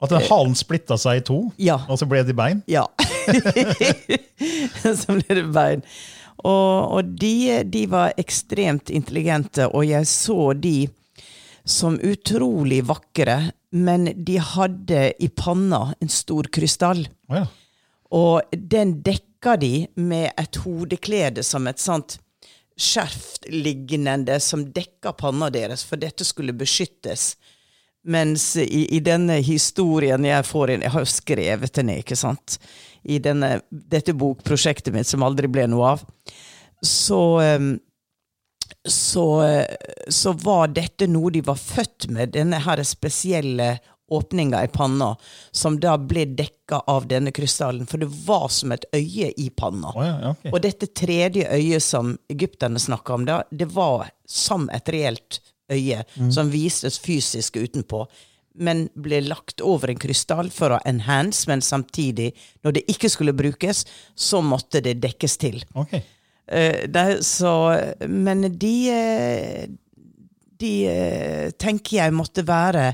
At 0.02 0.10
den 0.10 0.24
halen 0.26 0.54
splitta 0.58 0.96
seg 0.98 1.20
i 1.20 1.24
to, 1.28 1.36
Ja. 1.62 1.76
og 1.86 1.98
så 2.00 2.08
ble 2.10 2.24
de 2.26 2.34
bein? 2.34 2.62
Ja. 2.66 2.86
så 4.82 5.14
ble 5.18 5.36
det 5.38 5.44
bein. 5.54 5.84
Og, 6.42 6.96
og 6.98 7.12
de, 7.20 7.60
de 7.70 7.84
var 7.92 8.16
ekstremt 8.18 8.90
intelligente, 8.90 9.68
og 9.70 9.86
jeg 9.86 10.08
så 10.10 10.52
de 10.58 10.88
som 11.62 12.00
utrolig 12.02 12.80
vakre, 12.88 13.52
men 13.70 14.08
de 14.26 14.40
hadde 14.42 15.04
i 15.22 15.28
panna 15.30 15.92
en 16.02 16.10
stor 16.10 16.48
krystall. 16.52 17.04
Oh, 17.30 17.38
ja. 17.38 17.46
Og 18.12 18.42
den 18.52 18.98
dekka 19.06 19.54
de 19.60 19.86
med 19.96 20.32
et 20.40 20.58
hodeklede 20.64 21.44
som 21.46 21.68
et 21.70 21.80
sånt 21.80 22.18
skjerf-lignende 22.80 24.38
som 24.40 24.64
dekka 24.72 25.12
panna 25.18 25.50
deres, 25.52 25.84
for 25.84 26.00
dette 26.00 26.24
skulle 26.24 26.54
beskyttes. 26.56 27.34
Mens 28.02 28.56
i, 28.56 28.86
i 28.96 29.00
denne 29.04 29.38
historien 29.46 30.24
jeg 30.26 30.42
får 30.42 30.72
inn 30.72 30.82
Jeg 30.82 30.90
har 30.90 31.04
jo 31.04 31.10
skrevet 31.12 31.76
den 31.76 31.92
ikke 31.94 32.16
sant? 32.18 32.56
I 33.06 33.20
denne, 33.22 33.60
dette 33.70 34.14
bokprosjektet 34.18 34.94
mitt 34.94 35.06
som 35.06 35.22
aldri 35.22 35.46
ble 35.50 35.68
noe 35.70 35.92
av. 35.94 36.02
Så 36.82 37.22
em, 37.44 37.76
så, 38.88 39.42
eh, 39.42 39.66
så 40.08 40.32
var 40.32 40.72
dette 40.74 41.06
noe 41.06 41.30
de 41.30 41.42
var 41.46 41.58
født 41.60 42.08
med, 42.10 42.32
denne 42.34 42.58
her 42.64 42.82
spesielle 42.86 43.76
åpninga 44.12 44.64
i 44.64 44.70
panna, 44.72 45.12
som 45.50 45.78
da 45.80 45.96
ble 45.98 46.26
dekka 46.38 46.82
av 46.90 47.06
denne 47.10 47.32
krystallen. 47.34 47.88
For 47.90 48.02
det 48.02 48.10
var 48.26 48.48
som 48.52 48.74
et 48.74 48.84
øye 48.94 49.32
i 49.36 49.48
panna. 49.56 49.92
Oh, 49.96 50.04
ja, 50.06 50.34
okay. 50.34 50.52
Og 50.52 50.60
dette 50.64 50.90
tredje 50.92 51.48
øyet 51.48 51.84
som 51.84 52.16
egypterne 52.32 52.80
snakka 52.82 53.16
om, 53.16 53.26
da, 53.28 53.42
det 53.50 53.70
var 53.72 54.10
som 54.28 54.68
et 54.72 54.92
reelt 54.92 55.40
øye, 55.72 56.04
som 56.32 56.50
vistes 56.52 56.98
fysisk 57.00 57.56
utenpå. 57.56 58.06
Men 58.54 58.88
ble 59.00 59.22
lagt 59.24 59.62
over 59.64 59.88
en 59.88 60.00
krystall 60.00 60.50
for 60.52 60.76
å 60.76 60.80
enhance, 60.88 61.46
men 61.48 61.64
samtidig, 61.64 62.32
når 62.64 62.76
det 62.76 62.82
ikke 62.92 63.08
skulle 63.12 63.36
brukes, 63.36 63.86
så 64.14 64.42
måtte 64.44 64.82
det 64.84 64.98
dekkes 65.00 65.38
til. 65.40 65.62
Okay. 65.72 66.04
Uh, 66.52 66.84
det, 66.88 67.22
så, 67.24 67.54
men 68.10 68.44
de 68.58 68.74
eh, 68.90 69.70
De 70.62 70.72
eh, 70.86 71.50
tenker 71.58 71.96
jeg 71.96 72.14
måtte 72.14 72.44
være 72.46 72.92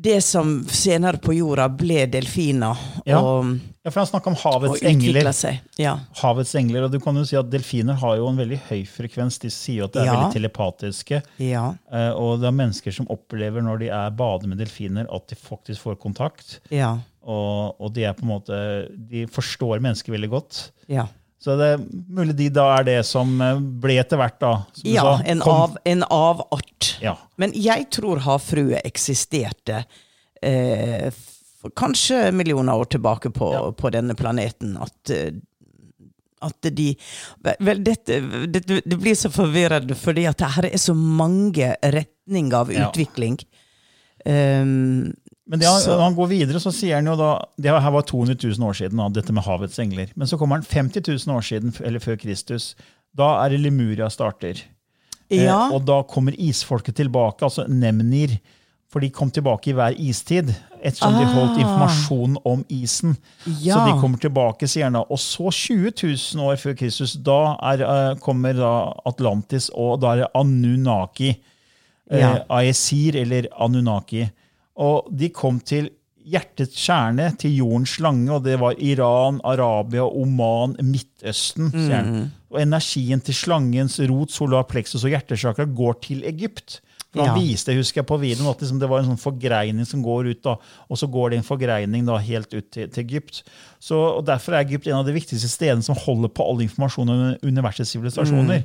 det 0.00 0.20
som 0.22 0.60
senere 0.70 1.18
på 1.18 1.34
jorda 1.34 1.64
ble 1.74 2.04
delfiner. 2.06 2.78
Ja. 3.08 3.18
Og, 3.18 3.56
Ja, 3.84 3.90
for 3.90 4.02
han 4.02 4.08
snakka 4.10 4.28
om 4.30 4.36
havets 4.36 4.82
engler. 4.84 5.30
seg. 5.32 5.60
Ja. 5.80 5.94
Havets 6.20 6.54
engler, 6.54 6.84
og 6.84 6.92
du 6.92 6.98
kan 7.00 7.16
jo 7.16 7.22
si 7.24 7.36
at 7.38 7.48
Delfiner 7.50 7.94
har 7.96 8.16
jo 8.18 8.26
en 8.28 8.36
veldig 8.36 8.58
høy 8.68 8.82
frekvens. 8.86 9.38
De 9.40 9.48
sier 9.48 9.78
jo 9.80 9.84
at 9.88 9.92
de 9.94 10.00
er 10.02 10.04
Ja. 10.04 10.14
veldig 10.16 10.34
telepatiske. 10.36 11.22
Ja. 11.40 11.74
eh, 11.90 12.10
Og 12.12 12.40
det 12.40 12.48
er 12.48 12.52
mennesker 12.58 12.92
som 12.92 13.06
opplever 13.08 13.62
når 13.64 13.78
de 13.78 13.88
er 13.88 14.10
bader 14.10 14.46
med 14.46 14.58
delfiner, 14.58 15.06
at 15.14 15.26
de 15.28 15.36
faktisk 15.36 15.80
får 15.80 15.96
kontakt. 15.98 16.58
Ja. 16.70 16.98
Og, 17.24 17.80
og 17.80 17.92
de 17.94 18.04
er 18.04 18.12
på 18.12 18.22
en 18.22 18.28
måte, 18.28 18.88
de 19.08 19.26
forstår 19.26 19.80
mennesker 19.80 20.12
veldig 20.12 20.30
godt. 20.30 20.70
Ja. 20.88 21.06
Så 21.38 21.54
det 21.58 21.66
er 21.76 21.82
mulig 22.10 22.34
de 22.36 22.48
da 22.50 22.64
er 22.80 22.84
det 22.88 22.96
som 23.06 23.36
eh, 23.44 23.58
ble 23.82 23.98
etter 24.02 24.18
hvert, 24.18 24.38
da. 24.42 24.52
Som 24.74 24.84
du 24.88 24.90
ja 24.90 25.04
sa, 25.06 25.12
en, 25.30 25.42
av, 25.42 25.76
en 25.86 26.02
avart. 26.10 26.88
Ja. 27.04 27.14
Men 27.38 27.52
jeg 27.54 27.86
tror 27.94 28.18
havfrue 28.24 28.80
eksisterte 28.84 29.84
eh, 30.42 31.12
kanskje 31.78 32.32
millioner 32.34 32.74
år 32.78 32.90
tilbake 32.96 33.30
på, 33.34 33.52
Ja. 33.54 33.62
på 33.72 33.90
denne 33.94 34.14
planeten. 34.18 34.74
At, 34.82 35.10
eh, 35.14 35.30
at 36.42 36.68
de 36.74 36.92
Vel, 37.60 37.84
dette, 37.86 38.18
det, 38.46 38.64
det 38.66 38.98
blir 38.98 39.14
så 39.18 39.30
forvirrende, 39.30 39.94
fordi 39.98 40.26
at 40.30 40.38
det 40.38 40.50
her 40.56 40.68
er 40.72 40.78
så 40.78 40.94
mange 40.94 41.72
retninger 41.82 42.54
av 42.60 42.72
Ja. 42.74 42.88
utvikling. 42.90 43.38
Um, 44.26 45.14
Men 45.48 45.58
det, 45.62 45.66
han, 45.68 45.80
Så- 45.80 45.98
han 46.00 46.14
går 46.14 46.28
videre, 46.28 46.60
så 46.60 46.70
sier 46.72 46.94
han 46.98 47.06
jo 47.06 47.14
da 47.16 47.30
Det 47.56 47.70
her 47.72 47.90
var 47.90 48.02
200 48.02 48.36
000 48.58 48.68
år 48.68 48.74
siden, 48.76 48.98
da, 49.00 49.08
dette 49.08 49.32
med 49.32 49.44
havets 49.44 49.78
engler. 49.78 50.08
Men 50.14 50.26
så 50.28 50.36
kommer 50.38 50.56
han 50.60 50.64
50 50.64 51.00
000 51.26 51.36
år 51.36 51.40
siden, 51.42 51.72
eller 51.84 51.98
før 52.04 52.16
Kristus. 52.20 52.74
Da 53.16 53.30
er 53.44 53.48
det 53.50 53.60
Lemuria 53.60 54.08
starter. 54.10 54.60
ja. 55.30 55.68
Eh, 55.68 55.72
og 55.74 55.84
da 55.86 56.02
kommer 56.02 56.32
isfolket 56.38 56.94
tilbake, 56.96 57.42
altså 57.44 57.66
Nemnir. 57.68 58.38
For 58.90 59.00
de 59.04 59.10
kom 59.10 59.28
tilbake 59.30 59.68
i 59.68 59.72
hver 59.76 59.92
istid, 60.00 60.48
ettersom 60.82 61.12
de 61.18 61.24
holdt 61.28 61.58
informasjon 61.60 62.38
om 62.48 62.62
isen. 62.70 63.16
Ja. 63.60 63.74
Så 63.74 63.80
Ah. 63.80 63.86
De 63.94 64.00
kommer 64.00 64.16
tilbake, 64.18 64.66
sier 64.68 64.84
han 64.84 64.94
da. 64.94 65.00
Og 65.10 65.18
så 65.18 65.50
20 65.52 65.92
000 65.92 66.40
år 66.46 66.56
før 66.56 66.74
Kristus, 66.78 67.12
da 67.12 67.56
er, 67.62 67.82
eh, 67.84 68.14
kommer 68.16 68.54
da 68.56 68.92
Atlantis, 69.04 69.68
og 69.74 70.00
da 70.00 70.12
er 70.12 70.16
det 70.22 70.28
Anunnaki. 70.34 71.34
Eh, 72.10 72.18
Ja. 72.20 72.38
Aesir, 72.48 73.14
eller 73.16 73.48
Anunnaki. 73.60 74.30
Og 74.78 75.08
de 75.10 75.30
kom 75.34 75.58
til 75.60 75.90
hjertets 76.28 76.76
kjerne, 76.84 77.30
til 77.40 77.56
jordens 77.56 77.96
slange, 77.96 78.30
og 78.36 78.44
det 78.44 78.58
var 78.60 78.76
Iran, 78.84 79.40
Arabia, 79.48 80.04
Oman, 80.04 80.76
Midtøsten. 80.84 81.70
Mm. 81.72 82.26
Og 82.52 82.60
energien 82.62 83.22
til 83.24 83.36
slangens 83.36 83.98
rot, 84.10 84.32
solar 84.34 84.68
plexus 84.68 85.04
og 85.04 85.14
hjertesjakra 85.14 85.64
går 85.64 85.98
til 86.04 86.22
Egypt. 86.28 86.80
Han 87.16 87.24
Ja. 87.24 87.34
viste 87.34 87.72
husker 87.74 88.02
jeg 88.02 88.06
på 88.06 88.18
videoen, 88.20 88.50
at 88.50 88.60
liksom 88.60 88.78
det 88.78 88.88
var 88.88 89.00
en 89.00 89.06
sånn 89.16 89.18
forgreining 89.22 89.86
som 89.88 90.02
går 90.04 90.26
ut, 90.28 90.42
da, 90.44 90.56
og 90.90 90.96
så 91.00 91.06
går 91.08 91.30
det 91.30 91.38
en 91.38 91.46
forgreining 91.46 92.04
da 92.04 92.18
helt 92.18 92.52
ut 92.52 92.70
til, 92.70 92.86
til 92.92 93.04
Egypt. 93.04 93.42
Så, 93.80 93.96
og 94.18 94.26
Derfor 94.26 94.52
er 94.52 94.64
Egypt 94.66 94.86
en 94.88 94.98
av 95.00 95.06
de 95.06 95.14
viktigste 95.16 95.48
stedene 95.48 95.82
som 95.82 95.96
holder 95.96 96.28
på 96.28 96.44
all 96.44 96.60
informasjon 96.60 97.08
om 97.08 97.22
universets 97.42 97.90
sivilisasjoner. 97.96 98.64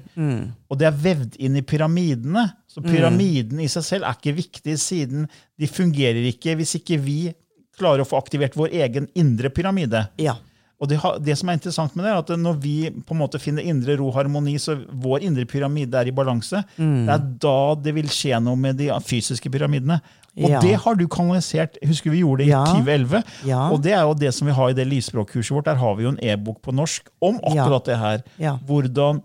Og 0.70 0.78
det 0.78 0.88
er 0.90 0.92
vevd 1.06 1.38
inn 1.40 1.56
i 1.56 1.62
pyramidene. 1.62 2.52
Så 2.68 2.82
pyramiden 2.84 3.60
i 3.64 3.68
seg 3.72 3.84
selv 3.84 4.04
er 4.10 4.18
ikke 4.20 4.36
viktig, 4.36 4.76
siden 4.78 5.30
de 5.58 5.68
fungerer 5.68 6.28
ikke 6.28 6.58
hvis 6.60 6.76
ikke 6.82 7.00
vi 7.00 7.34
klarer 7.80 8.04
å 8.04 8.06
få 8.10 8.20
aktivert 8.20 8.56
vår 8.60 8.70
egen 8.84 9.08
indre 9.16 9.50
pyramide. 9.50 10.10
ja. 10.20 10.36
Og 10.84 10.90
det, 10.92 10.98
det 11.24 11.38
som 11.40 11.48
er 11.50 11.56
interessant 11.56 11.94
med 11.96 12.04
det, 12.04 12.12
er 12.12 12.20
at 12.20 12.32
når 12.44 12.58
vi 12.60 12.74
på 12.92 13.16
en 13.16 13.22
måte 13.22 13.40
finner 13.40 13.64
indre 13.64 13.96
ro 14.02 14.10
og 14.10 14.18
harmoni, 14.18 14.58
så 14.60 14.76
vår 14.92 15.24
indre 15.30 15.46
pyramide 15.48 15.96
er 16.02 16.10
i 16.12 16.16
balanse, 16.16 16.60
Mm. 16.78 17.06
det 17.08 17.14
er 17.16 17.24
da 17.46 17.56
det 17.86 17.94
vil 17.96 18.10
skje 18.12 18.42
noe 18.44 18.60
med 18.60 18.76
de 18.82 18.90
fysiske 19.08 19.50
pyramidene. 19.54 20.02
Og 20.36 20.50
Ja. 20.50 20.60
det 20.60 20.74
har 20.82 20.96
du 20.98 21.06
kanalisert. 21.08 21.78
Husker 21.86 22.10
vi 22.12 22.20
gjorde 22.24 22.40
det 22.44 22.48
i 22.48 22.50
Ja. 22.52 22.64
2011? 22.66 23.24
Ja. 23.46 23.70
Og 23.72 23.82
det 23.86 23.94
er 23.94 24.02
jo 24.02 24.14
det 24.18 24.34
som 24.34 24.48
vi 24.48 24.54
har 24.58 24.70
i 24.70 24.74
det 24.74 24.88
lysspråkkurset 24.90 25.52
vårt. 25.56 25.66
Der 25.66 25.76
har 25.76 25.96
vi 25.96 26.04
jo 26.04 26.10
en 26.10 26.20
e-bok 26.24 26.62
på 26.62 26.74
norsk 26.74 27.08
om 27.22 27.40
akkurat 27.44 27.86
det 27.86 27.98
her. 27.98 28.24
Hvordan 28.66 29.22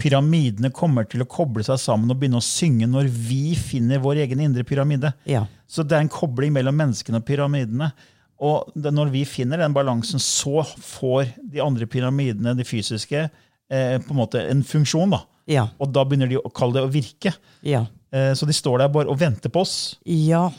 pyramidene 0.00 0.72
kommer 0.74 1.04
til 1.08 1.22
å 1.22 1.28
koble 1.30 1.62
seg 1.62 1.78
sammen 1.78 2.10
og 2.10 2.18
begynne 2.18 2.40
å 2.40 2.44
synge 2.44 2.88
når 2.90 3.06
vi 3.12 3.54
finner 3.54 4.00
vår 4.02 4.16
egen 4.24 4.40
indre 4.42 4.64
pyramide. 4.66 5.12
Ja. 5.28 5.44
Så 5.68 5.84
det 5.86 5.92
er 5.96 6.00
en 6.00 6.08
kobling 6.12 6.52
mellom 6.56 6.74
menneskene 6.76 7.20
og 7.20 7.26
pyramidene. 7.28 7.92
Og 8.42 8.72
det, 8.74 8.92
når 8.92 9.10
vi 9.14 9.24
finner 9.28 9.62
den 9.62 9.74
balansen, 9.76 10.20
så 10.20 10.60
får 10.64 11.30
de 11.40 11.62
andre 11.64 11.86
pyramidene, 11.88 12.52
de 12.58 12.66
fysiske, 12.68 13.28
eh, 13.70 13.96
på 14.02 14.12
en 14.12 14.20
måte 14.20 14.42
en 14.50 14.64
funksjon. 14.66 15.14
da. 15.14 15.22
Ja. 15.46 15.68
Og 15.80 15.92
da 15.94 16.04
begynner 16.04 16.28
de 16.28 16.40
å 16.40 16.52
kalle 16.52 16.76
det 16.76 16.84
å 16.84 16.92
virke. 16.92 17.32
Ja. 17.64 17.86
Eh, 18.12 18.32
så 18.34 18.46
de 18.48 18.52
står 18.56 18.82
der 18.82 18.92
bare 18.92 19.08
og 19.12 19.20
venter 19.20 19.52
på 19.52 19.62
oss. 19.64 19.96
Ja. 20.04 20.50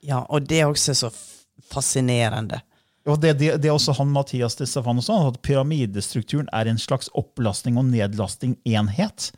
ja. 0.00 0.22
Og 0.30 0.46
det 0.48 0.62
er 0.62 0.70
også 0.70 0.94
så 0.96 1.12
fascinerende. 1.66 2.62
Og 3.06 3.20
det, 3.22 3.36
det, 3.38 3.52
det 3.62 3.68
er 3.70 3.74
også 3.76 3.94
han 4.00 4.10
Mathias 4.10 4.56
de 4.58 4.66
Stefano 4.66 5.02
sa, 5.04 5.20
at 5.28 5.38
pyramidestrukturen 5.46 6.48
er 6.56 6.66
en 6.70 6.80
slags 6.80 7.10
opplastning 7.14 7.76
og 7.78 7.86
nedlasting-enhet. 7.92 9.28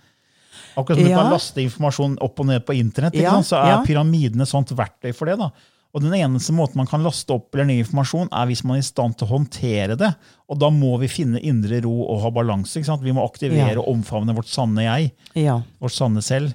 Akkurat 0.79 0.97
som 0.97 1.05
du 1.05 1.13
kan 1.13 1.33
laste 1.33 1.61
informasjon 1.65 2.15
opp 2.25 2.41
og 2.41 2.49
ned 2.49 2.65
på 2.65 2.77
internett, 2.79 3.19
Ja, 3.19 3.35
så 3.45 3.59
er 3.61 3.73
ja. 3.75 3.83
pyramiden 3.85 4.41
et 4.41 4.49
sånt 4.49 4.73
verktøy 4.73 5.13
for 5.17 5.29
det. 5.29 5.37
da. 5.41 5.51
Og 5.97 6.03
Den 6.05 6.13
eneste 6.13 6.53
måten 6.53 6.77
man 6.77 6.87
kan 6.87 7.03
laste 7.03 7.33
opp 7.33 7.55
eller 7.55 7.65
ned 7.71 7.81
informasjon, 7.83 8.29
er 8.31 8.47
hvis 8.51 8.63
man 8.63 8.77
er 8.77 8.85
i 8.85 8.87
stand 8.87 9.17
til 9.17 9.27
å 9.27 9.31
håndtere 9.39 9.97
det. 9.99 10.11
Og 10.49 10.59
da 10.61 10.69
må 10.71 10.99
vi 11.01 11.09
finne 11.09 11.41
indre 11.41 11.81
ro 11.83 11.95
og 12.05 12.21
ha 12.27 12.31
balanse. 12.31 12.83
Vi 13.03 13.13
må 13.17 13.25
aktivere 13.25 13.73
Ja. 13.73 13.81
og 13.81 13.89
omfavne 13.97 14.35
vårt 14.37 14.47
sanne 14.53 14.85
jeg, 14.85 15.13
Ja. 15.35 15.63
vårt 15.81 15.93
sanne 15.97 16.23
selv. 16.23 16.53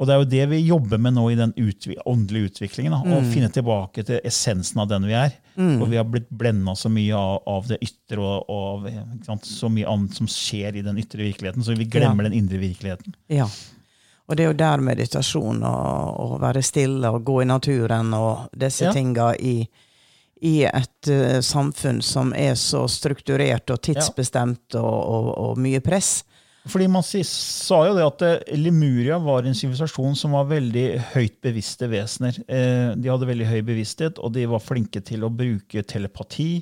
Og 0.00 0.06
det 0.06 0.14
er 0.14 0.18
jo 0.18 0.30
det 0.30 0.48
vi 0.50 0.68
jobber 0.68 0.98
med 0.98 1.14
nå 1.14 1.24
i 1.32 1.34
den 1.34 1.52
utvi 1.58 1.96
åndelige 2.06 2.50
utviklingen. 2.52 2.92
Da, 2.92 3.02
Å 3.18 3.32
finne 3.32 3.48
tilbake 3.50 4.04
til 4.06 4.20
essensen 4.24 4.78
av 4.80 4.88
den 4.88 5.02
vi 5.06 5.12
er. 5.12 5.32
Og 5.58 5.88
vi 5.90 5.96
har 5.96 6.04
blitt 6.04 6.28
blenda 6.30 6.74
så 6.78 6.88
mye 6.88 7.14
av, 7.18 7.40
av 7.50 7.66
det 7.66 7.80
ytre 7.82 8.18
og, 8.18 8.44
og 8.48 9.24
sant, 9.26 9.42
så 9.42 9.66
mye 9.68 9.86
annet 9.90 10.14
som 10.14 10.26
skjer 10.30 10.76
i 10.76 10.82
den 10.82 10.98
ytre 10.98 11.18
virkeligheten, 11.26 11.64
så 11.66 11.74
vi 11.76 11.84
glemmer 11.84 12.22
den 12.28 12.32
indre 12.32 12.58
virkeligheten. 12.62 13.14
Ja. 13.28 13.48
Og 14.28 14.36
det 14.36 14.44
er 14.44 14.50
jo 14.50 14.56
der 14.60 14.82
meditasjon 14.84 15.62
og, 15.64 16.18
å 16.20 16.38
være 16.42 16.60
stille 16.62 17.08
og 17.08 17.22
gå 17.24 17.42
i 17.42 17.48
naturen 17.48 18.12
og 18.14 18.50
disse 18.52 18.84
Ja. 18.84 18.92
tinga 18.92 19.30
i, 19.40 19.62
i 20.44 20.54
et 20.68 21.08
uh, 21.10 21.38
samfunn 21.40 22.02
som 22.04 22.34
er 22.36 22.52
så 22.60 22.84
strukturert 22.92 23.70
og 23.72 23.80
tidsbestemt 23.88 24.76
og, 24.76 24.98
og, 25.16 25.30
og 25.46 25.58
mye 25.64 25.80
press. 25.80 26.18
Fordi 26.68 26.84
man 26.92 27.00
sa 27.02 27.78
jo 27.88 27.94
det 27.96 28.04
at 28.04 28.22
eh, 28.26 28.56
Lemuria 28.60 29.16
var 29.24 29.46
en 29.48 29.54
sivilisasjon 29.56 30.12
som 30.20 30.34
var 30.36 30.50
veldig 30.50 30.82
høyt 31.14 31.38
bevisste 31.40 31.88
vesener. 31.88 32.36
Eh, 32.44 32.90
De 33.00 33.08
hadde 33.08 33.28
veldig 33.30 33.46
høy 33.48 33.62
bevissthet, 33.64 34.18
og 34.20 34.34
de 34.34 34.44
var 34.50 34.60
flinke 34.60 35.00
til 35.00 35.24
å 35.24 35.30
bruke 35.32 35.80
telepati 35.88 36.58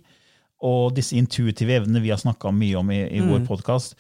og 0.63 0.95
disse 0.95 1.17
intuitive 1.19 1.75
evnene 1.81 2.01
vi 2.05 2.13
har 2.15 2.23
snakka 2.23 2.53
mye 2.55 2.79
om 2.79 2.93
i, 2.95 3.01
i 3.19 3.25
vår 3.27 3.43
podkast. 3.49 3.99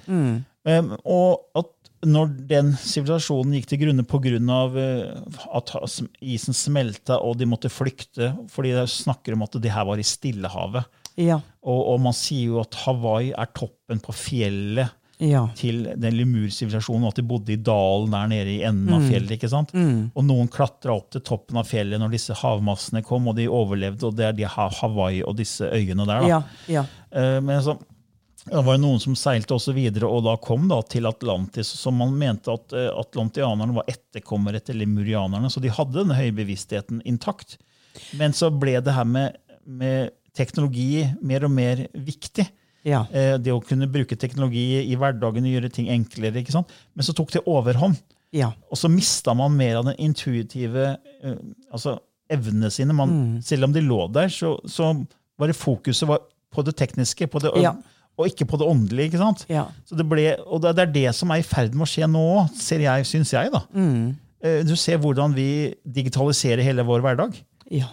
Og 1.04 1.58
at 1.58 1.68
når 2.06 2.30
den 2.50 2.72
sivilisasjonen 2.78 3.56
gikk 3.58 3.66
til 3.72 3.80
grunne 3.82 4.04
pga. 4.06 4.36
at 5.58 5.72
isen 6.22 6.54
smelta 6.56 7.18
og 7.20 7.36
de 7.40 7.46
måtte 7.50 7.70
flykte 7.72 8.32
fordi 8.52 8.72
de 8.76 8.84
snakker 8.90 9.34
om 9.36 9.42
at 9.46 9.58
det 9.62 9.72
her 9.74 9.84
var 9.88 9.98
i 9.98 10.06
Stillehavet. 10.06 10.84
Ja. 11.16 11.40
Og, 11.64 11.80
og 11.94 12.00
man 12.04 12.12
sier 12.16 12.52
jo 12.52 12.60
at 12.62 12.76
Hawaii 12.84 13.32
er 13.32 13.50
toppen 13.56 14.00
på 14.04 14.12
fjellet 14.14 14.92
Ja. 15.18 15.46
til 15.56 15.86
den 15.96 16.12
lemursivilisasjonen, 16.12 17.06
og 17.08 17.14
at 17.14 17.16
de 17.16 17.22
bodde 17.24 17.54
i 17.54 17.56
dalen 17.56 18.10
der 18.12 18.26
nede 18.28 18.50
i 18.52 18.58
enden 18.68 18.92
av 18.92 19.00
fjellet. 19.08 19.30
ikke 19.38 19.48
sant? 19.48 19.70
Og 19.72 20.24
noen 20.28 20.50
klatra 20.52 20.92
opp 20.92 21.08
til 21.14 21.22
toppen 21.24 21.56
av 21.56 21.64
fjellet 21.64 21.96
når 22.02 22.12
disse 22.12 22.36
havmassene 22.36 23.00
kom, 23.02 23.24
og 23.32 23.38
de 23.38 23.46
overlevde, 23.48 24.04
og 24.04 24.14
det 24.18 24.26
er 24.28 24.36
de 24.36 24.44
Hawaii 24.44 25.22
og 25.24 25.38
disse 25.38 25.64
øyene 25.72 26.04
der. 26.04 26.20
da. 26.20 26.28
Ja. 26.28 26.42
Ja. 26.68 26.84
Eh, 27.10 27.40
Men 27.40 27.62
så, 27.64 27.78
det 28.46 28.62
var 28.66 28.78
noen 28.78 29.00
som 29.02 29.16
seilte 29.18 29.54
også 29.56 29.72
videre, 29.76 30.06
og 30.08 30.22
da 30.26 30.36
kom 30.42 30.68
da 30.70 30.78
til 30.86 31.06
Atlantis, 31.08 31.66
som 31.80 31.96
man 31.98 32.12
mente 32.18 32.52
at 32.52 32.72
eh, 32.76 32.90
atlantianerne 32.94 33.74
var 33.74 33.88
etterkommere 33.90 34.60
til 34.62 34.78
lemurianerne, 34.82 35.50
så 35.50 35.62
de 35.62 35.72
hadde 35.74 35.98
denne 35.98 36.14
høye 36.18 36.34
bevisstheten 36.36 37.00
intakt. 37.08 37.56
Men 38.18 38.34
så 38.36 38.50
ble 38.52 38.76
det 38.84 38.94
her 38.94 39.08
med, 39.08 39.36
med 39.66 40.12
teknologi 40.36 41.06
mer 41.24 41.46
og 41.48 41.50
mer 41.56 41.86
viktig. 41.96 42.46
Ja. 42.86 43.04
Eh, 43.10 43.34
Det 43.42 43.50
å 43.54 43.62
kunne 43.64 43.88
bruke 43.90 44.14
teknologi 44.20 44.82
i 44.84 44.94
hverdagen 45.00 45.48
og 45.48 45.56
gjøre 45.56 45.72
ting 45.74 45.88
enklere. 45.90 46.38
ikke 46.42 46.54
sant? 46.54 46.70
Men 46.94 47.06
så 47.08 47.14
tok 47.16 47.32
det 47.34 47.42
overhånd. 47.50 47.98
Ja. 48.36 48.52
Og 48.70 48.78
så 48.78 48.90
mista 48.92 49.34
man 49.34 49.56
mer 49.56 49.80
av 49.80 49.88
den 49.88 49.98
intuitive 50.06 50.92
eh, 51.22 51.36
altså 51.72 51.96
evnene 52.30 52.70
sine. 52.70 52.94
Man, 52.94 53.40
Selv 53.42 53.64
om 53.66 53.74
de 53.74 53.82
lå 53.82 54.06
der, 54.14 54.28
så, 54.30 54.54
så 54.70 54.92
var 55.38 55.50
det 55.50 55.58
fokuset 55.58 56.06
var 56.08 56.22
på 56.54 56.62
det 56.66 56.76
tekniske 56.78 57.26
på 57.30 57.42
det, 57.42 57.52
Ja. 57.62 57.74
Og 58.16 58.30
ikke 58.30 58.46
på 58.48 58.58
det 58.60 58.68
åndelige. 58.68 59.10
ikke 59.10 59.20
sant? 59.20 59.44
Ja. 59.52 59.66
Så 59.84 59.98
det 59.98 60.06
ble, 60.08 60.30
og 60.46 60.62
det 60.64 60.74
er 60.82 60.92
det 60.92 61.08
som 61.16 61.32
er 61.34 61.42
i 61.42 61.46
ferd 61.46 61.76
med 61.76 61.84
å 61.86 61.90
skje 61.90 62.08
nå 62.08 62.22
òg, 62.40 62.56
syns 62.56 63.34
jeg. 63.34 63.52
da. 63.52 63.62
Mm. 63.76 64.16
Du 64.68 64.74
ser 64.78 65.00
hvordan 65.02 65.34
vi 65.34 65.74
digitaliserer 65.84 66.64
hele 66.64 66.84
vår 66.86 67.04
hverdag. 67.04 67.36
Ja. 67.72 67.90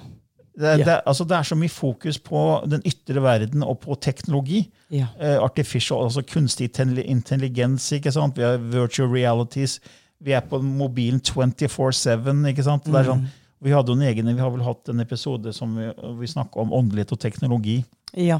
Det, 0.53 0.85
det, 0.85 0.99
altså 1.09 1.25
det 1.25 1.33
er 1.33 1.47
så 1.49 1.55
mye 1.57 1.71
fokus 1.71 2.19
på 2.21 2.39
den 2.69 2.83
ytre 2.85 3.23
verden 3.25 3.63
og 3.65 3.79
på 3.81 3.95
teknologi. 3.97 4.61
Ja. 4.93 5.07
Eh, 5.17 5.39
artificial, 5.41 6.03
altså 6.05 6.21
kunstig 6.21 6.69
intelligens. 6.77 7.91
ikke 7.91 8.11
sant? 8.13 8.37
Vi 8.37 8.45
har 8.45 8.57
virtual 8.57 9.09
realities. 9.09 9.79
Vi 10.19 10.31
er 10.31 10.45
på 10.45 10.61
mobilen 10.61 11.19
24-7. 11.19 12.45
ikke 12.51 12.63
sant? 12.63 12.85
Det 12.85 12.99
er 13.01 13.09
sånn, 13.09 13.25
vi 13.63 13.73
hadde 13.73 13.91
jo 13.91 13.97
en 13.97 14.05
egen, 14.05 14.29
vi 14.29 14.43
har 14.43 14.53
vel 14.53 14.63
hatt 14.63 14.93
en 14.93 15.01
episode 15.01 15.53
som 15.53 15.73
vi, 15.75 15.89
vi 16.19 16.29
snakka 16.29 16.61
om 16.61 16.73
åndelighet 16.73 17.11
og 17.11 17.19
teknologi. 17.19 17.83
ja. 18.13 18.39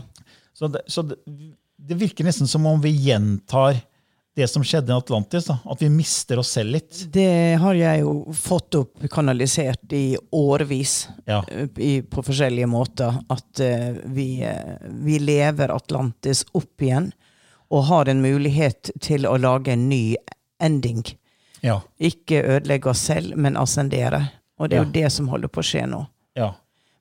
Så, 0.54 0.68
det, 0.70 0.84
så 0.86 1.02
det, 1.02 1.16
det 1.88 1.98
virker 2.00 2.24
nesten 2.28 2.48
som 2.48 2.66
om 2.70 2.82
vi 2.82 2.90
gjentar 2.90 3.82
det 4.36 4.48
som 4.50 4.64
skjedde 4.66 4.90
i 4.90 4.96
Atlantis. 4.98 5.46
Da. 5.46 5.60
At 5.70 5.82
vi 5.84 5.90
mister 5.94 6.40
oss 6.42 6.50
selv 6.56 6.72
litt. 6.74 7.02
Det 7.14 7.56
har 7.62 7.76
jeg 7.78 8.00
jo 8.02 8.14
fått 8.34 8.76
opp 8.80 9.04
kanalisert 9.14 9.94
i 9.94 10.16
årevis 10.34 11.08
Ja. 11.30 11.44
eh, 11.52 11.68
i, 11.78 11.92
på 12.02 12.24
forskjellige 12.26 12.66
måter. 12.72 13.20
At 13.30 13.62
uh, 13.62 14.00
vi, 14.06 14.42
eh, 14.42 14.78
vi 15.06 15.20
lever 15.22 15.70
Atlantis 15.76 16.46
opp 16.58 16.82
igjen 16.82 17.12
og 17.74 17.84
har 17.92 18.10
en 18.10 18.22
mulighet 18.26 18.90
til 19.02 19.28
å 19.30 19.36
lage 19.38 19.74
en 19.76 19.86
ny 19.90 20.16
ending. 20.62 21.04
Ja. 21.62 21.82
Ikke 22.00 22.42
ødelegge 22.44 22.90
oss 22.92 23.06
selv, 23.06 23.38
men 23.38 23.56
ascendere. 23.58 24.32
Og 24.60 24.70
det 24.70 24.78
er 24.78 24.82
Ja. 24.82 24.86
jo 24.88 24.92
det 24.98 25.12
som 25.12 25.28
holder 25.32 25.48
på 25.54 25.62
å 25.62 25.70
skje 25.70 25.86
nå. 25.90 26.08
ja. 26.36 26.54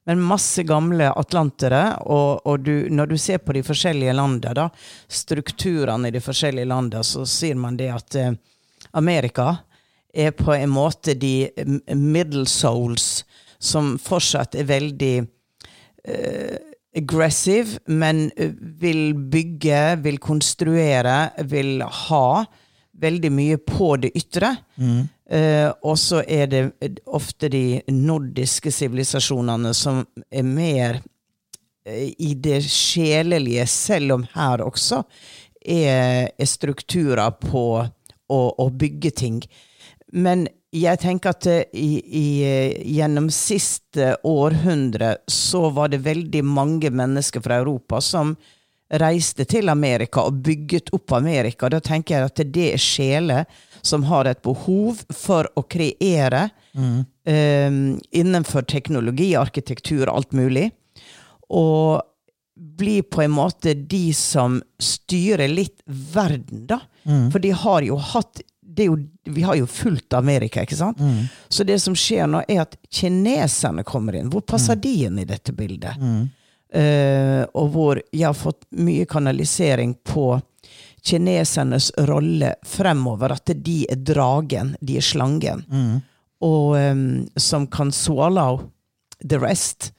Men 0.04 0.22
masse 0.26 0.64
gamle 0.66 1.12
atlantere, 1.14 1.82
og, 2.10 2.42
og 2.46 2.64
du, 2.66 2.88
når 2.90 3.12
du 3.12 3.18
ser 3.20 3.38
på 3.38 3.54
de 3.54 3.62
forskjellige 3.62 4.14
landene, 4.18 4.54
da, 4.58 4.68
strukturene 5.06 6.10
i 6.10 6.14
de 6.16 6.22
forskjellige 6.22 6.70
landene, 6.72 7.04
så 7.06 7.22
sier 7.28 7.58
man 7.58 7.78
det 7.78 7.92
at 7.94 8.18
eh, 8.18 8.32
Amerika 8.98 9.52
er 10.12 10.34
på 10.36 10.52
en 10.56 10.72
måte 10.74 11.14
de 11.14 11.48
middle 11.94 12.48
souls 12.50 13.22
som 13.62 13.94
fortsatt 14.02 14.58
er 14.58 14.66
veldig 14.68 15.14
eh, 15.22 16.58
aggressive, 16.98 17.78
men 17.86 18.26
eh, 18.36 18.50
vil 18.82 19.14
bygge, 19.14 19.84
vil 20.02 20.18
konstruere, 20.18 21.30
vil 21.48 21.86
ha 22.08 22.26
veldig 23.02 23.30
mye 23.32 23.58
på 23.62 23.94
det 24.02 24.12
ytre. 24.18 24.56
Eh, 25.32 25.70
og 25.80 25.96
så 25.98 26.20
er 26.28 26.48
det 26.52 26.62
ofte 27.08 27.48
de 27.48 27.80
nordiske 27.88 28.72
sivilisasjonene 28.74 29.72
som 29.72 30.02
er 30.28 30.44
mer 30.44 30.98
eh, 31.88 32.10
i 32.20 32.34
det 32.36 32.60
sjelelige, 32.66 33.64
selv 33.70 34.18
om 34.18 34.26
her 34.34 34.64
også 34.66 35.00
er, 35.64 36.28
er 36.36 36.50
strukturer 36.50 37.32
på 37.40 37.64
å, 37.80 38.40
å 38.60 38.66
bygge 38.68 39.14
ting. 39.22 39.40
Men 40.12 40.44
jeg 40.72 41.00
tenker 41.00 41.32
at 41.32 41.48
eh, 41.48 41.64
i, 41.80 41.90
i, 42.04 42.26
gjennom 42.98 43.32
siste 43.32 44.18
århundre 44.28 45.14
så 45.32 45.70
var 45.72 45.94
det 45.94 46.04
veldig 46.04 46.44
mange 46.44 46.92
mennesker 46.92 47.40
fra 47.40 47.62
Europa 47.64 48.04
som 48.04 48.36
reiste 49.00 49.48
til 49.48 49.72
Amerika 49.72 50.26
og 50.28 50.42
bygget 50.44 50.92
opp 50.92 51.16
Amerika. 51.16 51.72
Da 51.72 51.80
tenker 51.80 52.18
jeg 52.18 52.28
at 52.28 52.48
det 52.52 52.72
er 52.74 52.88
sjeler 52.92 53.60
som 53.82 54.04
har 54.08 54.24
et 54.30 54.42
behov 54.42 55.02
for 55.10 55.48
å 55.58 55.62
kreere 55.68 56.48
eh, 57.26 57.70
innenfor 58.10 58.62
teknologi, 58.70 59.34
arkitektur, 59.36 60.08
alt 60.08 60.32
mulig. 60.32 60.70
Og 61.50 62.00
bli 62.56 63.00
på 63.02 63.22
en 63.24 63.30
måte 63.34 63.74
de 63.74 64.12
som 64.14 64.60
styrer 64.78 65.48
litt 65.50 65.80
verden, 65.86 66.66
da. 66.70 66.80
For 67.32 67.38
de 67.42 67.50
har 67.50 67.82
jo 67.82 67.96
hatt 67.96 68.40
det 68.72 68.86
jo, 68.86 68.94
Vi 69.24 69.42
har 69.42 69.56
jo 69.58 69.66
fulgt 69.68 70.14
Amerika, 70.16 70.62
ikke 70.64 70.76
sant? 70.78 70.96
Så 71.52 71.64
det 71.64 71.76
som 71.82 71.94
skjer 71.98 72.26
nå, 72.30 72.40
er 72.48 72.62
at 72.62 72.76
kineserne 72.88 73.82
kommer 73.84 74.16
inn. 74.16 74.30
Hvor 74.32 74.40
passer 74.48 74.76
de 74.80 74.92
inn 75.08 75.18
i 75.18 75.26
dette 75.28 75.52
bildet? 75.52 75.98
eh, 76.72 77.44
og 77.52 77.68
hvor 77.74 78.00
jeg 78.12 78.24
har 78.24 78.34
fått 78.38 78.64
mye 78.80 79.04
kanalisering 79.04 79.92
på 80.08 80.40
kinesernes 81.04 81.92
rolle 82.08 82.54
fremover. 82.64 83.32
At 83.32 83.50
de 83.54 83.86
er 83.90 83.96
dragen, 83.96 84.76
de 84.80 84.96
er 84.96 85.06
slangen, 85.06 85.64
og 86.42 86.76
um, 86.78 87.28
som 87.36 87.66
kan 87.66 87.92
swallow 87.92 88.70
the 89.22 89.38
rest. 89.38 89.92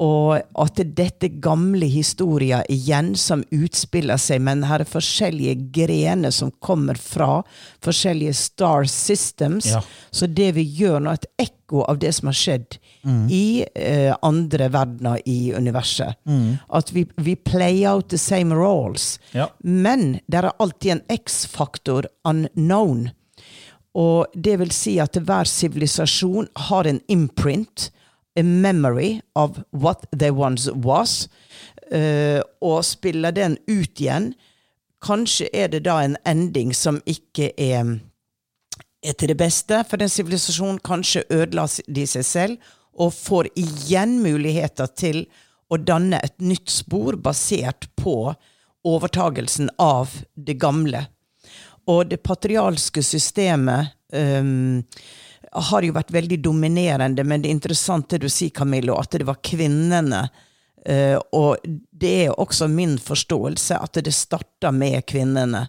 Og 0.00 0.38
at 0.40 0.80
dette 0.96 1.28
gamle 1.44 1.84
historier 1.92 2.64
igjen 2.72 3.12
som 3.20 3.42
utspiller 3.52 4.16
seg, 4.20 4.40
men 4.46 4.64
her 4.64 4.80
er 4.80 4.88
forskjellige 4.88 5.58
grener 5.76 6.32
som 6.32 6.52
kommer 6.64 6.96
fra 6.96 7.42
forskjellige 7.84 8.32
star 8.38 8.88
systems. 8.88 9.68
Ja. 9.74 9.82
Så 10.10 10.30
det 10.30 10.54
vi 10.56 10.64
gjør 10.64 11.04
nå, 11.04 11.12
er 11.12 11.20
et 11.20 11.44
ekko 11.50 11.84
av 11.84 12.00
det 12.00 12.14
som 12.16 12.30
har 12.32 12.38
skjedd 12.40 12.80
i 13.32 13.62
eh, 13.74 14.14
andre 14.26 14.70
verdener 14.72 15.20
i 15.28 15.52
universet. 15.52 16.16
At 16.68 16.92
vi, 16.96 17.04
vi 17.16 17.36
play 17.36 17.84
out 17.88 18.08
the 18.08 18.18
same 18.18 18.56
roles. 18.56 19.18
Ja. 19.36 19.50
Men 19.60 20.18
det 20.26 20.40
er 20.40 20.52
alltid 20.56 20.96
en 20.96 21.06
X-faktor 21.20 22.08
unknown. 22.24 23.10
Og 23.98 24.26
det 24.34 24.56
vil 24.60 24.70
si 24.74 24.98
at 25.02 25.16
hver 25.18 25.48
sivilisasjon 25.48 26.48
har 26.68 26.86
en 26.86 27.00
imprint, 27.10 27.90
a 28.40 28.42
memory 28.42 29.20
of 29.34 29.60
what 29.70 30.06
they 30.16 30.30
once 30.30 30.70
was, 30.72 31.28
uh, 31.92 32.40
og 32.60 32.84
spiller 32.84 33.34
den 33.36 33.58
ut 33.68 34.00
igjen. 34.00 34.32
Kanskje 35.04 35.48
er 35.52 35.70
det 35.72 35.84
da 35.86 36.00
en 36.04 36.16
ending 36.28 36.74
som 36.76 37.00
ikke 37.08 37.52
er, 37.56 37.96
er 39.04 39.16
til 39.16 39.32
det 39.32 39.38
beste 39.40 39.82
for 39.88 40.00
den 40.00 40.12
sivilisasjonen. 40.12 40.80
Kanskje 40.84 41.24
ødela 41.30 41.66
de 41.88 42.06
seg 42.08 42.26
selv, 42.26 42.72
og 43.00 43.14
får 43.16 43.48
igjen 43.56 44.18
muligheter 44.20 44.90
til 44.98 45.24
å 45.70 45.78
danne 45.78 46.18
et 46.24 46.36
nytt 46.42 46.68
spor 46.72 47.16
basert 47.16 47.86
på 47.96 48.34
overtagelsen 48.86 49.70
av 49.80 50.12
det 50.34 50.58
gamle. 50.60 51.06
Og 51.88 52.10
det 52.10 52.20
patrialske 52.26 53.02
systemet 53.04 53.94
ehm, 54.12 54.82
har 55.50 55.82
jo 55.82 55.94
vært 55.94 56.12
veldig 56.14 56.38
dominerende, 56.44 57.24
men 57.26 57.42
det 57.42 57.50
er 57.50 57.56
interessant 57.56 58.10
det 58.12 58.22
du 58.22 58.28
sier, 58.30 58.52
Camillo, 58.54 58.96
at 59.00 59.16
det 59.18 59.26
var 59.26 59.40
kvinnene. 59.42 60.28
Uh, 60.80 61.18
og 61.36 61.60
det 61.92 62.12
er 62.24 62.38
også 62.40 62.70
min 62.70 62.96
forståelse 63.02 63.76
at 63.82 64.00
det 64.00 64.14
starta 64.16 64.70
med 64.72 65.02
kvinnene. 65.10 65.66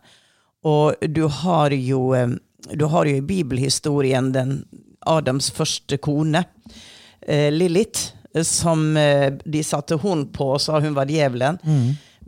Og 0.64 1.02
du 1.10 1.26
har 1.26 1.74
jo, 1.74 2.14
eh, 2.14 2.30
du 2.78 2.86
har 2.86 3.10
jo 3.10 3.18
i 3.18 3.26
bibelhistorien 3.26 4.30
den 4.32 4.60
Adams 5.10 5.50
første 5.52 5.98
kone, 5.98 6.44
uh, 6.46 7.50
Lilith, 7.50 8.14
som 8.46 8.94
uh, 8.96 9.34
de 9.44 9.64
satte 9.66 9.98
hun 10.00 10.28
på 10.32 10.54
og 10.54 10.62
sa 10.62 10.80
hun 10.80 10.96
var 10.96 11.10
djevelen. 11.10 11.58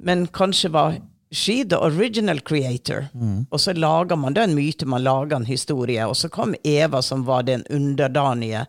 Men 0.03 0.25
kanskje 0.33 0.73
var 0.73 0.97
she 1.33 1.63
the 1.63 1.77
original 1.81 2.39
creator. 2.39 3.07
Og 3.49 3.61
så 3.61 3.73
lager 3.73 4.15
man 4.15 4.33
den 4.33 4.49
en 4.49 4.55
myte, 4.55 4.85
man 4.85 5.03
lager 5.03 5.35
en 5.35 5.45
historie. 5.45 6.05
Og 6.07 6.17
så 6.17 6.29
kom 6.29 6.55
Eva, 6.63 7.01
som 7.01 7.23
var 7.25 7.43
den 7.43 7.63
underdanige. 7.69 8.65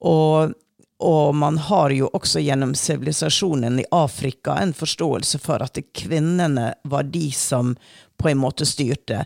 Og, 0.00 0.52
og 1.00 1.34
man 1.34 1.58
har 1.58 1.90
jo 1.90 2.10
også 2.12 2.40
gjennom 2.40 2.74
sivilisasjonen 2.74 3.80
i 3.80 3.88
Afrika 3.90 4.54
en 4.62 4.72
forståelse 4.74 5.38
for 5.42 5.62
at 5.62 5.78
kvinnene 5.94 6.74
var 6.84 7.02
de 7.02 7.32
som 7.32 7.74
på 8.16 8.28
en 8.30 8.38
måte 8.38 8.66
styrte. 8.66 9.24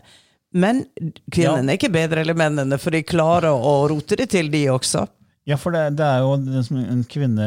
Men 0.51 0.85
kvinnene 1.31 1.71
er 1.71 1.77
ikke 1.77 1.93
bedre 1.93 2.21
eller 2.23 2.33
mennene, 2.33 2.77
for 2.81 2.89
de 2.95 3.03
klarer 3.05 3.53
å 3.53 3.87
rote 3.91 4.17
det 4.17 4.31
til, 4.33 4.49
de 4.49 4.63
også. 4.73 5.05
Ja, 5.49 5.57
for 5.57 5.73
det, 5.73 5.81
det 5.97 6.05
er 6.05 6.19
jo 6.21 6.33
en, 6.37 6.63
som 6.63 6.77
en 6.77 6.99
kvinne 7.09 7.45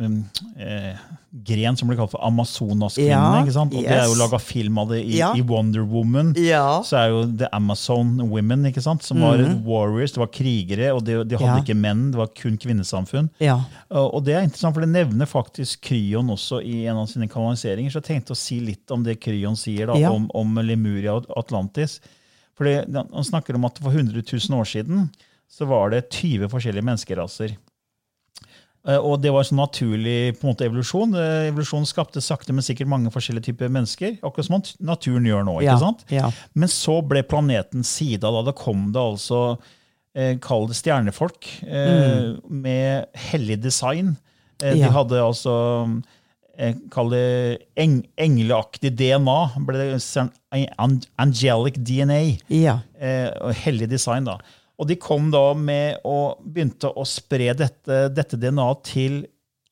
um, 0.00 0.14
eh, 0.56 0.94
Gren 1.46 1.76
som 1.78 1.86
blir 1.86 1.94
kalt 2.00 2.10
for 2.10 2.22
Amazonas-kvinnen. 2.26 3.12
Ja, 3.12 3.42
ikke 3.44 3.52
sant? 3.54 3.74
Og 3.76 3.84
Det 3.84 3.92
er 3.92 4.00
jo 4.08 4.14
yes. 4.16 4.18
laga 4.18 4.38
film 4.42 4.80
av 4.82 4.88
det 4.90 4.98
i, 5.04 5.18
Ja. 5.20 5.28
i 5.38 5.44
Wonder 5.46 5.84
Woman. 5.86 6.32
Ja. 6.40 6.80
Så 6.82 6.96
er 6.98 7.12
jo 7.12 7.20
The 7.38 7.46
Amazon 7.54 8.16
Women, 8.32 8.64
ikke 8.66 8.82
sant? 8.82 9.04
som 9.06 9.20
var 9.22 9.38
warriors, 9.62 10.10
det 10.16 10.22
var 10.24 10.32
krigere, 10.34 10.88
og 10.96 11.04
de, 11.06 11.20
de 11.22 11.36
hadde 11.38 11.44
Mhm. 11.52 11.60
Ja. 11.60 11.62
ikke 11.62 11.76
menn, 11.78 12.02
det 12.10 12.18
var 12.18 12.32
kun 12.34 12.58
kvinnesamfunn. 12.58 13.30
Ja. 13.38 13.60
Og 13.94 14.24
det 14.26 14.34
er 14.34 14.42
interessant, 14.48 14.74
for 14.74 14.80
det 14.82 14.90
nevner 14.90 15.30
faktisk 15.30 15.84
Kryon 15.86 16.32
også 16.34 16.58
i 16.66 16.86
en 16.90 16.96
av 17.04 17.06
sine 17.06 17.28
kanaliseringer. 17.30 17.92
Så 17.94 18.00
jeg 18.02 18.08
tenkte 18.10 18.34
å 18.34 18.40
si 18.42 18.58
litt 18.64 18.90
om 18.90 19.04
det 19.06 19.20
Kryon 19.22 19.54
sier 19.60 19.86
da, 19.92 19.94
om, 20.10 20.26
om 20.34 20.58
Lemuria 20.66 21.14
og 21.20 21.30
Atlantis. 21.38 22.00
For 22.58 22.66
Han 22.66 23.24
snakker 23.24 23.54
om 23.54 23.64
at 23.70 23.78
for 23.78 23.92
100 23.94 24.18
000 24.26 24.58
år 24.58 24.66
siden 24.66 25.10
så 25.50 25.66
var 25.66 25.90
det 25.90 26.04
20 26.14 26.48
forskjellige 26.52 26.86
menneskeraser. 26.86 27.56
Eh, 28.88 28.96
Og 28.96 29.18
det 29.20 29.32
var 29.34 29.42
en 29.42 29.48
sånn 29.50 29.60
naturlig 29.60 30.38
på 30.38 30.46
en 30.46 30.52
måte, 30.54 30.64
evolusjon. 30.68 31.12
Eh, 31.18 31.48
Evolusjonen 31.50 31.88
skapte 31.90 32.22
sakte, 32.24 32.54
men 32.56 32.64
sikkert 32.64 32.88
mange 32.88 33.10
forskjellige 33.12 33.50
typer 33.50 33.68
mennesker. 33.68 34.14
Akkurat 34.24 34.46
som 34.48 34.62
naturen 34.86 35.26
gjør 35.28 35.44
nå. 35.44 35.58
Ja, 35.60 35.74
ikke 35.74 35.82
sant? 35.84 36.04
ja. 36.08 36.30
Men 36.54 36.68
så 36.72 37.00
ble 37.06 37.22
planeten 37.28 37.84
sida. 37.84 38.30
Da 38.32 38.42
da 38.46 38.54
kom 38.56 38.88
det 38.94 39.02
altså 39.02 39.58
eh, 40.14 40.38
Kall 40.40 40.66
det 40.70 40.78
stjernefolk 40.80 41.50
eh, 41.66 42.38
med 42.48 43.06
hellig 43.30 43.60
design. 43.62 44.16
Eh, 44.16 44.74
Mm. 44.74 44.76
Ja. 44.76 44.86
De 44.88 44.92
hadde 44.92 45.20
altså 45.24 45.52
eh, 46.58 46.74
Kall 46.92 47.08
det 47.14 47.62
eng, 47.80 48.02
engleaktig 48.20 48.90
DNA. 48.96 49.38
Ble 49.64 49.78
det 49.78 50.00
sånn 50.04 50.28
angelic 51.16 51.78
DNA. 51.80 52.18
Ja. 52.52 52.78
Eh, 53.00 53.28
og 53.40 53.54
hellig 53.64 53.88
design, 53.88 54.24
da. 54.28 54.38
Og 54.80 54.88
de 54.88 54.96
kom 54.96 55.28
da 55.32 55.52
med 55.54 56.00
å 56.08 56.36
begynte 56.40 56.88
å 56.96 57.04
spre 57.06 57.52
dette, 57.54 58.06
dette 58.16 58.38
DNA 58.40 58.68
til 58.88 59.20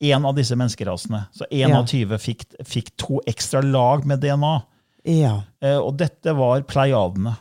én 0.05 0.23
av 0.29 0.35
disse 0.37 0.55
menneskerasene. 0.55 1.25
Så 1.35 1.47
én 1.51 1.69
Ja. 1.73 1.79
av 1.81 1.87
20 1.89 2.17
fikk, 2.21 2.45
fikk 2.63 2.91
to 2.95 3.19
ekstra 3.27 3.61
lag 3.65 4.05
med 4.05 4.21
DNA. 4.21 4.53
Ja. 5.09 5.41
Eh, 5.61 5.77
og 5.81 5.97
dette 5.97 6.35
var 6.37 6.61
pleiadene. 6.61 7.35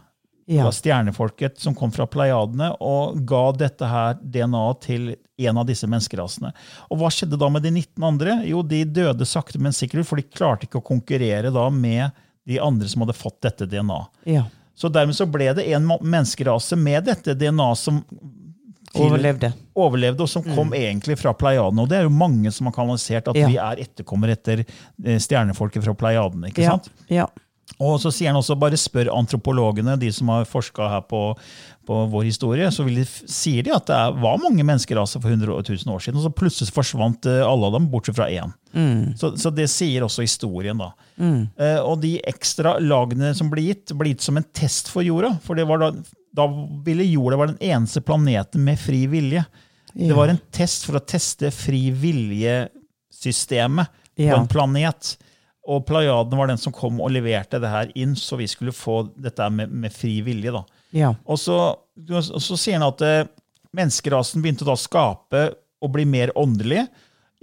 Det 0.49 0.63
var 0.65 0.73
stjernefolket 0.73 1.59
som 1.61 1.75
kom 1.77 1.91
fra 1.93 2.07
pleiadene 2.09 2.71
og 2.81 3.19
ga 3.29 3.53
dette 3.53 3.85
her 3.87 4.15
DNA 4.15 4.63
til 4.81 5.11
en 5.45 5.59
av 5.61 5.67
disse 5.69 5.85
menneskerasene. 5.87 6.55
Og 6.91 6.99
hva 7.03 7.11
skjedde 7.13 7.39
da 7.39 7.51
med 7.53 7.63
de 7.67 7.71
19 7.71 8.03
andre? 8.09 8.39
Jo, 8.49 8.63
de 8.63 8.81
døde 8.87 9.27
sakte, 9.29 9.61
men 9.61 9.73
sikkert, 9.77 10.07
for 10.09 10.17
de 10.17 10.23
klarte 10.25 10.65
ikke 10.65 10.81
å 10.81 10.87
konkurrere 10.89 11.53
da 11.53 11.69
med 11.69 12.13
de 12.49 12.57
andre 12.65 12.89
som 12.89 13.05
hadde 13.05 13.15
fått 13.19 13.43
dette 13.45 13.69
DNA. 13.69 14.01
ja. 14.25 14.47
Så 14.79 14.91
dermed 14.95 15.17
så 15.19 15.27
ble 15.27 15.51
det 15.59 15.65
en 15.75 15.89
menneskerase 15.89 16.77
med 16.79 17.09
dette 17.11 17.35
DNA 17.35 17.73
som 17.77 18.05
til- 18.95 19.05
Overlevde. 19.09 19.51
overlevde, 19.77 20.21
og 20.25 20.29
som 20.31 20.43
kom 20.55 20.71
egentlig 20.73 21.19
fra 21.19 21.33
pleiadene. 21.37 21.83
Og 21.83 21.89
det 21.91 21.99
er 21.99 22.07
jo 22.07 22.15
mange 22.15 22.51
som 22.55 22.67
har 22.71 22.73
kanalisert 22.79 23.29
at 23.29 23.35
Mm. 23.37 23.41
Ja. 23.41 23.49
vi 23.49 23.57
er 23.59 23.83
etterkommere 23.85 24.33
etter 24.39 24.61
eh, 25.05 25.19
stjernefolket 25.19 25.83
fra 25.85 25.95
pleiadene. 25.95 26.49
ikke 26.49 26.63
Ja. 26.63 26.71
sant? 26.71 26.89
Ja. 27.11 27.27
Og 27.79 27.99
så 28.01 28.11
sier 28.11 28.29
han 28.33 28.37
også 28.41 28.59
bare 28.59 28.73
spør 28.81 29.11
antropologene, 29.15 29.99
de 29.99 30.11
som 30.11 30.29
har 30.29 30.45
forska 30.47 30.89
her 30.89 31.03
på, 31.03 31.37
på 31.89 31.99
vår 32.13 32.27
historie, 32.29 32.69
så 32.75 32.85
de, 32.87 33.03
sier 33.09 33.65
de 33.67 33.73
at 33.73 33.89
det 33.89 33.97
er, 33.97 34.13
var 34.21 34.37
mange 34.43 34.63
menneskeraser 34.69 35.23
for 35.25 35.33
100 35.33 35.49
000 35.57 35.93
år 35.95 36.03
siden, 36.05 36.19
og 36.21 36.27
så 36.29 36.33
plutselig 36.37 36.75
forsvant 36.77 37.27
eh, 37.31 37.41
alle 37.49 37.71
av 37.71 37.79
dem, 37.79 37.89
bortsett 37.93 38.19
fra 38.21 38.29
én. 38.29 38.53
Så, 39.19 39.33
så 39.41 39.51
det 39.57 39.65
sier 39.73 40.05
også 40.05 40.23
historien, 40.27 40.79
da. 40.79 40.91
Eh, 41.19 41.81
og 41.81 42.03
de 42.05 42.19
ekstra 42.29 42.77
lagene 42.85 43.33
som 43.35 43.49
ble 43.51 43.65
gitt, 43.71 43.95
ble 43.99 44.13
gitt 44.13 44.27
som 44.29 44.37
en 44.39 44.47
test 44.55 44.93
for 44.93 45.03
jorda. 45.07 45.33
For 45.43 45.57
det 45.59 45.65
var 45.71 45.81
da, 45.83 45.89
da 46.37 46.47
ville 46.87 47.09
jorda 47.09 47.41
være 47.41 47.55
den 47.57 47.65
eneste 47.73 48.05
planeten 48.05 48.63
med 48.69 48.79
fri 48.79 49.07
vilje. 49.11 49.43
Det 49.99 50.13
var 50.15 50.31
en 50.31 50.39
test 50.55 50.85
for 50.87 51.01
å 51.01 51.03
teste 51.09 51.49
fri 51.51 51.89
viljesystemet 51.97 53.89
på 54.19 54.29
Ja. 54.29 54.37
en 54.41 54.47
planet. 54.51 55.17
Og 55.69 55.85
Plajaden 55.89 56.39
var 56.41 56.49
den 56.49 56.61
som 56.61 56.73
kom 56.73 57.01
og 57.05 57.13
leverte 57.13 57.61
det 57.61 57.71
her 57.73 57.91
inn, 57.99 58.15
så 58.17 58.39
vi 58.41 58.47
skulle 58.49 58.73
få 58.73 59.03
dette 59.21 59.49
med, 59.53 59.69
med 59.69 59.93
fri 59.93 60.19
vilje. 60.25 60.55
da. 60.55 60.65
Ja. 60.97 61.13
Og 61.29 61.41
så, 61.41 61.59
og 61.77 62.43
så 62.43 62.57
sier 62.57 62.79
han 62.79 62.89
at 62.89 63.05
eh, 63.05 63.27
menneskerasen 63.77 64.41
begynte 64.45 64.65
da 64.65 64.77
å 64.77 64.81
skape 64.81 65.43
og 65.85 65.93
bli 65.95 66.07
mer 66.09 66.33
åndelig. 66.41 66.87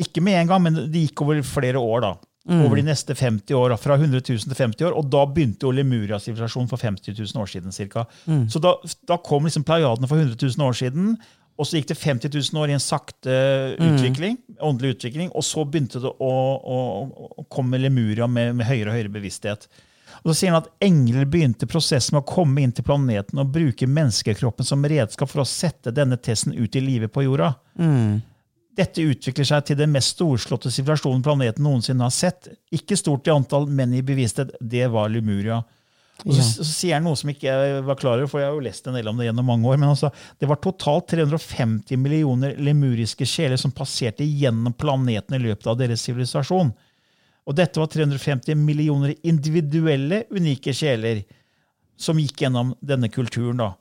Ikke 0.02 0.24
med 0.26 0.42
en 0.42 0.50
gang, 0.50 0.64
men 0.66 0.80
det 0.92 1.06
gikk 1.06 1.22
over 1.24 1.44
flere 1.46 1.80
år. 1.80 2.02
da. 2.08 2.16
Over 2.46 2.78
de 2.78 2.84
neste 2.86 3.16
50 3.18 3.56
år, 3.58 3.74
fra 3.82 3.96
100 3.98 4.20
000 4.22 4.44
til 4.46 4.58
50 4.58 4.86
år. 4.86 4.98
Og 4.98 5.08
da 5.10 5.24
begynte 5.26 5.66
jo 5.66 5.72
Lemuria-sivilisasjonen 5.74 6.70
for 6.70 6.78
50 6.82 7.16
000 7.18 7.42
år 7.42 7.50
siden. 7.50 7.74
Cirka. 7.74 8.04
Så 8.52 8.62
da, 8.62 8.76
da 9.10 9.18
kom 9.18 9.48
liksom 9.48 9.66
Plajadene 9.66 10.10
for 10.10 10.22
100 10.22 10.38
000 10.44 10.68
år 10.68 10.78
siden. 10.78 11.16
Og 11.56 11.68
så 11.68 11.80
gikk 11.80 11.88
det 11.94 12.00
50 12.02 12.32
000 12.52 12.62
år 12.62 12.72
i 12.72 12.76
en 12.76 12.84
sakte 12.84 13.36
utvikling, 13.80 14.38
åndelig 14.60 14.98
utvikling, 14.98 15.30
og 15.32 15.44
så 15.48 15.64
begynte 15.64 16.02
det 16.04 16.12
å, 16.12 16.32
å, 16.60 16.80
å 17.40 17.46
komme 17.52 17.80
Lemuria 17.80 18.28
med, 18.28 18.58
med 18.60 18.68
høyere 18.68 18.92
og 18.92 18.98
høyere 18.98 19.14
bevissthet. 19.14 19.70
Og 20.24 20.32
så 20.32 20.36
sier 20.38 20.52
han 20.52 20.64
at 20.64 20.70
Engler 20.84 21.28
begynte 21.30 21.68
prosessen 21.70 22.16
med 22.16 22.24
å 22.24 22.28
komme 22.28 22.64
inn 22.64 22.74
til 22.76 22.86
planeten 22.88 23.40
og 23.42 23.52
bruke 23.56 23.88
menneskekroppen 23.88 24.68
som 24.68 24.84
redskap 24.84 25.32
for 25.32 25.44
å 25.44 25.48
sette 25.48 25.94
denne 25.96 26.18
testen 26.20 26.56
ut 26.56 26.76
i 26.76 26.84
livet 26.84 27.14
på 27.14 27.24
jorda. 27.26 27.54
Dette 28.76 29.06
utvikler 29.08 29.48
seg 29.48 29.68
til 29.70 29.80
den 29.80 29.94
mest 29.94 30.18
storslåtte 30.18 30.72
sivilisasjonen 30.74 31.24
planeten 31.24 31.64
noensinne 31.64 32.04
har 32.04 32.12
sett. 32.12 32.50
Ikke 32.76 32.98
stort 33.00 33.28
i 33.28 33.32
antall, 33.32 33.70
men 33.72 33.94
i 33.96 34.04
bevissthet. 34.04 34.52
Det 34.60 34.90
var 34.92 35.14
Lemuria. 35.14 35.62
Og 36.24 36.32
så, 36.32 36.44
så 36.64 36.66
sier 36.70 36.96
han 36.96 37.04
noe 37.06 37.18
som 37.20 37.30
ikke 37.30 37.52
jeg 37.52 37.84
var 37.86 37.98
klar 38.00 38.22
over, 38.22 38.30
for 38.32 38.40
jeg 38.40 38.48
har 38.48 38.56
jo 38.56 38.64
lest 38.64 38.88
en 38.88 38.96
del 38.96 39.10
om 39.12 39.20
det 39.20 39.28
gjennom 39.28 39.50
mange 39.52 39.68
år. 39.68 39.78
men 39.82 39.92
altså, 39.92 40.10
Det 40.40 40.48
var 40.48 40.62
totalt 40.64 41.10
350 41.12 42.00
millioner 42.00 42.56
lemuriske 42.56 43.28
sjeler 43.28 43.60
som 43.60 43.74
passerte 43.76 44.24
gjennom 44.24 44.74
planeten 44.74 45.36
i 45.36 45.44
løpet 45.44 45.68
av 45.68 45.80
deres 45.82 46.06
sivilisasjon. 46.08 46.72
Og 47.46 47.58
dette 47.58 47.82
var 47.82 47.92
350 47.92 48.58
millioner 48.58 49.14
individuelle, 49.28 50.24
unike 50.34 50.74
sjeler 50.74 51.26
som 52.00 52.20
gikk 52.20 52.46
gjennom 52.46 52.74
denne 52.82 53.12
kulturen 53.12 53.60
da, 53.62 53.74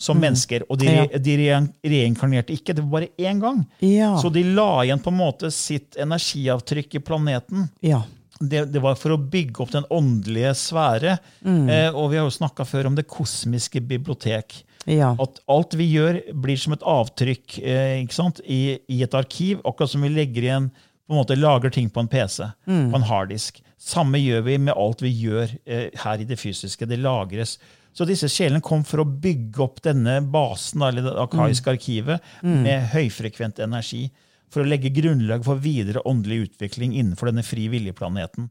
som 0.00 0.18
mennesker. 0.20 0.64
Og 0.72 0.80
de, 0.80 0.90
de 1.22 1.36
reinkarnerte 1.38 2.56
ikke. 2.56 2.74
Det 2.74 2.84
var 2.84 2.96
bare 2.96 3.12
én 3.20 3.40
gang. 3.44 3.62
Ja. 3.84 4.16
Så 4.18 4.32
de 4.34 4.42
la 4.48 4.70
igjen 4.86 5.04
på 5.04 5.12
en 5.12 5.20
måte 5.20 5.52
sitt 5.54 6.00
energiavtrykk 6.00 6.98
i 6.98 7.04
planeten 7.04 7.68
ja. 7.86 8.02
Det, 8.40 8.64
det 8.72 8.80
var 8.82 8.98
for 8.98 9.14
å 9.14 9.20
bygge 9.20 9.62
opp 9.64 9.72
den 9.74 9.86
åndelige 9.90 10.54
sfære. 10.58 11.16
Eh, 11.44 11.88
og 11.90 12.10
vi 12.12 12.18
har 12.20 12.26
jo 12.26 12.34
snakka 12.34 12.66
før 12.68 12.90
om 12.90 12.98
det 12.98 13.08
kosmiske 13.10 13.82
bibliotek. 13.84 14.60
Ja. 14.88 15.12
At 15.20 15.40
alt 15.50 15.74
vi 15.76 15.88
gjør, 15.90 16.20
blir 16.32 16.60
som 16.60 16.76
et 16.76 16.84
avtrykk 16.86 17.58
eh, 17.60 17.96
ikke 18.04 18.16
sant? 18.16 18.42
I, 18.44 18.78
i 18.88 19.02
et 19.04 19.16
arkiv. 19.18 19.60
Akkurat 19.68 19.92
som 19.92 20.04
vi 20.06 20.12
legger 20.14 20.46
igjen 20.46 20.70
på 20.72 21.14
en 21.16 21.20
måte 21.22 21.38
lager 21.38 21.72
ting 21.72 21.88
på 21.88 22.04
en 22.04 22.10
PC, 22.12 22.44
på 22.68 22.98
en 22.98 23.08
harddisk. 23.08 23.62
Samme 23.80 24.20
gjør 24.20 24.42
vi 24.44 24.56
med 24.60 24.76
alt 24.76 25.00
vi 25.00 25.12
gjør 25.14 25.52
eh, 25.64 25.88
her 26.02 26.20
i 26.20 26.26
det 26.28 26.36
fysiske. 26.40 26.88
Det 26.88 26.98
lagres. 27.00 27.56
Så 27.96 28.04
disse 28.06 28.28
sjelene 28.30 28.62
kom 28.62 28.84
for 28.86 29.02
å 29.02 29.08
bygge 29.08 29.62
opp 29.64 29.80
denne 29.82 30.18
basen, 30.22 30.84
eller 30.84 31.06
det 31.06 31.14
arkaiske 31.18 31.72
arkivet, 31.72 32.26
med 32.44 32.92
høyfrekvent 32.92 33.58
energi. 33.64 34.04
For 34.50 34.64
å 34.64 34.68
legge 34.68 34.88
grunnlag 34.96 35.42
for 35.44 35.60
videre 35.60 36.00
åndelig 36.08 36.48
utvikling 36.48 36.94
innenfor 36.96 37.28
denne 37.30 37.42
fri 37.44 37.66
vilje-planeten. 37.68 38.48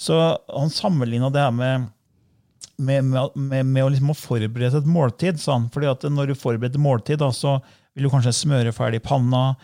Så 0.00 0.16
han 0.48 0.70
sammenligna 0.72 1.28
det 1.34 1.40
her 1.44 1.52
med 1.52 1.90
med, 2.76 3.04
med, 3.06 3.66
med, 3.66 3.84
å, 3.84 3.88
liksom 3.92 4.10
å 4.10 4.16
forberede 4.18 4.80
et 4.80 4.88
måltid. 4.90 5.38
Sånn. 5.38 5.68
Fordi 5.70 5.86
at 5.92 6.02
når 6.10 6.32
du 6.32 6.34
forbereder 6.34 6.80
måltid, 6.82 7.20
da, 7.22 7.28
så 7.30 7.60
vil 7.94 8.08
du 8.08 8.10
kanskje 8.10 8.32
smøre 8.34 8.72
ferdig 8.74 8.98
panna, 9.06 9.54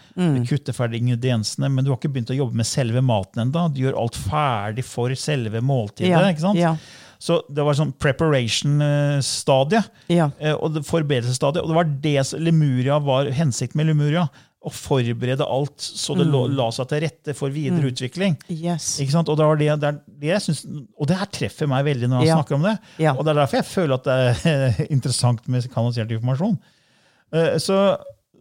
kutte 0.46 0.70
ferdig 0.76 1.00
ingrediensene, 1.02 1.66
men 1.74 1.82
du 1.82 1.90
har 1.90 1.98
ikke 1.98 2.12
begynt 2.14 2.30
å 2.30 2.36
jobbe 2.38 2.60
med 2.60 2.68
selve 2.70 3.02
maten 3.02 3.42
ennå. 3.48 3.64
Du 3.74 3.80
gjør 3.82 3.98
alt 3.98 4.14
ferdig 4.14 4.84
for 4.86 5.10
selve 5.18 5.58
måltidet. 5.58 6.12
Ja, 6.12 6.22
ikke 6.30 6.44
sant? 6.46 6.60
ja. 6.62 6.76
Så 7.20 7.42
det 7.52 7.60
var 7.66 7.74
sånn 7.76 7.90
preparation-stadie. 8.00 9.82
Ja. 10.08 10.30
eh, 10.38 10.54
Og 10.54 10.78
forberedelsesstadiet. 10.86 11.62
Og 11.62 11.68
det 11.68 11.76
var 11.76 11.90
det 12.06 12.40
Lemuria 12.40 12.98
var 13.02 13.28
hensikten 13.36 13.76
med 13.76 13.90
Lemuria. 13.90 14.28
Å 14.60 14.68
forberede 14.68 15.46
alt 15.48 15.80
så 15.80 16.12
det 16.18 16.26
mm. 16.28 16.34
la 16.52 16.66
seg 16.76 16.88
til 16.90 17.00
rette 17.00 17.32
for 17.32 17.48
videre 17.54 17.88
utvikling. 17.88 18.34
Yes. 18.52 18.98
Og 19.00 19.30
det, 19.38 19.46
det, 19.62 19.68
det, 19.80 19.88
er 19.88 20.00
det 20.20 20.40
synes, 20.44 20.66
og 21.00 21.08
det 21.08 21.16
her 21.16 21.30
treffer 21.32 21.70
meg 21.70 21.86
veldig 21.86 22.10
når 22.12 22.20
jeg 22.26 22.28
Ja. 22.28 22.36
snakker 22.36 22.58
om 22.58 22.66
det. 22.68 22.74
Ja. 23.00 23.14
Og 23.16 23.24
det 23.24 23.32
er 23.32 23.38
derfor 23.40 23.56
jeg 23.62 23.68
føler 23.70 23.94
at 23.96 24.04
det 24.04 24.18
er 24.52 24.82
interessant 24.96 25.48
med 25.48 25.64
kanalisert 25.72 26.12
informasjon. 26.12 26.58
Eh, 27.32 27.56
Så, 27.56 27.78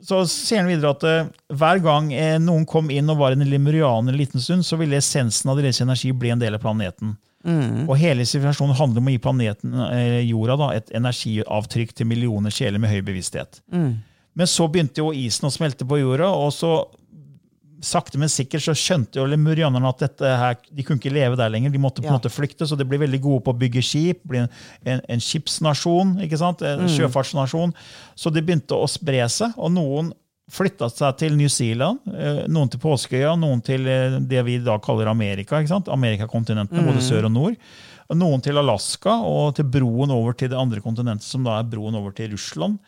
så 0.03 0.19
ser 0.27 0.65
han 0.65 0.67
videre 0.67 0.91
at 0.91 1.07
eh, 1.07 1.31
hver 1.55 1.79
gang 1.87 2.11
eh, 2.11 2.35
noen 2.43 2.67
kom 2.67 2.91
inn 2.91 3.07
og 3.15 3.21
var 3.23 3.37
en 3.37 3.47
lemurianer 3.47 4.11
en 4.11 4.19
liten 4.19 4.43
stund, 4.43 4.67
så 4.67 4.75
ville 4.75 4.99
essensen 4.99 5.53
av 5.53 5.61
deres 5.61 5.79
energi 5.79 6.11
bli 6.11 6.35
en 6.35 6.43
del 6.43 6.59
av 6.59 6.63
planeten. 6.67 7.15
Og 7.87 7.95
hele 7.95 8.25
sivilisasjonen 8.27 8.75
handler 8.75 8.99
om 8.99 9.07
å 9.07 9.11
gi 9.15 9.19
planeten 9.23 9.75
jorda 10.27 10.57
da, 10.59 10.65
et 10.75 10.89
energiavtrykk 10.99 11.93
til 11.95 12.09
millioner 12.11 12.51
sjeler 12.51 12.83
med 12.83 12.91
høy 12.91 12.99
bevissthet. 13.07 13.61
Men 14.35 14.47
så 14.47 14.67
begynte 14.71 15.01
jo 15.01 15.11
isen 15.15 15.47
å 15.49 15.51
smelte 15.51 15.85
på 15.87 15.97
jorda, 15.99 16.29
og 16.31 16.51
så 16.53 16.73
sakte, 17.81 18.19
men 18.19 18.27
sikkert 18.27 18.59
så 18.65 18.73
skjønte 18.75 19.21
jo 19.21 19.25
lemurianerne 19.31 19.87
at 19.87 20.01
dette 20.03 20.29
her, 20.41 20.57
de 20.75 20.83
kunne 20.83 20.99
ikke 20.99 21.13
leve 21.15 21.37
der 21.39 21.51
lenger. 21.53 21.71
De 21.71 21.79
måtte 21.79 22.01
på 22.03 22.09
en 22.09 22.13
Ja. 22.13 22.17
måte 22.19 22.31
flykte, 22.31 22.67
så 22.67 22.75
de 22.77 22.83
ble 22.83 22.97
veldig 22.99 23.21
gode 23.23 23.43
på 23.45 23.53
å 23.53 23.57
bygge 23.59 23.81
skip. 23.83 24.19
bli 24.27 24.39
en, 24.41 24.49
en, 24.85 25.01
en 25.07 25.19
skipsnasjon, 25.23 26.17
ikke 26.25 26.37
sant? 26.37 26.61
en 26.61 26.87
sjøfartsnasjon. 26.91 27.71
Så 28.19 28.33
de 28.35 28.41
begynte 28.43 28.75
å 28.75 28.87
spre 28.87 29.23
seg, 29.31 29.53
og 29.57 29.71
noen 29.71 30.11
flytta 30.51 30.89
seg 30.91 31.17
til 31.21 31.35
New 31.37 31.47
Zealand, 31.47 31.99
eh, 32.11 32.43
noen 32.49 32.69
til 32.73 32.79
Påskeøya, 32.83 33.35
noen 33.39 33.61
til 33.63 33.87
eh, 33.87 34.19
det 34.19 34.43
vi 34.43 34.57
da 34.65 34.77
kaller 34.83 35.07
Amerika. 35.07 35.59
ikke 35.61 35.69
sant? 35.71 35.87
Amerikakontinentene, 35.87 36.83
både 36.83 37.01
sør 37.05 37.25
og 37.29 37.31
nord. 37.31 37.55
Noen 38.11 38.41
til 38.41 38.57
Alaska 38.57 39.19
og 39.23 39.55
til 39.55 39.65
broen 39.69 40.09
over 40.11 40.33
til 40.33 40.49
det 40.49 40.57
andre 40.57 40.81
kontinentet, 40.81 41.23
som 41.29 41.43
da 41.45 41.59
er 41.59 41.67
broen 41.69 41.95
over 41.95 42.11
til 42.11 42.31
Russland. 42.33 42.79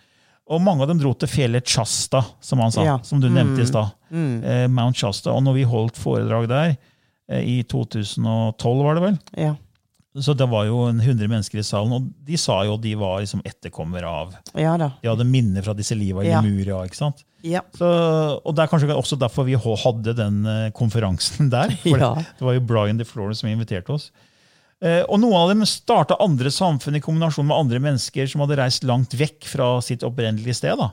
Og 0.52 0.60
mange 0.62 0.84
av 0.84 0.89
dem 0.91 0.99
dro 0.99 1.14
til 1.16 1.30
fjellet 1.32 1.64
Chasta, 1.72 2.22
som 2.43 2.60
han 2.60 2.72
sa, 2.76 2.84
Ja. 2.84 2.97
som 3.08 3.22
du 3.24 3.30
nevnte 3.32 3.64
i 3.64 3.70
stad. 3.70 3.93
Eh, 4.12 4.68
Mount 4.68 4.97
Chasta. 4.99 5.32
Og 5.32 5.43
når 5.45 5.54
vi 5.62 5.64
holdt 5.72 5.95
foredrag 5.95 6.47
der, 6.52 6.74
eh, 7.32 7.41
i 7.47 7.64
2012 7.64 8.84
var 8.84 8.95
det 8.99 9.04
vel, 9.06 9.20
Ja. 9.38 9.56
så 10.20 10.36
det 10.36 10.49
var 10.52 10.66
jo 10.68 10.89
100 10.91 11.28
mennesker 11.32 11.60
i 11.60 11.64
salen, 11.64 11.93
og 11.93 12.10
de 12.28 12.36
sa 12.38 12.64
jo 12.68 12.76
de 12.78 12.93
var 12.95 13.22
liksom 13.22 13.41
etterkommere 13.47 14.04
av 14.04 14.34
ja 14.60 14.76
da. 14.78 14.89
De 15.02 15.08
hadde 15.08 15.24
minner 15.26 15.64
fra 15.64 15.74
disse 15.74 15.95
liva 15.95 16.22
i 16.26 16.28
Ja. 16.28 16.41
Lemuria. 16.41 16.84
ikke 16.86 16.95
sant? 16.99 17.24
Ja. 17.43 17.62
Så, 17.74 17.88
og 18.45 18.54
det 18.56 18.64
er 18.64 18.68
kanskje 18.78 18.93
også 18.93 19.18
derfor 19.18 19.45
vi 19.45 19.56
hadde 19.56 20.14
den 20.16 20.45
eh, 20.45 20.70
konferansen 20.72 21.49
der. 21.49 21.70
For 21.82 21.97
Ja. 22.04 22.14
det, 22.16 22.26
det 22.38 22.45
var 22.45 22.54
jo 22.54 22.60
Brian 22.60 22.97
DeFlore 22.99 23.34
som 23.36 23.49
inviterte 23.49 23.89
oss. 23.95 24.12
Eh, 24.82 25.03
og 25.05 25.19
Noen 25.21 25.36
av 25.38 25.49
dem 25.51 25.61
starta 25.69 26.15
andre 26.23 26.49
samfunn 26.49 26.95
i 26.97 27.01
kombinasjon 27.03 27.45
med 27.45 27.53
andre 27.57 27.77
mennesker 27.84 28.25
som 28.32 28.41
hadde 28.41 28.57
reist 28.57 28.84
langt 28.89 29.13
vekk 29.13 29.45
fra 29.45 29.67
sitt 29.86 30.01
opprinnelige 30.07 30.55
sted. 30.57 30.77
da, 30.79 30.88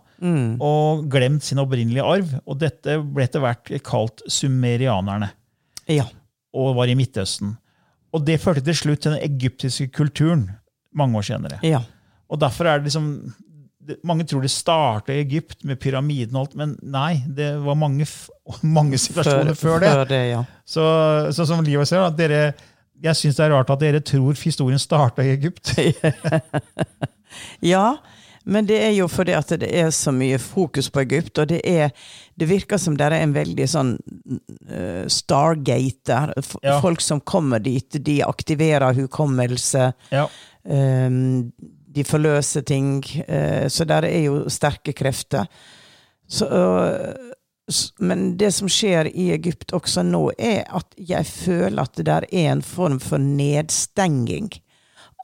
Og 0.60 1.06
glemt 1.08 1.42
sin 1.46 1.58
opprinnelige 1.62 2.04
arv. 2.04 2.34
Og 2.46 2.58
dette 2.60 2.98
ble 3.00 3.24
etter 3.24 3.40
hvert 3.40 3.72
kalt 3.82 4.20
sumerianerne 4.28 5.30
Ja. 5.88 6.04
og 6.52 6.74
var 6.76 6.86
i 6.92 6.94
Midtøsten. 6.94 7.56
Og 8.12 8.24
det 8.24 8.40
førte 8.40 8.64
til 8.64 8.74
slutt 8.76 9.00
til 9.04 9.12
den 9.16 9.22
egyptiske 9.24 9.88
kulturen 9.92 10.50
mange 10.94 11.16
år 11.16 11.22
senere. 11.24 11.58
Ja. 11.62 11.80
Og 12.30 12.38
derfor 12.40 12.66
er 12.66 12.78
det 12.78 12.90
liksom 12.92 13.34
Mange 14.04 14.26
tror 14.28 14.42
det 14.44 14.50
starta 14.52 15.14
i 15.14 15.22
Egypt 15.24 15.64
med 15.64 15.78
pyramiden 15.80 16.36
og 16.36 16.42
alt, 16.42 16.54
men 16.60 16.74
nei, 16.82 17.22
det 17.26 17.54
var 17.64 17.74
mange, 17.74 18.04
mange 18.62 18.98
situasjoner 19.00 19.54
før, 19.56 19.78
det. 19.80 19.88
Før 19.88 20.04
det, 20.10 20.18
ja. 20.28 20.42
Så, 20.68 20.82
sånn 21.32 21.46
som 21.48 21.62
Liva 21.64 21.86
ser, 21.88 22.02
at 22.04 22.18
dere, 22.18 22.52
jeg 23.02 23.16
syns 23.16 23.36
det 23.38 23.44
er 23.46 23.52
rart 23.54 23.70
at 23.70 23.80
dere 23.82 24.00
tror 24.00 24.34
historien 24.42 24.80
starta 24.82 25.22
i 25.26 25.34
Egypt. 25.36 25.74
Ja, 27.60 27.96
men 28.48 28.66
det 28.66 28.78
er 28.80 28.94
jo 28.96 29.04
fordi 29.12 29.34
at 29.36 29.50
det 29.60 29.68
er 29.76 29.90
så 29.92 30.12
mye 30.16 30.38
fokus 30.40 30.88
på 30.90 31.02
Egypt, 31.04 31.36
og 31.38 31.50
det, 31.50 31.58
er, 31.68 31.90
det 32.40 32.48
virker 32.48 32.80
som 32.80 32.96
det 32.96 33.04
er 33.10 33.18
en 33.18 33.34
veldig 33.36 33.66
sånn 33.68 33.90
uh, 34.00 35.04
stargate 35.12 36.08
der. 36.08 36.32
F 36.40 36.54
Ja. 36.64 36.78
Folk 36.80 37.04
som 37.04 37.20
kommer 37.20 37.60
dit, 37.60 38.00
de 38.06 38.22
aktiverer 38.24 38.96
hukommelse, 38.96 39.90
Ja. 40.14 40.24
um, 40.64 41.52
de 41.98 42.04
forløser 42.04 42.64
ting. 42.64 43.02
Uh, 43.28 43.68
så 43.68 43.84
der 43.88 44.08
er 44.08 44.24
jo 44.30 44.40
sterke 44.48 44.96
krefter. 44.96 45.44
Så, 46.28 46.48
men 47.98 48.36
det 48.40 48.52
som 48.56 48.68
skjer 48.70 49.10
i 49.12 49.30
Egypt 49.34 49.74
også 49.76 50.02
nå, 50.06 50.30
er 50.38 50.64
at 50.72 50.94
jeg 50.96 51.26
føler 51.28 51.82
at 51.82 51.96
det 51.98 52.06
der 52.08 52.26
er 52.30 52.52
en 52.54 52.62
form 52.64 52.98
for 53.02 53.20
nedstenging 53.20 54.48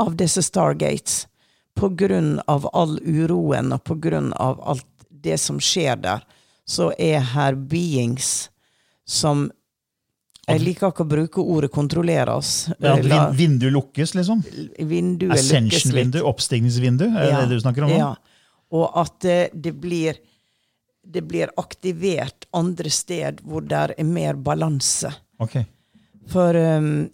av 0.03 0.17
disse 0.21 0.43
Stargates. 0.45 1.25
På 1.75 1.89
grunn 1.91 2.37
av 2.47 2.69
all 2.77 2.99
uroen 3.03 3.73
og 3.75 3.83
på 3.89 3.97
grunn 3.99 4.33
av 4.39 4.61
alt 4.63 4.87
det 5.25 5.39
som 5.41 5.59
skjer 5.63 5.97
der, 6.05 6.23
så 6.69 6.93
er 6.99 7.25
her 7.35 7.57
beings 7.57 8.49
som 9.09 9.51
Jeg 10.45 10.61
liker 10.61 10.91
ikke 10.93 11.05
å 11.07 11.09
bruke 11.09 11.41
ordet 11.41 11.71
'kontrollere 11.73 12.35
oss'. 12.37 12.69
Ja, 12.79 12.97
La- 13.01 13.31
vin, 13.31 13.37
vindu 13.37 13.71
lukkes, 13.71 14.13
liksom. 14.15 14.43
vinduet. 14.79 15.39
Ascension-vindu, 15.39 16.21
oppstigningsvindu, 16.21 17.07
er 17.17 17.31
det 17.41 17.49
det 17.49 17.57
du 17.57 17.61
snakker 17.61 17.85
om? 17.87 17.91
Ja. 17.91 18.11
Og 18.71 18.91
at 18.95 19.15
det, 19.25 19.51
det 19.55 19.73
blir, 19.81 20.19
det 21.05 21.23
blir 21.29 21.53
aktivert 21.61 22.49
andre 22.51 22.91
sted 22.91 23.41
hvor 23.45 23.61
det 23.67 23.95
er 23.97 24.05
mer 24.09 24.35
balanse. 24.35 25.13
Okay. 25.43 25.65
For 26.31 26.57
um, 26.57 27.11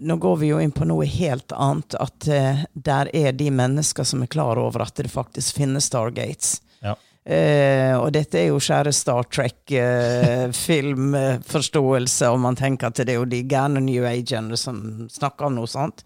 nå 0.00 0.16
går 0.20 0.36
vi 0.40 0.46
jo 0.52 0.58
inn 0.60 0.72
på 0.72 0.84
noe 0.88 1.04
helt 1.08 1.52
annet. 1.52 1.94
At 2.00 2.28
uh, 2.28 2.64
der 2.74 3.16
er 3.16 3.32
de 3.36 3.50
mennesker 3.50 4.04
som 4.06 4.22
er 4.22 4.26
klar 4.32 4.58
over 4.60 4.80
at 4.86 4.96
det 5.00 5.10
faktisk 5.12 5.56
finnes 5.60 5.84
Stargates. 5.90 6.62
Ja. 6.84 6.94
Uh, 7.20 7.94
og 8.00 8.12
dette 8.16 8.38
er 8.40 8.46
jo 8.48 8.60
skjære 8.62 8.92
Star 8.96 9.24
Trek-filmforståelse, 9.28 12.24
og 12.32 12.38
man 12.46 12.56
tenker 12.58 12.86
at 12.88 12.98
det 13.02 13.12
er 13.14 13.20
jo 13.20 13.28
de 13.28 13.48
gærne 13.48 13.80
New 13.84 14.04
Agene 14.08 14.56
som 14.60 14.76
snakker 15.12 15.42
om 15.48 15.54
noe 15.60 15.68
sånt. 15.70 15.98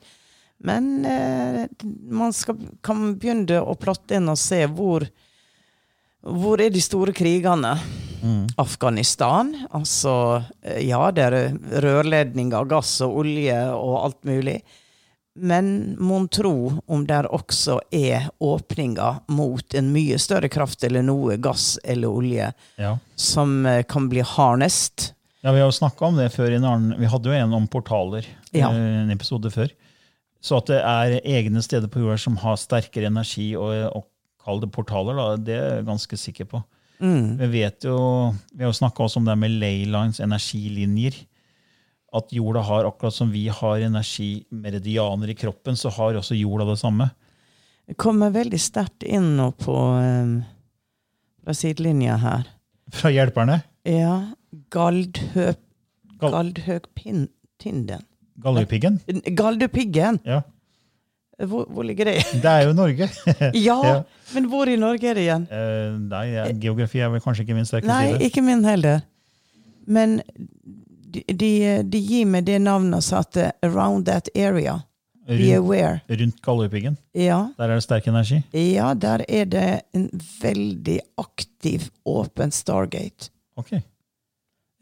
Men 0.65 1.05
eh, 1.05 1.67
man 2.09 2.33
skal, 2.33 2.57
kan 2.81 3.19
begynne 3.19 3.61
å 3.61 3.75
plotte 3.77 4.17
inn 4.17 4.31
og 4.33 4.39
se 4.41 4.63
hvor 4.73 5.05
hvor 6.25 6.61
er 6.61 6.71
de 6.73 6.81
store 6.81 7.13
krigene? 7.13 7.75
Afghanistan. 8.57 9.51
Altså, 9.77 10.43
eh, 10.63 10.87
ja, 10.89 11.11
det 11.13 11.25
er 11.27 11.59
rørledninger, 11.85 12.65
gass 12.71 12.97
og 13.05 13.19
olje 13.25 13.59
og 13.75 13.99
alt 14.07 14.21
mulig. 14.25 14.63
Men 15.37 15.97
mon 15.99 16.29
tro 16.31 16.71
om 16.87 17.03
det 17.09 17.25
også 17.27 17.81
er 17.93 18.29
åpninger 18.41 19.19
mot 19.35 19.75
en 19.75 19.89
mye 19.93 20.17
større 20.23 20.49
kraft 20.49 20.85
eller 20.87 21.03
noe 21.03 21.37
gass 21.43 21.75
eller 21.85 22.09
olje 22.09 22.53
Ja. 22.79 22.97
som 23.17 23.67
eh, 23.67 23.83
kan 23.83 24.09
bli 24.09 24.23
harnest? 24.23 25.11
Ja, 25.43 25.53
Vi 25.53 25.59
har 25.61 25.67
jo 25.69 25.73
snakka 25.77 26.07
om 26.07 26.17
det 26.17 26.31
før. 26.33 26.51
i 26.53 26.55
en 26.57 26.65
annen, 26.65 26.99
Vi 27.01 27.07
hadde 27.07 27.25
jo 27.29 27.33
en 27.33 27.53
om 27.53 27.67
portaler, 27.69 28.25
Ja. 28.53 28.71
eh, 28.71 29.03
en 29.03 29.11
episode 29.11 29.51
før. 29.51 29.69
Så 30.41 30.57
at 30.59 30.67
det 30.67 30.81
er 30.81 31.21
egne 31.25 31.63
steder 31.63 31.89
på 31.89 32.01
jorda 32.01 32.19
som 32.19 32.37
har 32.37 32.57
sterkere 32.57 33.07
energi 33.11 33.57
og, 33.57 33.91
og 33.97 34.05
kall 34.45 34.61
det 34.63 34.71
portaler, 34.75 35.17
da, 35.19 35.27
det 35.41 35.55
er 35.59 35.71
jeg 35.79 35.87
ganske 35.89 36.19
sikker 36.21 36.49
på. 36.51 36.63
Vi 37.05 37.47
vet 37.53 37.85
jo, 37.85 37.97
vi 38.55 38.63
har 38.65 38.71
jo 38.71 38.77
snakka 38.79 39.09
om 39.19 39.25
det 39.29 39.35
med 39.41 39.51
laylines, 39.61 40.21
energilinjer. 40.25 41.17
At 42.15 42.31
jorda 42.33 42.63
har, 42.63 42.87
akkurat 42.87 43.13
som 43.17 43.33
vi 43.35 43.49
har 43.51 43.83
energimeridianer 43.83 45.33
i 45.33 45.35
kroppen, 45.35 45.77
så 45.77 45.91
har 45.97 46.15
også 46.21 46.37
jorda 46.39 46.65
det 46.71 46.79
samme. 46.81 47.11
Jeg 47.91 47.99
kommer 48.01 48.31
veldig 48.33 48.61
sterkt 48.63 49.03
inn 49.05 49.35
nå 49.37 49.51
på 49.61 49.75
um, 49.75 50.37
fra 51.45 51.57
sidelinja 51.59 52.17
her. 52.23 52.47
Fra 52.95 53.11
hjelperne. 53.13 53.59
Ja. 53.85 54.15
Galdhø, 54.73 55.51
Gal- 56.23 56.31
Galdhøgtinden. 56.39 58.07
Galdhøpiggen. 58.45 59.01
Galdhøpiggen! 59.37 60.21
Ja. 60.27 60.41
Hvor, 61.39 61.65
hvor 61.67 61.83
ligger 61.83 62.05
det? 62.05 62.21
Det 62.33 62.45
er 62.51 62.67
jo 62.69 62.73
Norge. 62.79 63.09
Ja, 63.69 63.79
Ja. 63.85 63.95
men 64.35 64.45
hvor 64.53 64.69
i 64.71 64.77
Norge 64.79 65.09
er 65.11 65.15
det 65.19 65.25
igjen? 65.27 65.47
Uh, 65.51 65.99
nei, 66.11 66.25
ja, 66.35 66.45
geografi 66.63 67.01
er 67.03 67.09
vel 67.11 67.21
kanskje 67.25 67.43
ikke 67.47 67.57
min 67.59 67.67
sterke 67.67 67.87
Nei, 67.91 68.13
side. 68.13 68.21
ikke 68.29 68.43
min 68.47 68.63
heller. 68.65 69.01
Men 69.87 70.21
de, 71.15 71.23
de, 71.35 71.51
de 71.91 71.99
gir 72.01 72.27
meg 72.27 72.47
det 72.47 72.61
navnet 72.63 72.95
og 73.01 73.03
sa 73.07 73.21
at 73.25 73.37
eh, 73.37 73.51
around 73.67 74.07
that 74.07 74.31
area, 74.35 74.79
be 75.27 75.51
aware. 75.57 76.01
rundt 76.11 76.41
Galdhøpiggen. 76.45 76.97
Ja, 77.17 77.49
Der 77.59 77.65
er 77.71 77.75
det 77.79 77.83
sterk 77.87 78.07
energi. 78.11 78.43
ja, 78.53 78.93
der 78.95 79.25
er 79.29 79.45
det 79.45 79.67
en 79.95 80.09
veldig 80.43 80.99
aktiv, 81.19 81.91
åpen 82.07 82.51
Stargate. 82.53 83.31
Ok. 83.57 83.75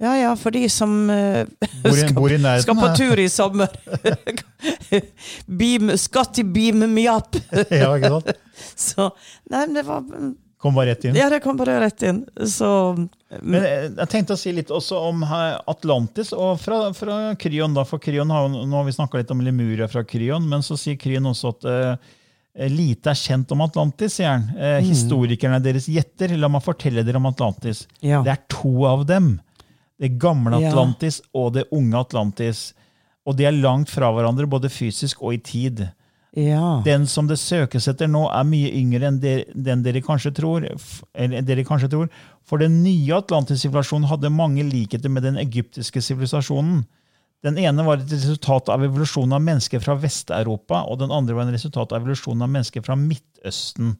Ja, 0.02 0.16
ja, 0.18 0.30
for 0.38 0.54
de 0.54 0.64
som 0.72 0.92
uh, 1.10 1.44
Bor 1.84 1.98
i, 1.98 2.06
bor 2.18 2.32
i 2.32 2.38
nærheten. 2.42 2.64
skal 2.66 2.78
på 2.80 2.92
tur 2.98 3.22
i 3.22 3.28
sommer. 3.30 3.70
beam, 5.60 5.92
skal 6.00 6.30
til 6.34 6.48
beam 6.50 6.82
me 6.90 7.06
up! 7.10 7.38
ja, 7.70 7.92
ikke 7.94 8.10
sant? 8.16 8.32
Så, 8.74 9.12
nei, 9.50 9.66
men 9.68 9.78
det 9.78 9.86
var 9.86 10.02
Kom 10.62 10.76
bare 10.78 10.92
rett 10.92 11.04
inn. 11.08 11.16
Ja, 11.18 11.26
det 11.26 11.40
kom 11.42 11.56
bare 11.58 11.80
rett 11.82 12.02
inn. 12.06 12.20
Så 12.46 12.68
Men 13.42 13.56
eh, 13.58 13.88
jeg 13.88 14.10
tenkte 14.12 14.36
å 14.36 14.38
si 14.38 14.52
litt 14.54 14.70
også 14.70 15.00
om 15.08 15.24
eh, 15.26 15.56
Atlantis, 15.72 16.30
og 16.36 16.60
fra, 16.62 16.84
fra 16.94 17.16
Kryon. 17.34 17.74
da, 17.74 17.82
for 17.88 17.98
Kryon 18.02 18.30
har, 18.30 18.46
Nå 18.52 18.76
har 18.76 18.86
vi 18.86 18.94
snakka 18.94 19.18
litt 19.18 19.32
om 19.34 19.42
Lemuria 19.42 19.88
fra 19.90 20.04
Kryon, 20.06 20.46
men 20.46 20.62
så 20.62 20.78
sier 20.78 21.00
Kryon 21.02 21.26
også 21.32 21.50
at 21.56 21.66
uh, 21.66 22.12
lite 22.70 23.10
er 23.10 23.18
kjent 23.18 23.50
om 23.56 23.64
Atlantis. 23.66 24.20
sier 24.20 24.30
han. 24.30 24.46
Eh, 24.54 24.78
Historikerne 24.86 25.58
deres 25.64 25.90
gjetter. 25.90 26.36
La 26.38 26.50
meg 26.52 26.62
fortelle 26.62 27.02
dere 27.02 27.18
om 27.18 27.26
Atlantis. 27.32 27.88
Ja. 27.98 28.22
Det 28.22 28.36
er 28.36 28.44
to 28.52 28.86
av 28.86 29.02
dem. 29.10 29.34
Det 30.02 30.16
gamle 30.18 30.58
Ja. 30.60 30.72
Atlantis 30.72 31.20
og 31.32 31.52
det 31.54 31.68
unge 31.70 31.98
Atlantis. 32.00 32.72
Og 33.24 33.36
de 33.38 33.46
er 33.46 33.54
langt 33.54 33.90
fra 33.90 34.10
hverandre, 34.10 34.48
både 34.50 34.70
fysisk 34.72 35.22
og 35.22 35.36
i 35.36 35.38
tid. 35.38 35.84
Ja. 36.34 36.80
Den 36.84 37.04
som 37.06 37.28
det 37.28 37.36
søkes 37.38 37.86
etter 37.90 38.08
nå, 38.10 38.24
er 38.32 38.46
mye 38.48 38.70
yngre 38.72 39.10
enn 39.10 39.20
der, 39.22 39.44
den 39.54 39.84
dere 39.84 40.00
kanskje 40.02 40.32
tror. 40.34 40.64
Eller 41.14 41.44
dere 41.46 41.64
kanskje 41.68 41.90
tror. 41.92 42.08
For 42.48 42.58
den 42.58 42.80
nye 42.82 43.20
Atlantis-sivilisasjonen 43.20 44.08
hadde 44.10 44.32
mange 44.32 44.64
likheter 44.66 45.12
med 45.12 45.22
den 45.28 45.38
egyptiske 45.38 46.02
sivilisasjonen. 46.02 46.82
Den 47.42 47.58
ene 47.58 47.84
var 47.84 47.98
et 47.98 48.10
resultat 48.10 48.70
av 48.70 48.82
evolusjonen 48.86 49.34
av 49.34 49.42
mennesker 49.42 49.82
fra 49.82 49.96
Vest-Europa, 49.98 50.84
og 50.86 51.00
den 51.02 51.10
andre 51.14 51.34
var 51.34 51.46
en 51.46 51.54
resultat 51.54 51.92
av 51.92 52.02
evolusjonen 52.02 52.46
av 52.46 52.52
mennesker 52.54 52.84
fra 52.86 52.96
Midtøsten. 52.98 53.96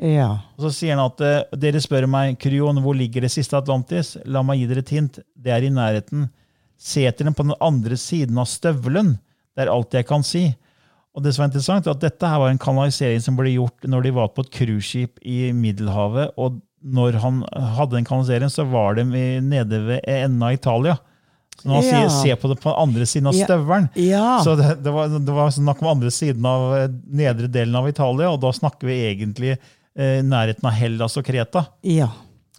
Ja. 0.00 0.30
Og 0.58 0.66
Så 0.66 0.70
sier 0.80 0.96
han 0.96 1.04
at 1.06 1.20
eh, 1.20 1.44
dere 1.56 1.80
spør 1.82 2.06
meg, 2.10 2.38
Kryon, 2.42 2.80
hvor 2.82 2.96
ligger 2.98 3.22
det 3.22 3.30
siste 3.34 3.56
Atlantis? 3.56 4.16
La 4.26 4.42
meg 4.42 4.58
gi 4.58 4.66
dere 4.70 4.82
et 4.84 4.90
hint. 4.94 5.18
Det 5.36 5.52
er 5.54 5.62
i 5.66 5.70
nærheten. 5.70 6.28
Se 6.78 7.04
etter 7.06 7.24
den 7.28 7.34
på 7.34 7.44
den 7.46 7.54
andre 7.62 7.96
siden 7.96 8.38
av 8.38 8.46
støvelen. 8.50 9.14
Det 9.54 9.64
er 9.64 9.70
alt 9.72 9.94
jeg 9.94 10.06
kan 10.08 10.22
si. 10.26 10.48
Og 11.14 11.22
det 11.22 11.34
som 11.36 11.44
er 11.44 11.52
interessant, 11.52 11.86
er 11.86 11.94
at 11.94 12.02
dette 12.02 12.26
her 12.26 12.40
var 12.42 12.50
en 12.50 12.58
kanalisering 12.58 13.22
som 13.22 13.36
ble 13.38 13.52
gjort 13.54 13.86
når 13.86 14.02
de 14.02 14.10
var 14.16 14.32
på 14.34 14.42
et 14.42 14.50
cruiseskip 14.56 15.20
i 15.22 15.52
Middelhavet. 15.54 16.32
Og 16.36 16.58
når 16.84 17.20
han 17.22 17.42
hadde 17.78 17.94
den 18.00 18.04
kanalisering, 18.08 18.50
så 18.50 18.66
var 18.68 18.98
de 18.98 19.04
nede 19.06 19.78
ved 19.86 20.00
enden 20.10 20.42
av 20.42 20.56
Italia. 20.58 20.96
Så 21.54 21.68
når 21.70 21.74
han 21.76 21.84
Ja. 21.84 22.08
sier 22.08 22.10
'se 22.10 22.34
på 22.42 22.48
det 22.50 22.58
på 22.60 22.70
den 22.74 22.82
andre 22.82 23.06
siden 23.06 23.26
av 23.28 23.32
støvelen', 23.34 23.88
Ja. 23.94 24.42
så 24.42 24.56
det, 24.58 24.82
det, 24.82 24.92
var, 24.92 25.06
det 25.08 25.32
var 25.32 25.50
snakk 25.50 25.80
om 25.82 25.88
andre 25.88 26.10
siden 26.10 26.44
av 26.44 26.74
eh, 26.76 26.88
nedre 27.06 27.46
delen 27.46 27.76
av 27.76 27.86
Italia, 27.88 28.28
og 28.32 28.40
da 28.40 28.50
snakker 28.50 28.82
vi 28.88 29.14
egentlig 29.14 29.58
eh, 29.98 30.20
nærheten 30.24 30.68
av 30.68 30.76
Hellas 30.76 31.18
og 31.20 31.26
Kreta. 31.26 31.66
Ja. 31.86 32.10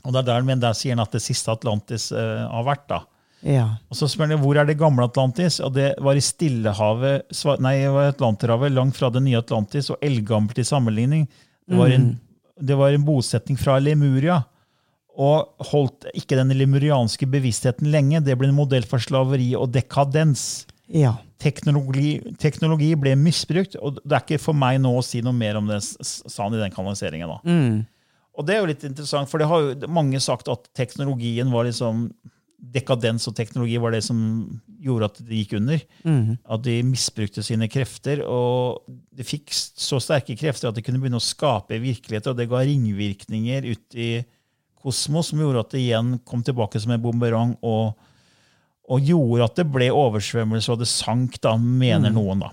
Og 0.05 0.13
det 0.13 0.21
er 0.21 0.29
der, 0.29 0.45
men 0.47 0.61
der 0.61 0.75
sier 0.77 0.95
han 0.95 1.03
at 1.05 1.15
det 1.15 1.23
siste 1.25 1.53
Atlantis 1.53 2.11
eh, 2.13 2.45
har 2.49 2.65
vært. 2.67 2.87
da. 2.91 3.01
Ja. 3.45 3.65
Og 3.91 3.99
så 3.99 4.09
spør 4.09 4.31
han 4.31 4.41
hvor 4.41 4.57
er 4.57 4.67
det 4.67 4.77
gamle 4.79 5.05
Atlantis, 5.05 5.59
og 5.63 5.75
det 5.77 5.91
var 6.03 6.17
i 6.17 6.23
Stillehavet, 6.23 7.29
nei, 7.61 7.77
Atlanterhavet, 7.85 8.73
langt 8.73 8.97
fra 8.97 9.11
det 9.13 9.21
nye 9.25 9.41
Atlantis, 9.41 9.91
og 9.93 10.01
eldgammelt 10.05 10.61
i 10.61 10.65
sammenligning. 10.65 11.27
Det 11.65 11.77
var, 11.77 11.93
en, 11.93 12.11
det 12.61 12.77
var 12.77 12.93
en 12.93 13.05
bosetning 13.05 13.57
fra 13.59 13.77
Lemuria, 13.81 14.41
og 15.15 15.67
holdt 15.71 16.09
ikke 16.17 16.37
den 16.37 16.51
lemurianske 16.57 17.27
bevisstheten 17.31 17.87
lenge. 17.93 18.19
Det 18.25 18.35
ble 18.37 18.49
en 18.49 18.57
modell 18.57 18.85
for 18.87 18.99
slaveri 18.99 19.53
og 19.55 19.69
dekadens 19.71 20.65
Ja. 20.87 21.15
teknologi, 21.41 22.19
teknologi 22.41 22.91
ble 22.99 23.15
misbrukt, 23.17 23.75
og 23.81 23.99
det 24.03 24.13
er 24.13 24.23
ikke 24.23 24.41
for 24.41 24.57
meg 24.57 24.79
nå 24.83 24.91
å 24.97 25.03
si 25.05 25.21
noe 25.25 25.35
mer 25.35 25.57
om 25.59 25.67
det, 25.69 25.81
sa 25.81 26.43
han 26.43 26.55
i 26.55 26.61
den 26.61 26.73
kanaliseringen. 26.73 27.29
da. 27.29 27.39
Og 28.35 28.45
det 28.45 28.55
er 28.55 28.61
jo 28.61 28.69
litt 28.69 28.83
interessant, 28.83 29.29
for 29.31 29.39
det 29.39 29.47
har 29.47 29.61
jo 29.63 29.89
mange 29.91 30.19
sagt 30.23 30.49
at 30.51 30.69
teknologien 30.77 31.51
var 31.53 31.67
liksom 31.69 32.09
Dekadens 32.65 33.27
og 33.29 33.35
teknologi 33.37 33.75
var 33.77 33.91
det 33.93 33.99
som 34.01 34.17
gjorde 34.81 35.05
at 35.05 35.17
det 35.27 35.37
gikk 35.37 35.51
under. 35.59 35.81
At 36.49 36.63
de 36.65 36.79
misbrukte 36.87 37.43
sine 37.45 37.67
krefter, 37.69 38.23
og 38.25 38.87
de 39.13 39.25
fikk 39.27 39.53
så 39.53 39.99
sterke 40.01 40.33
krefter 40.39 40.71
at 40.71 40.77
de 40.77 40.81
kunne 40.81 40.97
begynne 41.03 41.19
å 41.19 41.21
skape 41.21 41.77
virkeligheter, 41.83 42.31
og 42.31 42.39
det 42.39 42.47
ga 42.49 42.63
ringvirkninger 42.65 43.67
ut 43.69 43.99
i 43.99 44.09
kosmos 44.81 45.29
som 45.29 45.43
gjorde 45.43 45.61
at 45.61 45.75
det 45.75 45.83
igjen 45.83 46.15
kom 46.25 46.41
tilbake 46.47 46.81
som 46.81 46.95
en 46.95 47.03
bomberong. 47.03 47.53
og, 47.61 47.93
og 48.89 49.01
gjorde 49.01 49.43
at 49.49 49.55
det 49.61 49.67
ble 49.73 49.87
oversvømmelse, 49.93 50.71
og 50.75 50.81
det 50.83 50.87
sank, 50.91 51.39
da, 51.41 51.55
mener 51.57 52.13
noen. 52.13 52.43
da. 52.45 52.51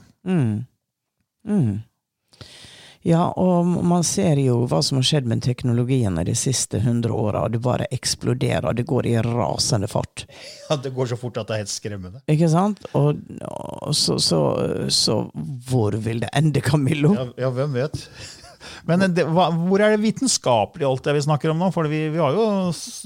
Ja, 3.03 3.24
og 3.35 3.66
man 3.66 4.05
ser 4.07 4.39
jo 4.39 4.61
hva 4.70 4.78
som 4.87 5.01
har 5.01 5.07
skjedd 5.09 5.26
med 5.26 5.41
teknologien 5.43 6.20
de 6.22 6.35
siste 6.39 6.78
hundre 6.85 7.11
åra. 7.18 7.49
Det 7.51 7.59
bare 7.64 7.89
eksploderer. 7.91 8.76
Det 8.78 8.85
går 8.87 9.09
i 9.11 9.16
rasende 9.26 9.89
fart. 9.91 10.22
Ja, 10.68 10.76
Det 10.76 10.93
går 10.95 11.11
så 11.11 11.18
fort 11.18 11.41
at 11.43 11.49
det 11.51 11.57
er 11.57 11.64
helt 11.64 11.72
skremmende. 11.72 12.22
Ikke 12.30 12.49
sant? 12.53 12.85
Og, 12.95 13.18
og 13.51 13.97
så, 13.99 14.20
så, 14.22 14.39
så 14.87 15.18
hvor 15.68 15.99
vil 15.99 16.22
det 16.22 16.30
ende, 16.33 16.62
Camillo? 16.62 17.11
Ja, 17.18 17.26
ja, 17.49 17.51
hvem 17.51 17.74
vet? 17.74 18.07
Men 18.88 19.04
det, 19.14 19.24
hva, 19.30 19.48
hvor 19.54 19.82
er 19.82 19.94
det 19.94 20.02
vitenskapelig 20.02 20.86
alt 20.88 21.04
det 21.06 21.14
vi 21.16 21.24
snakker 21.26 21.52
om 21.52 21.62
nå? 21.62 21.70
For 21.74 21.88
vi, 21.90 22.04
vi 22.14 22.20
har 22.22 22.36
jo 22.36 22.46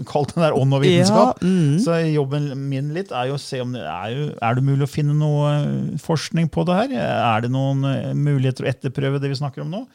kalt 0.09 0.35
den 0.35 0.45
der 0.47 0.57
ånd 0.57 0.77
og 0.77 0.83
vitenskap. 0.85 1.43
Ja, 1.43 1.51
mm. 1.51 1.77
Så 1.85 2.01
jobben 2.13 2.51
min 2.71 2.93
litt 2.97 3.13
er 3.15 3.31
jo 3.31 3.37
å 3.39 3.43
se 3.43 3.61
om 3.65 3.77
det 3.77 3.85
er, 3.85 4.09
jo, 4.15 4.27
er 4.37 4.59
det 4.59 4.67
mulig 4.67 4.89
å 4.89 4.91
finne 4.91 5.17
noe 5.17 5.53
eh, 5.55 5.95
forskning 6.03 6.51
på 6.53 6.67
det 6.69 6.81
her. 6.81 6.99
Er 7.15 7.47
det 7.47 7.53
noen 7.55 7.87
eh, 7.91 8.11
muligheter 8.17 8.67
å 8.67 8.71
etterprøve 8.73 9.23
det 9.23 9.33
vi 9.33 9.41
snakker 9.41 9.65
om 9.65 9.73
nå? 9.73 9.87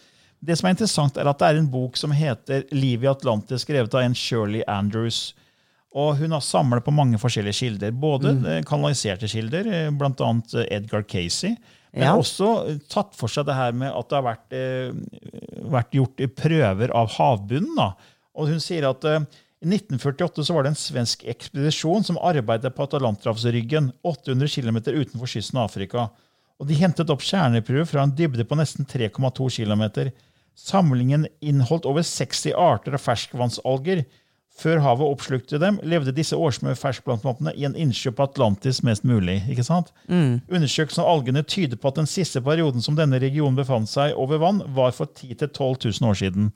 Det 0.41 0.57
som 0.57 0.68
er 0.68 0.74
interessant, 0.74 1.20
er 1.22 1.30
at 1.30 1.38
det 1.38 1.51
er 1.51 1.59
en 1.59 1.70
bok 1.70 1.99
som 1.99 2.14
heter 2.16 2.66
'Liv 2.74 3.03
i 3.05 3.12
Atlantis', 3.12 3.62
skrevet 3.62 3.93
av 3.93 4.01
en 4.01 4.18
Shirley 4.18 4.64
Andrews. 4.68 5.36
Og 5.91 6.16
hun 6.18 6.32
har 6.32 6.41
samlet 6.41 6.86
på 6.86 6.93
mange 6.95 7.20
forskjellige 7.20 7.59
kilder. 7.59 7.91
Både 7.91 8.32
mm. 8.38 8.47
kanaliserte 8.66 9.28
kilder, 9.30 9.68
bl.a. 9.91 10.32
eh, 10.55 10.78
Edgar 10.78 11.03
Casey. 11.03 11.57
Men 11.94 12.04
Ja. 12.08 12.16
også 12.16 12.50
eh, 12.70 12.80
tatt 12.89 13.16
for 13.20 13.28
seg 13.32 13.46
det 13.50 13.56
her 13.58 13.72
med 13.76 13.92
at 13.92 14.10
det 14.10 14.18
har 14.18 14.28
vært, 14.28 14.56
eh, 14.56 15.62
vært 15.72 15.92
gjort 15.98 16.24
prøver 16.39 16.94
av 16.96 17.10
havbunnen. 17.18 17.76
Da. 17.76 17.94
Og 18.36 18.48
hun 18.48 18.60
sier 18.64 18.88
at 18.89 19.04
eh, 19.06 19.26
i 19.62 19.68
1948 19.68 20.46
så 20.48 20.56
var 20.56 20.64
det 20.64 20.72
en 20.72 20.80
svensk 20.80 21.26
ekspedisjon 21.30 22.04
som 22.08 22.18
arbeidet 22.18 22.74
på 22.74 22.88
Atalanterhavsryggen, 22.88 23.92
800 24.04 24.48
km 24.50 24.78
utenfor 24.88 25.30
kysten 25.30 25.60
av 25.60 25.68
Afrika. 25.70 26.08
Og 26.62 26.68
de 26.70 26.78
hentet 26.80 27.10
opp 27.10 27.22
kjerneprøver 27.26 27.86
fra 27.89 28.06
en 28.06 28.16
dybde 28.16 28.46
på 28.48 28.58
nesten 28.58 28.88
3,2 28.89 29.50
km. 29.50 30.12
Samlingen 30.58 31.28
inneholdt 31.42 31.86
over 31.89 32.02
60 32.06 32.54
arter 32.58 32.96
av 32.98 33.02
ferskvannsalger. 33.04 34.04
Før 34.60 34.82
havet 34.84 35.08
oppslukte 35.08 35.58
dem, 35.62 35.78
levde 35.88 36.12
disse 36.14 36.36
årsmø 36.38 36.74
ferskplantmoppene 36.78 37.54
i 37.58 37.64
en 37.66 37.76
innsjø 37.80 38.12
på 38.14 38.26
Atlantis 38.28 38.82
mest 38.86 39.06
mulig. 39.08 39.39
ikke 39.49 39.64
sant? 39.66 39.93
Undersøkelsen 40.10 41.02
av 41.06 41.10
algene 41.16 41.41
tyder 41.47 41.80
på 41.82 41.88
at 41.89 42.02
den 42.02 42.10
siste 42.10 42.41
perioden 42.45 42.84
som 42.84 42.97
denne 42.99 43.18
regionen 43.24 43.56
befant 43.58 43.89
seg 43.89 44.14
over 44.20 44.41
vann, 44.43 44.60
var 44.76 44.91
for 44.93 45.08
10 45.08 45.34
000-12 45.39 46.02
000 46.02 46.10
år 46.12 46.20
siden. 46.20 46.52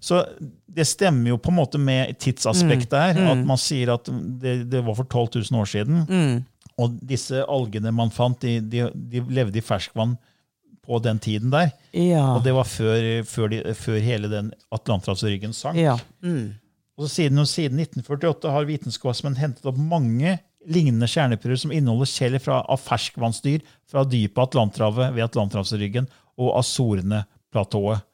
Så 0.00 0.22
det 0.66 0.86
stemmer 0.88 1.34
jo 1.34 1.36
på 1.36 1.52
en 1.52 1.58
måte 1.60 1.78
med 1.78 2.16
tidsaspektet 2.24 2.96
her, 2.96 3.20
at 3.34 3.44
man 3.46 3.60
sier 3.60 3.92
at 3.94 4.08
det, 4.40 4.70
det 4.72 4.80
var 4.86 4.96
for 4.96 5.04
12 5.04 5.44
000 5.52 5.60
år 5.60 5.68
siden. 5.68 6.42
Og 6.80 6.96
disse 7.04 7.44
algene 7.44 7.92
man 7.92 8.10
fant, 8.10 8.40
de, 8.40 8.56
de, 8.64 8.86
de 9.12 9.20
levde 9.28 9.60
i 9.60 9.64
ferskvann 9.64 10.16
på 10.88 10.98
den 11.04 11.20
tiden 11.20 11.52
der. 11.52 11.74
Ja. 11.92 12.24
Og 12.38 12.42
det 12.42 12.54
var 12.56 12.64
før, 12.64 12.96
før, 13.28 13.52
de, 13.52 13.60
før 13.76 14.00
hele 14.02 14.32
den 14.32 14.48
Atlanterhavsryggen 14.72 15.52
sank. 15.54 15.76
ja. 15.78 15.98
Mm. 16.24 16.56
Og 17.00 17.06
så 17.06 17.14
siden, 17.14 17.40
og 17.40 17.48
siden 17.48 17.80
1948 17.80 18.50
har 18.52 18.66
vitenskapsmenn 18.68 19.38
hentet 19.40 19.64
opp 19.70 19.78
mange 19.80 20.34
lignende 20.68 21.08
kjerneprøver 21.08 21.56
som 21.62 21.72
inneholder 21.72 22.08
skjell 22.10 22.36
av 22.44 22.76
ferskvannsdyr 22.84 23.62
fra 23.88 24.02
dypet 24.04 24.36
av 24.36 24.50
Atlanterhavet 24.50 25.14
ved 25.16 25.24
Atlanterhavsryggen 25.24 26.10
og 26.36 26.50
Azorene-platået. 26.60 28.04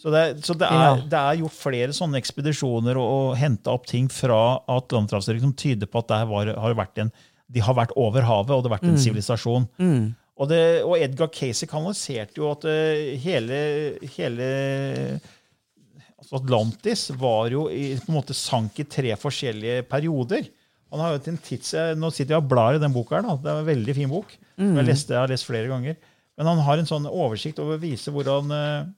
Så, 0.00 0.08
det, 0.10 0.24
så 0.42 0.54
det, 0.56 0.66
er, 0.66 1.02
det 1.12 1.18
er 1.20 1.38
gjort 1.42 1.54
flere 1.60 1.92
sånne 1.94 2.18
ekspedisjoner 2.18 2.96
og, 2.98 3.08
og 3.30 3.34
henta 3.38 3.74
opp 3.76 3.84
ting 3.86 4.06
fra 4.10 4.38
Atlanterhavsryggen 4.72 5.50
som 5.50 5.56
tyder 5.60 5.90
på 5.92 6.00
at 6.00 6.08
det 6.10 6.20
var, 6.30 6.50
har 6.64 6.78
en, 7.04 7.10
de 7.52 7.60
har 7.66 7.76
vært 7.76 7.92
over 8.00 8.24
havet, 8.24 8.54
og 8.56 8.64
det 8.64 8.70
har 8.72 8.78
vært 8.78 8.88
en 8.88 8.96
sivilisasjon. 9.04 9.68
Og, 10.40 10.48
det- 10.48 10.82
og 10.88 10.96
Edgar 10.98 11.28
Casey 11.36 11.68
kanaliserte 11.68 12.40
jo 12.40 12.48
at 12.50 12.64
eh, 12.64 13.12
hele, 13.20 13.60
hele 14.16 14.50
altså 16.20 16.38
Atlantis 16.38 17.06
var 17.18 17.50
jo 17.52 17.66
i, 17.72 17.96
på 17.98 18.12
en 18.12 18.18
måte 18.20 18.36
sank 18.36 18.78
i 18.82 18.86
tre 18.88 19.16
forskjellige 19.18 19.82
perioder. 19.90 20.48
Han 20.90 21.02
har 21.02 21.14
jo 21.14 21.22
til 21.24 21.34
en 21.36 21.42
tids, 21.42 21.72
Nå 21.98 22.10
sitter 22.14 22.34
jeg 22.36 22.42
og 22.42 22.48
blar 22.50 22.76
i 22.76 22.82
den 22.82 22.94
boka. 22.94 23.18
her 23.18 23.26
da. 23.26 23.36
Det 23.40 23.50
er 23.52 23.60
en 23.62 23.68
veldig 23.68 23.94
fin 23.96 24.10
bok. 24.10 24.32
Mm. 24.58 24.72
Jeg, 24.76 24.86
leste, 24.88 25.14
jeg 25.14 25.22
har 25.22 25.30
lest 25.32 25.46
flere 25.48 25.70
ganger. 25.70 25.98
Men 26.38 26.48
han 26.50 26.62
har 26.66 26.80
en 26.80 26.88
sånn 26.88 27.06
oversikt 27.10 27.60
over 27.62 27.76
å 27.76 27.82
vise 27.82 28.10
hvordan 28.14 28.50
eh, 28.56 28.88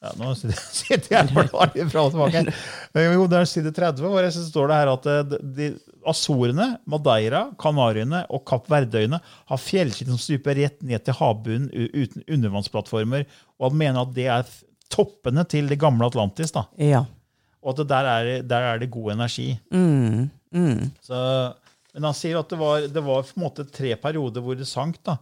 ja, 0.00 0.12
Nå 0.16 0.30
sitter 0.36 1.10
jeg 1.12 1.28
og 1.28 1.50
blar 1.50 1.72
litt 1.74 1.90
fra 1.92 2.06
og 2.06 2.14
tilbake. 2.14 2.44
Eh, 2.94 3.10
Jo, 3.14 3.26
det 3.28 3.40
er 3.40 3.48
side 3.50 3.72
30, 3.76 4.06
hvor 4.06 4.28
så 4.32 4.44
står 4.46 4.70
det 4.70 4.78
her 4.80 4.92
at 4.94 5.08
eh, 5.10 5.34
de, 5.58 5.68
Azorene, 6.08 6.70
Madeira, 6.88 7.42
Kanariøyene 7.60 8.22
og 8.32 8.46
Kapp 8.48 8.70
Verdøyene 8.72 9.18
har 9.20 9.60
fjellskitt 9.60 10.08
som 10.08 10.20
stuper 10.20 10.56
rett 10.62 10.78
ned 10.86 11.04
til 11.04 11.18
havbunnen 11.18 11.68
uten 11.74 12.24
undervannsplattformer. 12.24 13.26
Og 13.60 13.68
han 13.68 13.80
mener 13.82 14.06
at 14.06 14.14
det 14.16 14.30
er 14.32 14.46
toppene 14.90 15.44
til 15.48 15.70
det 15.70 15.78
gamle 15.80 16.08
Atlantis. 16.10 16.52
da. 16.54 16.66
Ja. 16.80 17.04
Og 17.60 17.74
at 17.74 17.82
det 17.82 17.88
der, 17.90 18.08
er, 18.10 18.30
der 18.46 18.68
er 18.70 18.80
det 18.80 18.90
god 18.92 19.12
energi. 19.14 19.52
Mm. 19.70 20.30
Mm. 20.50 20.90
Så, 21.04 21.18
men 21.94 22.08
han 22.08 22.16
sier 22.16 22.40
at 22.40 22.50
det 22.50 22.58
var, 22.60 22.86
det 22.88 23.04
var 23.04 23.26
på 23.26 23.36
en 23.36 23.44
måte 23.44 23.68
tre 23.68 23.94
perioder 24.00 24.44
hvor 24.44 24.58
det 24.58 24.68
sank. 24.68 25.00
da. 25.06 25.18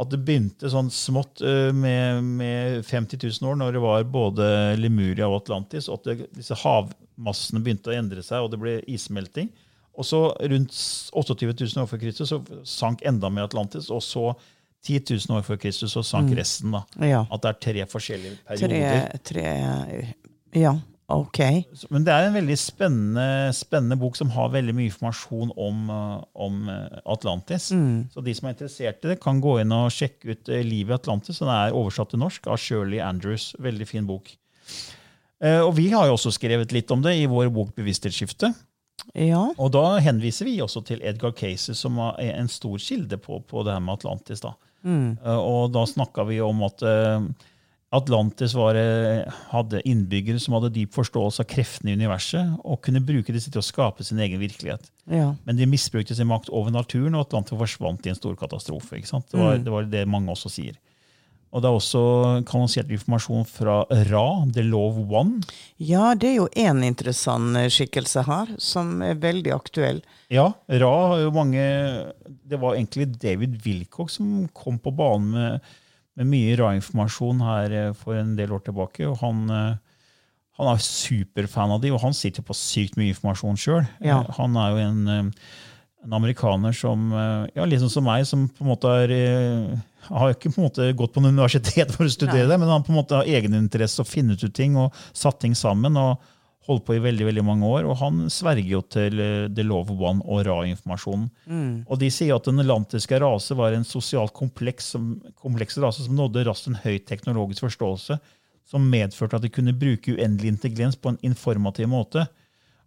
At 0.00 0.12
det 0.12 0.20
begynte 0.24 0.70
sånn 0.70 0.88
smått 0.94 1.42
øh, 1.44 1.72
med, 1.76 2.22
med 2.24 2.84
50 2.86 3.18
000 3.42 3.50
år, 3.50 3.58
når 3.58 3.74
det 3.74 3.82
var 3.84 4.06
både 4.08 4.46
Lemuria 4.78 5.28
og 5.28 5.42
Atlantis. 5.42 5.90
og 5.90 6.00
at 6.00 6.06
det, 6.08 6.30
disse 6.38 6.56
havmassene 6.62 7.60
begynte 7.64 7.92
å 7.92 7.98
endre 7.98 8.22
seg, 8.24 8.40
og 8.40 8.54
det 8.54 8.62
ble 8.62 8.78
issmelting. 8.88 9.50
Og 9.98 10.06
så 10.06 10.22
rundt 10.38 10.72
28 11.12 11.50
000 11.50 11.82
år 11.82 11.90
før 11.90 12.00
Kristus 12.00 12.30
så 12.32 12.38
sank 12.64 13.02
enda 13.04 13.28
mer 13.28 13.50
Atlantis. 13.50 13.90
Og 13.92 14.00
så 14.06 14.30
10 14.86 15.02
000 15.28 15.36
år 15.38 15.42
før 15.44 15.58
Kristus 15.60 15.92
så 15.92 16.02
sank 16.06 16.30
resten. 16.36 16.70
da. 16.72 16.84
Ja. 17.04 17.24
At 17.32 17.42
det 17.42 17.50
er 17.50 17.58
tre 17.66 17.86
forskjellige 17.86 18.38
perioder. 18.48 19.18
tre 19.24 20.14
Ja, 20.56 20.72
ok. 21.08 21.38
Men 21.90 22.04
det 22.06 22.14
er 22.14 22.26
en 22.28 22.34
veldig 22.34 22.56
spennende, 22.58 23.26
spennende 23.54 23.98
bok 24.00 24.16
som 24.16 24.30
har 24.30 24.48
veldig 24.54 24.74
mye 24.74 24.88
informasjon 24.90 25.52
om, 25.56 25.90
eh, 25.90 26.22
om 26.34 26.62
Atlantis. 27.04 27.68
Atlantis. 27.72 28.12
Så 28.14 28.24
de 28.24 28.34
som 28.34 28.48
er 28.48 28.54
interessert 28.56 29.04
i 29.04 29.08
det, 29.12 29.20
kan 29.20 29.40
gå 29.40 29.58
inn 29.60 29.72
og 29.72 29.90
sjekke 29.92 30.32
ut 30.32 30.48
eh, 30.48 30.62
Livet 30.64 30.96
i 30.96 30.98
Atlantis. 31.02 31.38
Den 31.38 31.48
er 31.52 31.76
oversatt 31.76 32.10
til 32.14 32.18
norsk 32.24 32.46
av 32.48 32.56
Shirley 32.58 32.98
Andrews. 33.04 33.54
Veldig 33.60 33.86
fin 33.86 34.06
bok. 34.06 34.32
Eh, 35.42 35.60
Og 35.60 35.74
vi 35.76 35.90
har 35.90 36.06
jo 36.06 36.16
også 36.16 36.32
skrevet 36.36 36.72
litt 36.72 36.90
om 36.90 37.02
det 37.02 37.14
i 37.20 37.26
vår 37.30 37.50
bok 37.52 37.74
Bevissthetsskifte. 37.76 38.54
Ja. 39.16 39.46
Og 39.58 39.70
da 39.72 39.98
henviser 40.04 40.44
vi 40.44 40.58
også 40.60 40.82
til 40.84 41.00
Edgar 41.02 41.32
Cases, 41.32 41.78
som 41.78 41.96
er 41.98 42.34
en 42.36 42.48
stor 42.48 42.76
kilde 42.78 43.16
på, 43.16 43.40
på 43.48 43.62
det 43.64 43.72
her 43.72 43.80
med 43.80 43.94
Atlantis. 43.98 44.40
da. 44.44 44.52
Eh, 44.84 45.38
Og 45.40 45.72
da 45.72 45.84
snakka 45.86 46.26
vi 46.28 46.40
om 46.40 46.62
at 46.66 46.82
eh, 46.82 47.20
Atlantis 47.92 48.54
var, 48.54 48.76
eh, 48.78 49.26
hadde 49.50 49.82
innbyggere 49.82 50.38
som 50.40 50.54
hadde 50.54 50.70
dyp 50.76 50.94
forståelse 50.94 51.42
av 51.42 51.48
kreftene 51.50 51.90
i 51.90 51.96
universet, 51.98 52.52
og 52.64 52.80
kunne 52.86 53.02
bruke 53.02 53.34
disse 53.34 53.50
til 53.50 53.58
å 53.62 53.66
skape 53.66 54.04
sin 54.06 54.18
egen 54.22 54.38
virkelighet. 54.40 54.90
ja. 55.10 55.34
Men 55.44 55.56
de 55.56 55.66
misbrukte 55.66 56.14
sin 56.14 56.28
makt 56.30 56.52
over 56.54 56.70
naturen, 56.70 57.14
og 57.14 57.26
Atlantis 57.26 57.58
forsvant 57.58 58.06
i 58.06 58.10
en 58.10 58.14
stor 58.20 58.36
katastrofe. 58.36 59.00
Det 59.00 59.34
var, 59.34 59.58
det 59.58 59.72
var 59.72 59.82
det 59.90 60.06
mange 60.08 60.30
også 60.30 60.50
sier. 60.50 60.78
Og 61.50 61.62
det 61.62 61.66
er 61.66 61.76
også 61.76 62.00
kanalisert 62.46 62.92
informasjon 62.94 63.46
fra 63.48 63.80
Ra, 64.06 64.26
The 64.54 64.62
Law 64.62 65.00
One. 65.10 65.40
Ja, 65.82 66.12
det 66.14 66.28
er 66.28 66.36
jo 66.36 66.46
én 66.54 66.84
interessant 66.86 67.58
eh, 67.58 67.66
skikkelse 67.72 68.22
her, 68.28 68.52
som 68.62 69.00
er 69.02 69.18
veldig 69.18 69.52
aktuell. 69.56 69.98
Ja, 70.30 70.52
Ra 70.70 70.92
har 71.10 71.24
jo 71.24 71.32
mange 71.34 71.62
Det 72.22 72.58
var 72.62 72.76
egentlig 72.76 73.08
David 73.18 73.58
Wilcock 73.64 74.12
som 74.14 74.44
kom 74.54 74.78
på 74.78 74.92
banen 74.94 75.32
med, 75.34 75.72
med 76.20 76.30
mye 76.30 76.54
Ra-informasjon 76.60 77.42
her 77.42 77.74
eh, 77.80 77.92
for 77.98 78.18
en 78.20 78.36
del 78.38 78.54
år 78.54 78.62
tilbake. 78.68 79.08
og 79.10 79.18
han, 79.24 79.42
eh, 79.50 80.06
han 80.60 80.70
er 80.70 80.86
superfan 80.86 81.74
av 81.74 81.82
de, 81.82 81.90
og 81.90 82.02
han 82.04 82.14
sitter 82.14 82.46
på 82.46 82.54
sykt 82.54 82.98
mye 83.00 83.10
informasjon 83.10 83.58
sjøl. 83.58 83.90
Ja. 84.06 84.22
Han 84.38 84.54
er 84.54 84.70
jo 84.70 84.86
en, 84.86 85.02
eh, 85.08 85.50
en 86.04 86.16
amerikaner 86.16 86.74
som 86.76 87.10
eh, 87.12 87.46
ja, 87.58 87.68
sånn 87.82 87.92
som 87.92 88.06
meg, 88.06 88.26
som 88.28 88.48
på 88.48 88.64
en 88.64 88.72
måte 88.72 88.92
er 89.04 89.14
har 90.10 90.32
ikke 90.32 90.48
på 90.48 90.62
en 90.62 90.66
måte 90.66 90.90
gått 90.96 91.12
på 91.14 91.20
en 91.20 91.28
universitet 91.30 91.92
for 91.92 92.08
å 92.08 92.12
studere 92.12 92.48
det, 92.48 92.56
men 92.58 92.70
han 92.72 92.84
på 92.86 92.92
en 92.94 93.00
måte 93.02 93.18
har 93.18 93.28
egeninteresse 93.28 94.00
og 94.02 94.08
funnet 94.08 94.42
ut 94.42 94.54
ting 94.56 94.78
og 94.80 94.96
satt 95.12 95.42
ting 95.42 95.56
sammen. 95.58 95.98
og 96.00 96.18
holdt 96.70 96.86
på 96.86 96.96
i 96.96 97.02
veldig 97.02 97.26
veldig 97.28 97.44
mange 97.44 97.68
år, 97.68 97.86
og 97.88 97.98
han 98.02 98.24
sverger 98.32 98.74
jo 98.74 98.80
til 98.92 99.20
eh, 99.22 99.46
The 99.52 99.64
Love 99.66 99.94
of 99.94 100.02
One 100.10 100.24
og 100.26 100.44
Ra-informasjonen. 100.46 101.30
Og 101.88 102.00
de 102.02 102.10
sier 102.12 102.36
at 102.36 102.46
den 102.46 102.62
atlantiske 102.62 103.20
rase 103.22 103.56
var 103.58 103.74
en 103.74 103.86
sosialt 103.86 104.34
kompleks, 104.36 104.92
som, 104.94 105.14
kompleks 105.40 105.78
rase 105.82 106.04
som 106.06 106.18
nådde 106.18 106.44
raskt 106.48 106.70
en 106.70 106.78
høy 106.82 107.00
teknologisk 107.08 107.66
forståelse, 107.66 108.18
som 108.70 108.90
medførte 108.92 109.40
at 109.40 109.46
de 109.46 109.50
kunne 109.50 109.74
bruke 109.74 110.14
uendelig 110.14 110.52
intelligens 110.54 110.98
på 111.00 111.10
en 111.10 111.18
informativ 111.26 111.88
måte. 111.90 112.26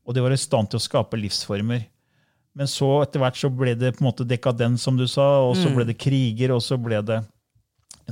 Og 0.07 0.15
de 0.15 0.23
var 0.23 0.35
i 0.35 0.39
stand 0.39 0.71
til 0.71 0.79
å 0.79 0.83
skape 0.83 1.19
livsformer. 1.19 1.83
Men 2.53 2.69
så 2.69 2.89
etter 3.01 3.21
hvert 3.23 3.37
så 3.39 3.49
ble 3.49 3.73
det 3.79 3.95
på 3.95 4.03
en 4.03 4.09
måte 4.11 4.27
dekadens, 4.29 4.83
som 4.85 4.97
du 4.97 5.07
sa, 5.09 5.25
og 5.41 5.55
så 5.57 5.71
ble 5.73 5.87
det 5.89 5.97
kriger, 5.97 6.53
og 6.53 6.61
så 6.61 6.77
ble 6.77 6.99
det 7.01 7.23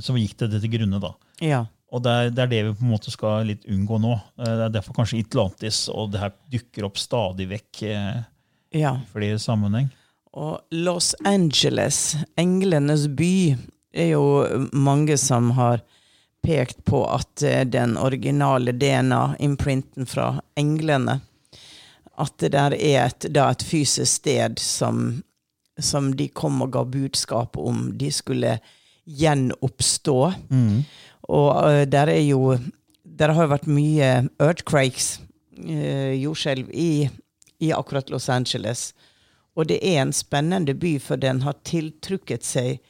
så 0.02 0.16
gikk 0.16 0.34
det 0.40 0.48
til 0.56 0.72
grunne. 0.72 0.98
da. 1.02 1.12
Ja. 1.44 1.62
Og 1.92 2.02
det 2.02 2.12
er, 2.12 2.30
det 2.32 2.42
er 2.42 2.50
det 2.50 2.60
vi 2.64 2.74
på 2.78 2.86
en 2.86 2.92
måte 2.94 3.12
skal 3.12 3.46
litt 3.50 3.66
unngå 3.68 3.98
nå. 4.00 4.14
Eh, 4.40 4.48
Det 4.48 4.66
er 4.66 4.76
derfor 4.78 4.96
kanskje 4.96 5.20
Atlantis 5.20 5.84
og 5.92 6.12
det 6.14 6.22
her 6.22 6.32
dukker 6.54 6.88
opp 6.88 6.98
stadig 7.00 7.48
vekk 7.50 7.82
eh, 7.90 8.22
ja. 8.80 8.94
i 8.96 9.10
flere 9.12 9.38
sammenheng. 9.42 9.90
Og 10.32 10.62
Los 10.72 11.12
Angeles, 11.28 12.16
englenes 12.40 13.04
by, 13.12 13.58
er 13.92 14.14
jo 14.14 14.24
mange 14.72 15.18
som 15.20 15.50
har 15.58 15.82
pekt 16.42 16.80
på 16.88 17.04
at 17.12 17.44
eh, 17.44 17.66
den 17.68 17.98
originale 18.00 18.72
DNA-imprinten 18.72 20.08
fra 20.08 20.38
englene 20.56 21.20
At 22.22 22.36
det 22.38 22.52
der 22.54 22.76
er 22.76 23.08
et, 23.08 23.26
da 23.34 23.48
et 23.50 23.64
fysisk 23.66 24.20
sted 24.22 24.60
som, 24.62 25.22
som 25.78 26.12
de 26.16 26.28
kom 26.30 26.62
og 26.62 26.72
ga 26.76 26.84
budskap 26.86 27.58
om 27.58 27.90
de 27.98 28.12
skulle 28.14 28.58
gjenoppstå. 29.04 30.18
Og 31.32 31.50
eh, 31.70 31.84
der 31.90 32.12
er 32.12 32.22
jo 32.22 32.58
Der 33.02 33.28
har 33.28 33.44
jo 33.44 33.50
vært 33.50 33.66
mye 33.68 34.06
earthquakes, 34.40 35.20
uh, 35.58 36.14
jordskjelv, 36.16 36.70
i, 36.72 37.10
i 37.60 37.68
akkurat 37.76 38.08
Los 38.10 38.28
Angeles. 38.32 38.94
Og 39.54 39.68
det 39.68 39.76
er 39.84 40.00
en 40.00 40.14
spennende 40.16 40.74
by, 40.74 40.94
for 40.98 41.20
den 41.20 41.42
har 41.44 41.58
tiltrukket 41.68 42.42
seg 42.46 42.80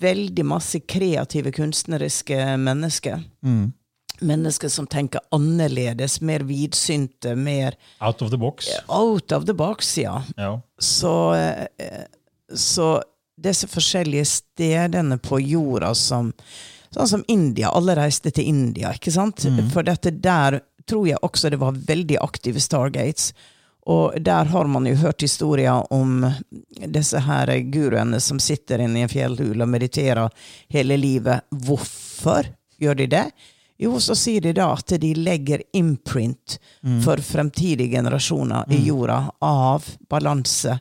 veldig 0.00 0.46
masse 0.46 0.80
kreative, 0.86 1.50
kunstneriske 1.52 2.38
mennesker. 2.62 3.26
Mennesker 4.20 4.68
som 4.68 4.86
tenker 4.86 5.20
annerledes, 5.32 6.20
mer 6.20 6.40
vidsynte, 6.40 7.34
mer 7.36 7.74
Out 8.00 8.22
of 8.22 8.30
the 8.30 8.38
box. 8.38 8.68
out 8.88 9.32
of 9.32 9.46
the 9.46 9.54
box, 9.54 9.98
ja. 9.98 10.22
Ja. 10.36 10.60
Så, 10.78 11.34
eh, 11.34 12.04
så 12.54 13.02
disse 13.40 13.66
forskjellige 13.68 14.24
stedene 14.26 15.18
på 15.18 15.40
jorda 15.40 15.94
som 15.94 16.32
Sånn 16.90 17.06
som 17.06 17.20
India. 17.30 17.68
Alle 17.70 17.94
reiste 17.94 18.32
til 18.34 18.48
India, 18.50 18.88
ikke 18.90 19.12
sant? 19.14 19.44
For 19.70 19.86
dette 19.86 20.10
der 20.10 20.56
tror 20.90 21.04
jeg 21.06 21.20
også 21.22 21.50
det 21.50 21.60
var 21.62 21.76
veldig 21.86 22.16
aktive 22.18 22.58
Stargates. 22.60 23.28
Og 23.86 24.16
der 24.18 24.44
har 24.50 24.66
man 24.66 24.86
jo 24.86 24.96
hørt 24.98 25.22
historier 25.22 25.86
om 25.94 26.26
disse 26.90 27.18
her 27.22 27.46
guruene 27.70 28.18
som 28.20 28.40
sitter 28.42 28.82
inne 28.82 28.98
i 28.98 29.02
en 29.06 29.08
fjellhule 29.12 29.62
og 29.62 29.70
mediterer 29.70 30.34
hele 30.74 30.98
livet. 30.98 31.46
Hvorfor 31.54 32.50
gjør 32.82 32.98
de 32.98 33.06
det? 33.14 33.24
Jo, 33.80 33.94
så 34.00 34.14
sier 34.18 34.44
de 34.44 34.52
da 34.58 34.66
at 34.76 34.92
de 35.00 35.14
legger 35.16 35.62
imprint 35.72 36.58
for 37.04 37.16
fremtidige 37.24 37.94
generasjoner 37.94 38.68
i 38.76 38.82
jorda 38.84 39.22
av 39.40 39.86
balanse. 40.10 40.74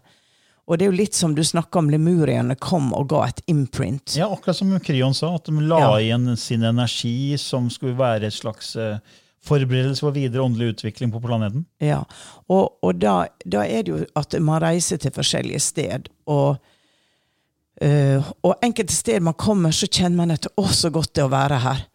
Og 0.67 0.77
det 0.77 0.85
er 0.85 0.91
jo 0.91 0.97
litt 0.99 1.15
som 1.17 1.31
du 1.33 1.39
snakka 1.47 1.79
om 1.79 1.87
lemurierne 1.89 2.53
kom 2.61 2.91
og 2.93 3.07
ga 3.09 3.23
et 3.29 3.39
imprint. 3.49 4.17
ja, 4.19 4.27
akkurat 4.29 4.55
som 4.59 4.75
Kryon 4.79 5.15
sa, 5.17 5.31
at 5.35 5.45
de 5.47 5.61
la 5.61 5.79
Ja. 5.79 5.99
igjen 5.99 6.35
sin 6.37 6.63
energi 6.63 7.37
som 7.37 7.69
skulle 7.69 7.95
være 7.97 8.27
et 8.27 8.33
slags 8.35 8.75
eh, 8.75 8.99
forberedelse 9.41 10.03
for 10.03 10.11
videre 10.11 10.43
åndelig 10.43 10.75
utvikling 10.75 11.11
på 11.11 11.21
planeten. 11.23 11.65
Ja, 11.79 12.03
og, 12.49 12.75
og 12.83 12.99
da, 12.99 13.27
da 13.45 13.63
er 13.65 13.83
det 13.83 13.87
jo 13.95 14.05
at 14.15 14.35
man 14.43 14.61
reiser 14.61 14.97
til 14.97 15.11
forskjellige 15.15 15.59
sted, 15.63 16.09
og, 16.27 16.57
eh, 17.81 18.21
og 18.43 18.59
enkelte 18.61 18.93
steder 18.93 19.23
man 19.25 19.33
kommer, 19.39 19.71
så 19.71 19.87
kjenner 19.87 20.17
man 20.17 20.31
at 20.31 20.45
'å, 20.55 20.67
så 20.67 20.91
godt 20.91 21.13
det 21.13 21.23
er 21.23 21.27
å 21.29 21.31
være 21.31 21.59
her'. 21.63 21.85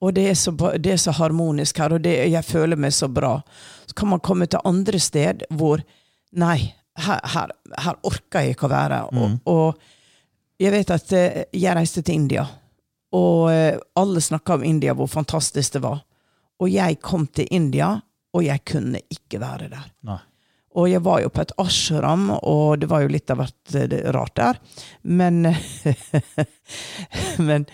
Og 0.00 0.14
det 0.16 0.30
er 0.30 0.36
så, 0.38 0.52
det 0.80 0.94
er 0.94 1.00
så 1.00 1.12
harmonisk 1.12 1.78
her, 1.82 1.94
og 1.96 2.04
det, 2.04 2.14
jeg 2.32 2.44
føler 2.46 2.78
meg 2.80 2.94
så 2.96 3.08
bra. 3.12 3.34
Så 3.86 3.96
kan 3.96 4.08
man 4.08 4.22
komme 4.24 4.48
til 4.48 4.62
andre 4.64 4.98
sted 4.98 5.44
hvor 5.50 5.82
'nei, 6.32 6.72
her, 7.00 7.20
her, 7.34 7.52
her 7.78 7.98
orker 8.02 8.44
jeg 8.44 8.54
ikke 8.54 8.68
å 8.68 8.72
være. 8.72 9.02
Og, 9.12 9.36
og 9.50 10.60
jeg 10.60 10.72
vet 10.74 10.94
at 10.94 11.12
eh, 11.16 11.42
jeg 11.56 11.76
reiste 11.76 12.02
til 12.04 12.20
India, 12.20 12.46
og 13.16 13.50
eh, 13.52 13.76
alle 13.98 14.20
snakka 14.20 14.58
om 14.58 14.64
India, 14.64 14.94
hvor 14.94 15.10
fantastisk 15.10 15.78
det 15.78 15.84
var. 15.84 16.02
Og 16.60 16.68
jeg 16.70 17.00
kom 17.00 17.26
til 17.26 17.48
India, 17.50 17.94
og 18.36 18.44
jeg 18.44 18.64
kunne 18.68 19.00
ikke 19.10 19.40
være 19.42 19.70
der. 19.72 19.86
Nei. 20.06 20.20
Og 20.78 20.86
jeg 20.86 21.02
var 21.02 21.18
jo 21.18 21.30
på 21.34 21.42
et 21.42 21.54
ashram, 21.58 22.28
og 22.36 22.78
det 22.78 22.86
var 22.90 23.02
jo 23.02 23.10
litt 23.10 23.30
av 23.32 23.40
hvert 23.40 23.74
eh, 23.74 23.96
rart 24.14 24.36
der. 24.38 24.60
Men 25.02 25.42
Men 27.48 27.66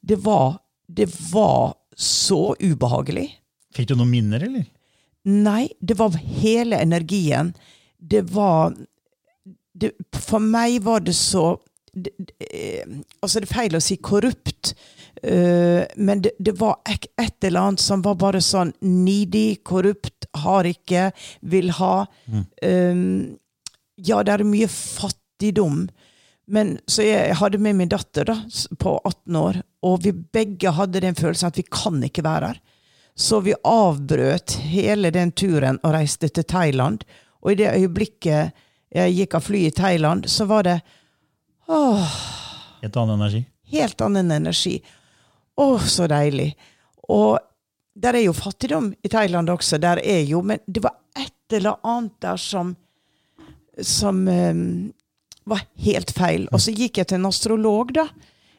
det 0.00 0.18
var, 0.24 0.58
det 0.96 1.06
var 1.30 1.74
så 1.96 2.56
ubehagelig. 2.60 3.28
Fikk 3.76 3.90
du 3.90 3.96
noen 3.98 4.10
minner, 4.12 4.42
eller? 4.42 4.66
Nei, 5.28 5.68
det 5.80 5.98
var 5.98 6.16
hele 6.16 6.80
energien. 6.80 7.52
Det 7.98 8.22
var 8.32 8.72
det, 9.76 9.92
For 10.16 10.42
meg 10.42 10.80
var 10.84 11.04
det 11.04 11.14
så 11.16 11.54
det, 11.92 12.12
det, 12.18 12.34
eh, 12.48 12.86
Altså, 13.20 13.40
det 13.40 13.48
er 13.48 13.52
feil 13.52 13.76
å 13.76 13.82
si 13.82 13.96
korrupt, 14.00 14.72
uh, 15.26 15.82
men 15.98 16.22
det, 16.24 16.32
det 16.38 16.54
var 16.60 16.78
et, 16.88 17.08
et 17.20 17.46
eller 17.48 17.66
annet 17.66 17.82
som 17.82 18.04
var 18.06 18.16
bare 18.20 18.40
sånn 18.44 18.72
nidig, 18.80 19.60
korrupt, 19.66 20.28
har 20.44 20.68
ikke, 20.70 21.10
vil 21.42 21.72
ha. 21.80 22.06
Eh, 22.62 23.02
ja, 24.00 24.20
det 24.22 24.32
er 24.32 24.46
mye 24.46 24.68
fattigdom. 24.70 25.82
Men 26.50 26.78
Så 26.90 27.04
jeg 27.06 27.36
hadde 27.38 27.60
med 27.62 27.76
min 27.78 27.90
datter 27.92 28.26
da, 28.26 28.34
på 28.82 28.96
18 29.06 29.36
år, 29.38 29.60
og 29.86 30.02
vi 30.04 30.10
begge 30.12 30.72
hadde 30.74 31.00
den 31.04 31.14
følelsen 31.18 31.46
at 31.52 31.58
vi 31.60 31.64
kan 31.70 32.00
ikke 32.06 32.24
være 32.26 32.50
her. 32.52 32.60
Så 33.14 33.40
vi 33.44 33.54
avbrøt 33.66 34.56
hele 34.72 35.10
den 35.14 35.30
turen 35.36 35.78
og 35.84 35.92
reiste 35.94 36.28
til 36.28 36.44
Thailand. 36.48 37.04
Og 37.42 37.52
i 37.52 37.58
det 37.60 37.70
øyeblikket 37.76 38.56
jeg 38.94 39.14
gikk 39.14 39.36
av 39.38 39.44
flyet 39.46 39.70
i 39.70 39.76
Thailand, 39.78 40.26
så 40.30 40.46
var 40.50 40.66
det 40.66 40.78
åh, 41.70 42.14
Helt 42.82 42.96
annen 42.96 43.20
energi. 43.20 43.44
helt 43.70 44.00
annen 44.02 44.30
energi. 44.34 44.80
Å, 45.60 45.66
så 45.78 46.08
deilig. 46.10 46.48
Og 47.12 47.38
der 47.94 48.16
er 48.18 48.24
jo 48.24 48.32
fattigdom 48.34 48.90
i 49.04 49.10
Thailand 49.12 49.50
også, 49.52 49.78
der 49.78 50.00
er 50.02 50.22
jo, 50.26 50.40
men 50.42 50.58
det 50.66 50.82
var 50.82 50.96
et 51.18 51.56
eller 51.60 51.78
annet 51.86 52.16
der 52.22 52.36
som 52.40 52.74
som 53.80 54.26
eh, 54.28 54.54
var 55.50 55.64
helt 55.84 56.12
feil. 56.16 56.46
Og 56.52 56.62
så 56.62 56.74
gikk 56.74 57.00
jeg 57.00 57.10
til 57.10 57.20
en 57.20 57.30
astrolog, 57.30 57.94
da, 57.96 58.06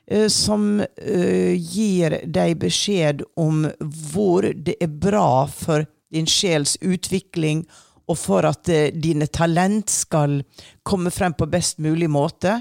eh, 0.07 0.27
som 0.31 0.81
eh, 0.81 1.53
gir 1.55 2.19
deg 2.25 2.57
beskjed 2.61 3.25
om 3.39 3.65
hvor 4.11 4.49
det 4.51 4.77
er 4.81 4.91
bra 4.91 5.45
for 5.51 5.87
din 6.11 6.27
sjels 6.27 6.75
utvikling, 6.83 7.63
og 8.11 8.17
for 8.19 8.43
at 8.43 8.67
eh, 8.71 8.89
dine 8.91 9.29
talent 9.31 9.91
skal 9.93 10.41
komme 10.83 11.13
frem 11.13 11.37
på 11.37 11.47
best 11.47 11.79
mulig 11.79 12.09
måte. 12.11 12.57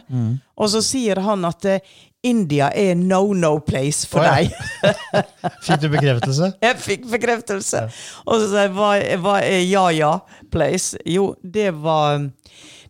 Og 0.60 0.70
så 0.70 0.84
sier 0.84 1.18
han 1.24 1.48
at 1.48 1.66
India 2.22 2.68
er 2.76 2.94
no-no 2.94 3.54
place 3.64 4.04
for 4.08 4.20
oh, 4.20 4.26
ja. 4.28 4.34
deg. 4.36 5.00
Fikk 5.64 5.80
du 5.80 5.88
bekreftelse? 5.94 6.50
Jeg 6.60 6.80
fikk 6.84 7.06
bekreftelse. 7.08 7.86
Og 8.26 8.42
så 8.42 8.50
sa 8.50 8.64
jeg, 8.66 8.74
hva, 8.76 8.90
hva 9.24 9.38
er 9.40 9.62
ja-ja 9.64 10.12
place? 10.52 11.00
Jo, 11.08 11.32
det 11.40 11.70
var 11.80 12.28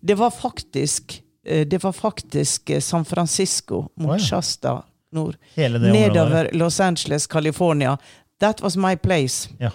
Det 0.01 0.17
var 0.19 0.31
faktisk 0.35 1.21
Det 1.43 1.79
var 1.83 1.93
faktisk 1.97 2.71
eh, 2.71 2.81
San 2.85 3.05
Francisco 3.05 3.87
mot 3.97 4.11
oh, 4.11 4.17
ja. 4.19 4.25
Shasta 4.25 4.83
nord. 5.13 5.37
Nedover 5.57 6.51
Los 6.53 6.81
Angeles, 6.81 7.27
California. 7.27 7.99
That 8.41 8.63
was 8.63 8.77
my 8.77 8.97
place. 8.97 9.49
Ja. 9.59 9.71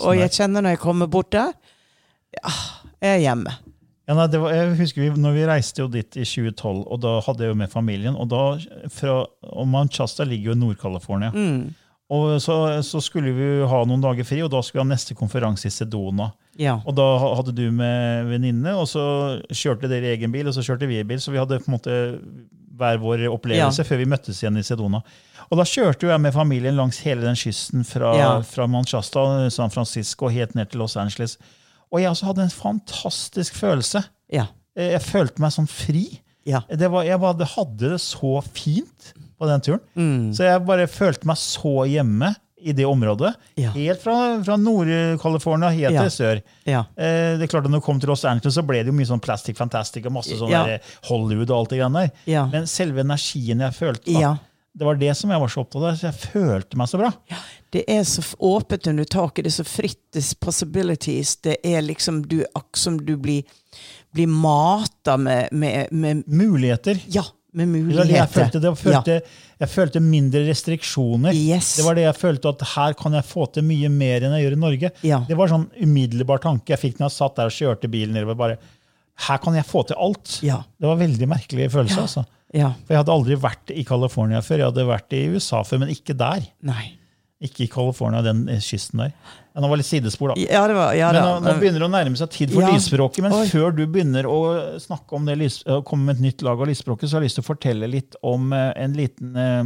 Og 0.00 0.16
jeg 0.16 0.32
kjenner 0.32 0.64
når 0.64 0.74
jeg 0.76 0.80
kommer 0.80 1.06
bort 1.12 1.32
der 1.34 1.50
ja, 2.32 2.52
Jeg 3.02 3.10
er 3.10 3.20
hjemme. 3.20 3.52
Ja, 4.08 4.14
nei, 4.16 4.24
det 4.32 4.40
var, 4.40 4.54
jeg 4.56 4.72
husker 4.78 5.02
vi, 5.02 5.10
når 5.20 5.34
vi 5.36 5.42
reiste 5.46 5.82
jo 5.82 5.88
dit 5.92 6.16
i 6.18 6.24
2012, 6.26 6.80
og 6.90 6.98
da 7.04 7.12
hadde 7.22 7.44
jeg 7.44 7.52
jo 7.52 7.58
med 7.60 7.70
familien. 7.70 8.16
Og 8.18 8.30
da, 8.32 8.40
fra, 8.90 9.20
og 9.42 9.68
Mount 9.68 9.94
Shasta 9.94 10.26
ligger 10.26 10.50
jo 10.50 10.56
i 10.56 10.60
Nord-California. 10.62 11.30
Og 12.12 12.34
så, 12.44 12.54
så 12.84 13.00
skulle 13.00 13.30
vi 13.32 13.46
ha 13.70 13.78
noen 13.88 14.02
dager 14.04 14.26
fri, 14.28 14.42
og 14.44 14.50
da 14.52 14.60
skulle 14.60 14.82
vi 14.82 14.88
ha 14.90 14.92
neste 14.92 15.14
konferanse 15.16 15.70
i 15.70 15.72
Sedona. 15.72 16.26
Ja. 16.60 16.74
Og 16.84 16.92
da 16.98 17.06
hadde 17.22 17.54
du 17.56 17.62
med 17.72 18.26
venninne, 18.28 18.74
og 18.76 18.84
så 18.90 19.04
kjørte 19.48 19.88
dere 19.88 20.10
i 20.10 20.16
egen 20.18 20.34
bil, 20.34 20.50
og 20.50 20.52
så 20.56 20.64
kjørte 20.66 20.88
vi 20.90 20.98
i 21.00 21.06
bil. 21.08 21.22
Så 21.24 21.32
vi 21.32 21.40
hadde 21.40 21.56
på 21.62 21.70
en 21.70 21.76
måte 21.78 21.94
hver 22.76 22.98
vår 23.00 23.24
opplevelse 23.32 23.80
Ja. 23.84 23.86
før 23.88 24.00
vi 24.02 24.08
møttes 24.12 24.42
igjen 24.42 24.58
i 24.60 24.64
Sedona. 24.66 25.00
Og 25.50 25.56
da 25.60 25.64
kjørte 25.68 26.08
jeg 26.10 26.20
med 26.20 26.34
familien 26.36 26.76
langs 26.76 26.98
hele 27.04 27.24
den 27.24 27.36
kysten 27.38 27.84
fra, 27.88 28.12
Ja. 28.18 28.30
fra 28.42 28.66
Manchester, 28.66 29.48
San 29.50 29.70
Francisco 29.72 30.28
helt 30.28 30.54
ned 30.54 30.70
til 30.70 30.80
Los 30.80 30.96
Angeles. 30.96 31.38
Og 31.92 32.00
jeg 32.00 32.10
også 32.10 32.26
hadde 32.26 32.42
en 32.42 32.50
fantastisk 32.50 33.54
følelse. 33.60 34.04
Ja. 34.32 34.46
Eh, 34.76 34.92
Jeg 34.98 35.02
følte 35.02 35.40
meg 35.40 35.52
sånn 35.52 35.68
fri. 35.68 36.20
Ja. 36.44 36.60
Det 36.68 36.90
var, 36.90 37.04
jeg 37.04 37.18
hadde 37.20 37.78
det 37.78 38.00
så 38.00 38.40
fint 38.52 39.12
på 39.42 39.50
den 39.50 39.64
turen. 39.66 39.82
Mm. 39.98 40.30
Så 40.38 40.46
jeg 40.46 40.62
bare 40.68 40.86
følte 40.90 41.26
meg 41.28 41.40
så 41.42 41.74
hjemme 41.90 42.30
i 42.62 42.70
det 42.78 42.84
området. 42.86 43.32
Ja. 43.58 43.72
Helt 43.74 43.98
fra, 44.04 44.14
fra 44.46 44.54
Nord-California 44.60 45.72
helt 45.74 45.96
Ja. 45.96 46.04
til 46.06 46.12
sør. 46.14 46.42
Ja. 46.68 46.84
Eh, 46.96 47.34
det 47.38 47.48
er 47.48 47.50
klart 47.50 47.66
at 47.66 47.72
når 47.72 47.80
det 47.82 47.86
kom 47.88 47.98
til 47.98 48.08
Los 48.12 48.22
Angeles, 48.24 48.54
så 48.54 48.62
ble 48.66 48.78
det 48.84 48.92
jo 48.92 48.94
mye 48.94 49.08
sånn 49.08 49.20
Plastic 49.24 49.58
Fantastic 49.58 50.06
og 50.06 50.14
masse 50.14 50.36
sånn 50.38 50.50
Ja. 50.54 50.78
Hollywood 51.08 51.50
og 51.50 51.56
alt 51.64 51.70
det 51.74 51.80
greiene 51.80 52.04
der. 52.06 52.12
Ja. 52.30 52.46
Men 52.52 52.68
selve 52.70 53.02
energien 53.02 53.58
jeg 53.66 53.74
følte, 53.74 54.06
da, 54.12 54.20
Ja. 54.20 54.32
det 54.78 54.86
var 54.86 54.94
det 54.94 55.16
som 55.18 55.30
jeg 55.34 55.40
var 55.42 55.48
så 55.48 55.64
opptatt 55.66 55.82
av. 55.82 55.96
Så 55.98 56.06
jeg 56.12 56.20
følte 56.32 56.76
meg 56.78 56.86
så 56.88 56.98
bra. 57.02 57.10
Det 57.72 57.84
er 57.88 58.02
så 58.04 58.22
åpent 58.38 58.86
under 58.86 59.04
taket, 59.04 59.42
det 59.44 59.50
er 59.52 59.64
så 59.64 59.66
fritt, 59.66 59.98
det 60.12 60.22
er 60.22 60.34
possibilities. 60.46 61.34
Det 61.42 61.56
er 61.64 61.82
liksom 61.82 62.22
du, 62.28 62.44
som 62.74 62.96
du 63.04 63.16
blir, 63.16 63.42
blir 64.14 64.28
mata 64.28 65.16
med, 65.16 65.48
med, 65.52 65.90
med 65.90 66.22
Muligheter. 66.28 67.00
Ja, 67.08 67.24
med 67.52 67.68
muligheter. 67.68 68.04
muligheter. 68.06 68.32
følte, 68.32 68.60
det 68.60 68.70
jeg 68.70 68.80
følte. 68.80 69.16
Ja. 69.20 69.56
Jeg 69.62 69.70
følte 69.70 70.00
mindre 70.02 70.40
restriksjoner. 70.48 71.36
Yes. 71.36 71.74
Det 71.78 71.84
var 71.86 71.94
det 71.98 72.06
jeg 72.06 72.16
følte 72.18 72.48
at 72.54 72.62
her 72.74 72.94
kan 72.98 73.12
jeg 73.18 73.26
få 73.28 73.46
til 73.54 73.66
mye 73.68 73.90
mer 73.92 74.24
enn 74.26 74.36
jeg 74.38 74.46
gjør 74.46 74.56
i 74.56 74.60
Norge. 74.62 74.90
Ja. 75.06 75.18
Det 75.28 75.36
var 75.38 75.52
sånn 75.52 75.66
umiddelbar 75.84 76.40
tanke 76.42 76.72
jeg 76.74 76.80
fikk 76.80 76.98
når 76.98 77.10
jeg 77.10 77.16
satt 77.18 77.36
der 77.38 77.50
og 77.52 77.56
kjørte 77.58 77.90
bilen 77.92 78.16
nedover. 78.16 78.38
bare, 78.40 78.56
Her 79.28 79.38
kan 79.44 79.54
jeg 79.54 79.68
få 79.68 79.84
til 79.86 80.00
alt. 80.00 80.38
Ja. 80.42 80.62
Det 80.80 80.88
var 80.88 80.96
veldig 81.02 81.28
merkelig 81.28 81.68
følelse. 81.70 81.98
Ja. 82.00 82.06
altså. 82.08 82.24
Ja. 82.52 82.72
For 82.86 82.94
Jeg 82.96 83.00
hadde 83.04 83.14
aldri 83.14 83.36
vært 83.40 83.70
i 83.72 83.84
California 83.88 84.40
før. 84.44 84.58
Jeg 84.58 84.70
hadde 84.72 84.88
vært 84.88 85.14
i 85.16 85.22
USA 85.36 85.62
før, 85.64 85.84
men 85.84 85.92
ikke 85.94 86.16
der. 86.18 86.48
Nei. 86.68 86.90
Ikke 87.42 87.64
i 87.64 87.70
California, 87.70 88.22
den 88.24 88.44
kysten 88.62 89.00
der. 89.04 89.14
Nå 89.54 89.68
var 89.68 89.76
det 89.76 89.82
litt 89.82 89.90
sidespor, 89.90 90.32
da. 90.32 90.40
Ja, 90.40 90.62
det 90.70 90.74
var, 90.78 90.94
ja, 90.96 91.10
Men 91.12 91.26
nå, 91.26 91.32
nå 91.44 91.54
begynner 91.60 91.82
det 91.82 91.88
å 91.88 91.92
nærme 91.92 92.16
seg 92.16 92.30
tid 92.32 92.52
for 92.54 92.64
Ja. 92.64 92.70
lysspråket. 92.72 93.20
Men 93.26 93.34
Oi. 93.36 93.46
før 93.50 93.74
du 93.76 93.82
begynner 93.86 94.24
å 94.24 94.38
snakke 94.80 95.12
om 95.18 95.26
det, 95.28 95.36
komme 95.84 96.08
med 96.08 96.16
et 96.16 96.22
nytt 96.24 96.44
lag 96.46 96.60
av 96.60 96.70
lysspråket, 96.70 97.10
så 97.10 97.18
har 97.18 97.20
jeg 97.20 97.28
lyst 97.28 97.36
til 97.40 97.44
å 97.44 97.50
fortelle 97.50 97.90
litt 97.90 98.16
om 98.24 98.52
eh, 98.56 98.72
en 98.80 98.96
liten 98.96 99.36
eh, 99.36 99.64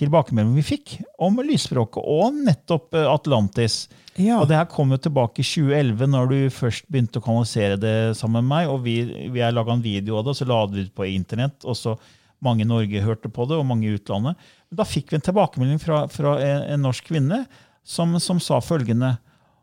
tilbakemelding 0.00 0.54
vi 0.56 0.64
fikk 0.64 0.94
om 1.20 1.36
lysspråket 1.44 2.00
og 2.00 2.38
nettopp 2.46 2.96
eh, 2.96 3.10
Atlantis. 3.12 3.82
Ja. 4.16 4.40
Og 4.40 4.48
det 4.48 4.56
her 4.56 4.68
kom 4.72 4.90
jo 4.94 4.98
tilbake 5.00 5.44
i 5.44 5.46
2011, 5.46 6.08
når 6.16 6.32
du 6.32 6.38
først 6.54 6.88
begynte 6.88 7.20
å 7.20 7.24
kanalisere 7.24 7.76
det 7.80 7.94
sammen 8.18 8.40
med 8.44 8.50
meg. 8.54 8.72
og 8.72 8.82
Vi, 8.88 8.96
vi 9.32 9.44
har 9.44 9.52
laga 9.52 9.76
en 9.76 9.84
video 9.84 10.16
av 10.16 10.24
det, 10.24 10.32
og 10.34 10.40
så 10.40 10.48
la 10.48 10.64
vi 10.66 10.78
det 10.80 10.88
ut 10.88 10.96
på 10.96 11.08
internett. 11.12 11.60
og 11.64 11.76
så 11.76 11.98
Mange 12.40 12.64
i 12.64 12.68
Norge 12.68 13.02
hørte 13.04 13.28
på 13.28 13.44
det, 13.44 13.58
og 13.60 13.66
mange 13.68 13.84
i 13.84 13.96
utlandet. 13.98 14.38
Men 14.70 14.78
da 14.80 14.86
fikk 14.88 15.10
vi 15.12 15.18
en 15.18 15.26
tilbakemelding 15.28 15.80
fra, 15.82 16.06
fra 16.08 16.38
en, 16.40 16.62
en 16.72 16.86
norsk 16.88 17.04
kvinne 17.10 17.42
som, 17.86 18.16
som 18.20 18.40
sa 18.42 18.60
følgende 18.64 19.16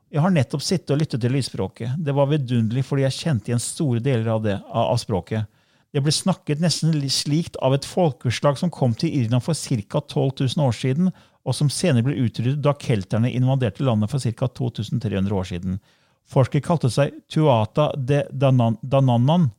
jeg 0.08 0.24
har 0.24 0.32
nettopp 0.32 0.64
sittet 0.64 0.94
og 0.96 1.02
lyttet 1.02 1.20
til 1.20 1.34
lydspråket. 1.36 1.98
Det 2.00 2.14
var 2.16 2.30
vidunderlig 2.32 2.86
fordi 2.88 3.04
jeg 3.04 3.16
kjente 3.18 3.52
igjen 3.52 3.60
store 3.64 4.00
deler 4.04 4.30
av 4.32 4.44
det, 4.46 4.56
av, 4.64 4.94
av 4.94 5.00
språket. 5.02 5.50
Det 5.92 6.04
ble 6.04 6.14
snakket 6.14 6.62
nesten 6.64 6.96
slikt 7.12 7.58
av 7.64 7.76
et 7.76 7.88
folkeslag 7.88 8.60
som 8.60 8.72
kom 8.72 8.94
til 8.96 9.14
Irland 9.22 9.44
for 9.44 9.56
ca. 9.56 10.02
12 10.02 10.48
000 10.56 10.64
år 10.64 10.76
siden, 10.76 11.12
og 11.48 11.56
som 11.56 11.72
senere 11.72 12.06
ble 12.08 12.16
utryddet 12.24 12.64
da 12.64 12.74
kelterne 12.80 13.32
invaderte 13.32 13.84
landet 13.88 14.12
for 14.12 14.24
ca. 14.24 14.48
2300 14.48 15.36
år 15.36 15.48
siden. 15.52 15.80
Forskere 16.28 16.64
kalte 16.64 16.92
seg 16.92 17.16
Tuata 17.32 17.90
de 17.96 18.24
Danan- 18.32 18.80
Danannan, 18.84 19.50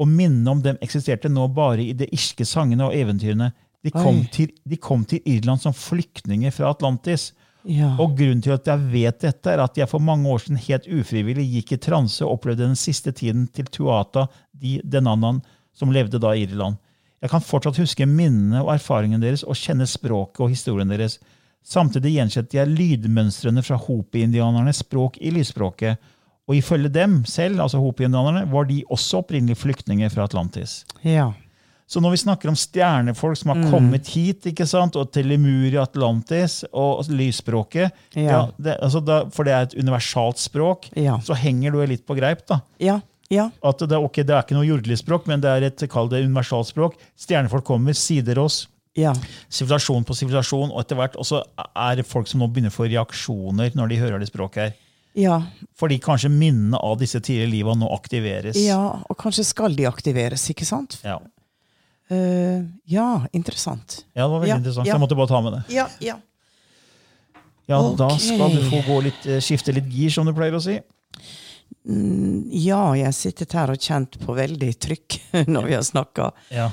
og 0.00 0.08
minnene 0.08 0.52
om 0.52 0.60
dem 0.64 0.80
eksisterte 0.84 1.28
nå 1.32 1.46
bare 1.52 1.84
i 1.84 1.92
de 1.96 2.08
irske 2.12 2.44
sangene 2.48 2.88
og 2.88 2.96
eventyrene. 2.96 3.50
De 3.84 3.90
kom, 3.92 4.22
til, 4.32 4.52
de 4.64 4.76
kom 4.80 5.04
til 5.08 5.20
Irland 5.28 5.60
som 5.60 5.74
flyktninger 5.76 6.52
fra 6.54 6.70
Atlantis. 6.72 7.32
Ja. 7.68 7.92
Og 8.02 8.16
grunnen 8.18 8.42
til 8.42 8.54
at 8.54 8.66
jeg 8.66 8.86
vet 8.92 9.20
dette, 9.22 9.50
er 9.52 9.62
at 9.62 9.76
jeg 9.78 9.90
for 9.90 10.02
mange 10.02 10.28
år 10.30 10.42
siden 10.42 10.60
helt 10.64 10.88
ufrivillig 10.90 11.44
gikk 11.56 11.76
i 11.76 11.82
transe 11.82 12.24
og 12.24 12.38
opplevde 12.38 12.66
den 12.66 12.78
siste 12.78 13.12
tiden 13.14 13.46
til 13.54 13.68
Tuata 13.70 14.26
di 14.50 14.80
Denannan, 14.84 15.42
som 15.74 15.92
levde 15.94 16.20
da 16.22 16.34
i 16.34 16.42
Irland. 16.46 16.80
Jeg 17.22 17.30
kan 17.30 17.44
fortsatt 17.44 17.78
huske 17.78 18.06
minnene 18.08 18.64
og 18.64 18.72
erfaringene 18.74 19.22
deres 19.22 19.44
og 19.46 19.58
kjenne 19.58 19.86
språket 19.86 20.42
og 20.42 20.50
historien 20.50 20.90
deres. 20.90 21.20
Samtidig 21.62 22.16
gjenkjente 22.16 22.58
jeg 22.58 22.72
lydmønstrene 22.72 23.62
fra 23.62 23.78
hopi-indianernes 23.78 24.82
språk 24.82 25.20
i 25.22 25.30
lysspråket. 25.30 26.02
Og 26.50 26.58
ifølge 26.58 26.90
dem 26.90 27.20
selv, 27.30 27.62
altså 27.62 27.78
hopi-indianerne, 27.78 28.48
var 28.50 28.66
de 28.66 28.80
også 28.90 29.22
opprinnelig 29.22 29.60
flyktninger 29.62 30.10
fra 30.10 30.26
Atlantis. 30.26 30.82
ja. 31.04 31.30
Så 31.92 32.00
når 32.00 32.14
vi 32.14 32.20
snakker 32.22 32.48
om 32.48 32.56
stjernefolk 32.56 33.36
som 33.36 33.50
har 33.52 33.58
Mm. 33.60 33.70
kommet 33.70 34.06
hit, 34.14 34.46
ikke 34.48 34.64
sant, 34.66 34.96
og 34.96 35.10
til 35.12 35.26
Lemuria, 35.28 35.82
Atlantis 35.84 36.62
og 36.72 37.04
lysspråket 37.12 37.90
Ja. 38.16 38.22
ja, 38.22 38.40
det, 38.58 38.78
altså 38.80 39.04
da, 39.04 39.24
For 39.28 39.44
det 39.44 39.52
er 39.52 39.62
et 39.68 39.74
universalt 39.76 40.38
språk, 40.40 40.88
Ja. 40.96 41.18
så 41.18 41.34
henger 41.36 41.72
du 41.72 41.84
litt 41.86 42.06
på 42.06 42.16
greip. 42.16 42.46
da. 42.46 42.62
Ja. 42.80 43.00
Ja. 43.30 43.50
At 43.62 43.78
det, 43.78 43.92
okay, 43.92 44.22
det 44.24 44.30
er 44.34 44.42
ikke 44.42 44.56
noe 44.56 44.66
jordelig 44.66 44.98
språk, 45.04 45.26
men 45.26 45.40
det 45.40 45.48
er 45.50 45.66
et 45.66 45.88
kall 45.90 46.08
det 46.08 46.24
universalspråk. 46.24 46.94
Stjernefolk 47.16 47.64
kommer, 47.64 47.92
sider 47.94 48.38
oss, 48.38 48.68
Ja. 48.96 49.12
sivilisasjon 49.50 50.04
på 50.04 50.14
sivilisasjon, 50.16 50.70
og 50.72 50.80
etter 50.84 50.96
hvert 50.96 51.14
også 51.16 51.42
er 51.76 51.96
det 51.96 52.06
folk 52.06 52.26
som 52.26 52.40
nå 52.40 52.48
begynner 52.52 52.70
å 52.70 52.76
få 52.76 52.88
reaksjoner 52.90 53.74
når 53.74 53.88
de 53.88 53.96
hører 53.96 54.18
det 54.20 54.28
språket 54.32 54.54
her. 54.62 54.72
Ja. 55.14 55.42
Fordi 55.76 55.98
kanskje 56.00 56.30
minnene 56.30 56.78
av 56.82 56.98
disse 56.98 57.20
tidligere 57.20 57.50
livene 57.50 57.80
nå 57.80 57.90
aktiveres. 57.92 58.56
ja, 58.56 58.98
og 59.08 59.16
kanskje 59.18 59.44
skal 59.44 59.74
de 59.74 59.84
aktiveres, 59.84 60.48
ikke 60.50 60.64
sant? 60.66 60.98
Ja. 61.04 61.18
Eh, 62.12 62.64
ja, 62.92 63.06
interessant. 63.32 64.02
Ja, 64.12 64.26
det 64.26 64.30
var 64.34 64.40
veldig 64.42 64.48
Ja, 64.52 64.56
interessant. 64.60 64.86
ja. 64.88 64.94
Jeg 64.94 65.00
måtte 65.00 65.16
bare 65.16 65.30
ta 65.30 65.40
med 65.40 65.52
det. 65.56 65.62
Ja, 65.74 65.88
ja. 66.04 66.18
Ja, 67.70 67.78
Da 67.96 68.08
skal 68.18 68.50
du 68.56 68.60
få 68.68 68.82
gå 68.84 68.96
litt, 69.06 69.24
eh, 69.26 69.38
skifte 69.40 69.72
litt 69.72 69.86
gir, 69.88 70.10
som 70.10 70.26
du 70.26 70.32
pleier 70.36 70.52
å 70.58 70.60
si. 70.62 70.80
Ja, 71.86 72.92
jeg 72.94 73.04
har 73.08 73.12
sittet 73.16 73.52
her 73.56 73.70
og 73.72 73.78
kjent 73.80 74.18
på 74.20 74.34
veldig 74.36 74.72
trykk 74.78 75.16
når 75.54 75.66
vi 75.70 75.74
har 75.78 75.82
snakka. 75.86 76.30
Ja. 76.52 76.68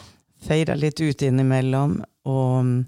Feida 0.45 0.75
litt 0.75 0.99
ut 1.01 1.21
innimellom. 1.25 2.01
Og 2.29 2.85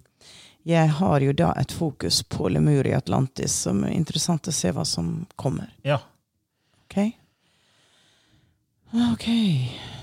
jeg 0.67 0.89
har 0.99 1.19
jo 1.25 1.31
da 1.33 1.53
et 1.57 1.71
fokus 1.71 2.21
på 2.23 2.49
Lemur 2.51 2.85
i 2.87 2.93
Atlantis, 2.93 3.51
som 3.65 3.83
er 3.87 3.95
interessant 3.95 4.47
å 4.47 4.53
se 4.53 4.71
hva 4.75 4.85
som 4.85 5.25
kommer. 5.35 5.69
ja. 5.83 5.99
Ok? 6.91 7.13
Ok. 9.13 9.25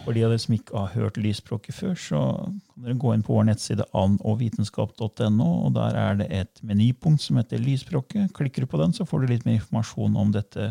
For 0.08 0.16
de 0.16 0.22
av 0.24 0.30
dere 0.32 0.40
som 0.40 0.54
ikke 0.56 0.72
har 0.72 0.94
hørt 0.96 1.18
lysspråket 1.20 1.76
før, 1.76 1.96
så 2.00 2.18
kan 2.40 2.86
dere 2.86 2.94
gå 2.96 3.10
inn 3.12 3.24
på 3.26 3.34
vår 3.34 3.42
nettside 3.50 3.84
annogvitenskap.no, 3.92 5.48
og 5.66 5.74
der 5.76 5.98
er 6.00 6.14
det 6.16 6.28
et 6.32 6.62
menypunkt 6.64 7.20
som 7.20 7.36
heter 7.36 7.60
Lysspråket. 7.60 8.30
Klikker 8.32 8.64
du 8.64 8.70
på 8.72 8.80
den, 8.80 8.94
så 8.96 9.04
får 9.04 9.20
du 9.20 9.34
litt 9.34 9.44
mer 9.44 9.58
informasjon 9.58 10.16
om 10.16 10.32
dette 10.32 10.70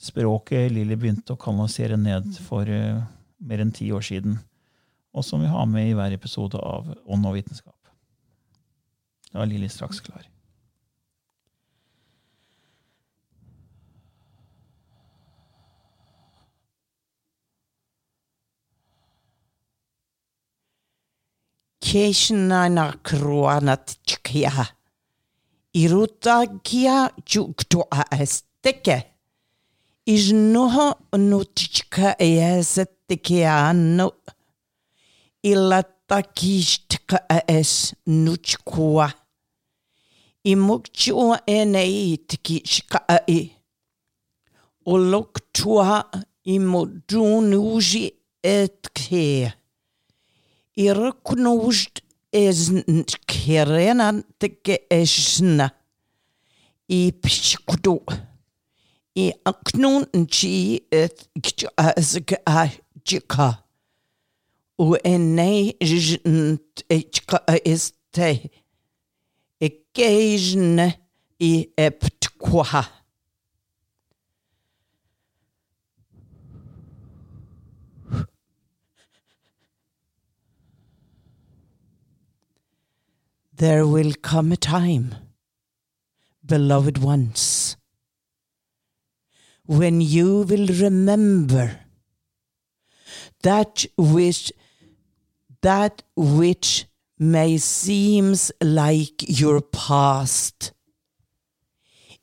språket 0.00 0.72
Lilly 0.72 0.96
begynte 0.96 1.36
å 1.36 1.42
kanalisere 1.44 2.00
ned 2.00 2.30
for 2.46 2.72
uh, 2.72 3.04
mer 3.44 3.66
enn 3.66 3.74
ti 3.76 3.90
år 3.92 4.08
siden, 4.08 4.40
og 5.12 5.28
som 5.28 5.44
vi 5.44 5.52
har 5.52 5.68
med 5.68 5.90
i 5.90 5.94
hver 6.00 6.16
episode 6.16 6.56
av 6.56 6.88
Ånd 7.04 7.28
og 7.28 7.36
vitenskap. 7.36 7.76
Da 9.28 9.44
er 9.44 9.52
Lilly 9.52 9.68
straks 9.68 10.00
klar. 10.08 10.24
Keshnana 21.92 22.92
kroanatkia. 23.02 24.66
Irutakia 25.74 27.10
juktoa 27.34 28.04
esteke. 28.20 29.02
Ijnoho 30.06 30.94
nutchka 31.16 32.14
esetikeano. 32.18 34.12
Ilatakishtka 35.42 37.18
es 37.48 37.94
nuchkua. 38.06 39.12
Imukchua 40.44 41.40
eneitkishka 41.46 43.00
e. 43.26 43.50
Oloktua 44.86 46.10
imudunuji 46.44 48.14
etke. 50.78 50.84
Irknust 50.84 52.02
is 52.32 52.70
kerenan 53.26 54.24
teke. 54.38 54.78
I 56.90 57.12
pshkudu. 57.12 57.98
I 59.14 59.32
aknun 59.44 60.06
chi 60.30 60.80
et 60.90 61.28
gjazik 61.34 62.32
a 62.46 62.70
jika. 63.04 63.64
U 64.78 64.94
ene 65.04 65.74
jnt 65.80 66.84
echka 66.88 67.42
este. 67.64 68.50
Ekejne 69.60 70.94
i 71.40 71.68
eptkwa. 71.76 72.97
There 83.58 83.88
will 83.88 84.12
come 84.22 84.52
a 84.52 84.56
time, 84.56 85.16
beloved 86.46 86.98
ones, 86.98 87.76
when 89.66 90.00
you 90.00 90.42
will 90.42 90.68
remember 90.68 91.80
that 93.42 93.84
which 93.96 94.52
that 95.62 96.04
which 96.14 96.86
may 97.18 97.58
seems 97.58 98.52
like 98.62 99.24
your 99.26 99.60
past. 99.60 100.72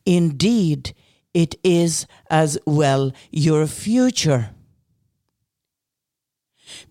Indeed, 0.05 0.95
it 1.33 1.55
is 1.65 2.07
as 2.29 2.57
well 2.65 3.11
your 3.29 3.67
future. 3.67 4.51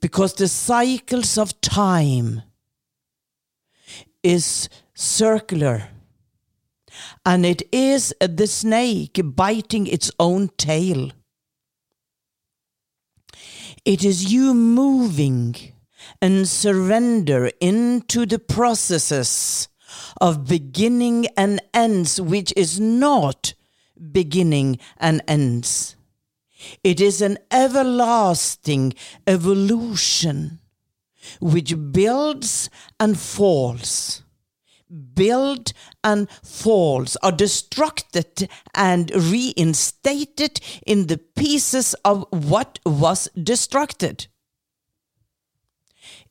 Because 0.00 0.34
the 0.34 0.48
cycles 0.48 1.38
of 1.38 1.58
time 1.62 2.42
is 4.24 4.68
circular. 4.94 5.90
And 7.24 7.46
it 7.46 7.62
is 7.70 8.14
the 8.20 8.46
snake 8.46 9.20
biting 9.22 9.86
its 9.86 10.10
own 10.18 10.48
tail. 10.56 11.12
It 13.84 14.02
is 14.02 14.32
you 14.32 14.54
moving 14.54 15.54
and 16.20 16.48
surrender 16.48 17.50
into 17.60 18.26
the 18.26 18.38
processes 18.38 19.68
of 20.20 20.46
beginning 20.46 21.26
and 21.36 21.60
ends, 21.72 22.20
which 22.20 22.52
is 22.56 22.80
not 22.80 23.54
beginning 24.12 24.78
and 24.98 25.22
ends. 25.28 25.96
It 26.82 27.00
is 27.00 27.20
an 27.20 27.38
everlasting 27.50 28.94
evolution 29.26 30.60
which 31.40 31.74
builds 31.92 32.70
and 32.98 33.18
falls, 33.18 34.22
build 35.14 35.72
and 36.02 36.28
falls, 36.42 37.16
are 37.22 37.32
destructed 37.32 38.48
and 38.74 39.10
reinstated 39.14 40.60
in 40.86 41.06
the 41.06 41.18
pieces 41.18 41.94
of 42.04 42.26
what 42.30 42.78
was 42.84 43.28
destructed. 43.36 44.26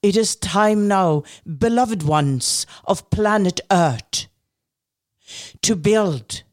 It 0.02 0.18
is 0.18 0.36
time 0.36 0.88
now, 0.88 1.24
beloved 1.46 2.04
ones 2.04 2.66
of 2.84 3.10
planet 3.10 3.62
Earth, 3.72 4.28
to 5.62 5.76
build, 5.76 6.44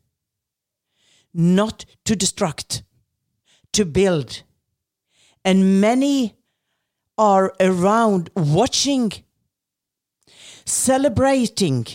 not 1.34 1.84
to 2.04 2.14
destruct, 2.14 2.82
to 3.72 3.84
build. 3.84 4.42
And 5.44 5.80
many 5.80 6.36
are 7.20 7.52
around 7.60 8.30
watching, 8.34 9.12
celebrating, 10.64 11.86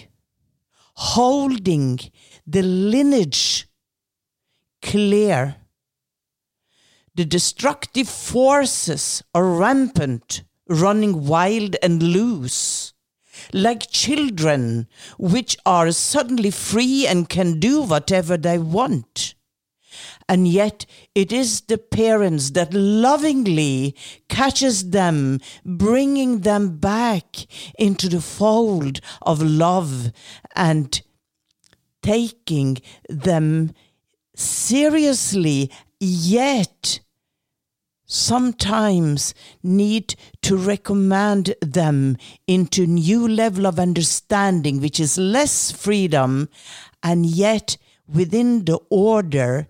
holding 0.93 1.99
the 2.45 2.61
lineage 2.61 3.67
clear. 4.84 5.55
The 7.15 7.26
destructive 7.26 8.07
forces 8.07 9.23
are 9.34 9.45
rampant, 9.45 10.43
running 10.69 11.26
wild 11.26 11.76
and 11.82 12.03
loose, 12.03 12.93
like 13.51 13.89
children 13.89 14.88
which 15.17 15.57
are 15.65 15.91
suddenly 15.91 16.51
free 16.51 17.07
and 17.07 17.28
can 17.30 17.59
do 17.59 17.82
whatever 17.82 18.38
they 18.38 18.59
want. 18.59 19.34
And 20.28 20.47
yet 20.47 20.86
it 21.13 21.32
is 21.32 21.61
the 21.61 21.78
parents 21.78 22.51
that 22.51 22.73
lovingly 22.73 23.95
catches 24.28 24.89
them, 24.89 25.39
bringing 25.63 26.39
them 26.39 26.78
back 26.78 27.45
into 27.78 28.09
the 28.09 28.21
fold 28.21 29.01
of 29.21 29.41
love 29.41 30.11
and 30.55 30.99
taking 32.01 32.78
them 33.07 33.71
seriously, 34.36 35.71
yet 35.99 36.99
sometimes 38.05 39.34
need 39.63 40.15
to 40.41 40.55
recommend 40.55 41.55
them 41.61 42.17
into 42.47 42.86
new 42.86 43.28
level 43.28 43.65
of 43.65 43.80
understanding 43.80 44.80
which 44.80 44.99
is 44.99 45.17
less 45.17 45.71
freedom 45.71 46.47
and 47.01 47.26
yet 47.26 47.78
within 48.07 48.65
the 48.65 48.78
order 48.89 49.67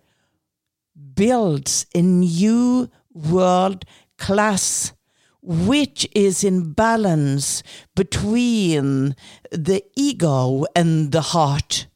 builds 1.16 1.86
a 1.96 2.02
new 2.02 2.90
world 3.14 3.86
class 4.18 4.94
which 5.42 6.08
is 6.16 6.44
in 6.44 6.74
balance 6.74 7.62
between 7.96 9.16
the 9.52 9.84
ego 9.96 10.66
and 10.76 11.12
the 11.12 11.22
heart. 11.22 11.88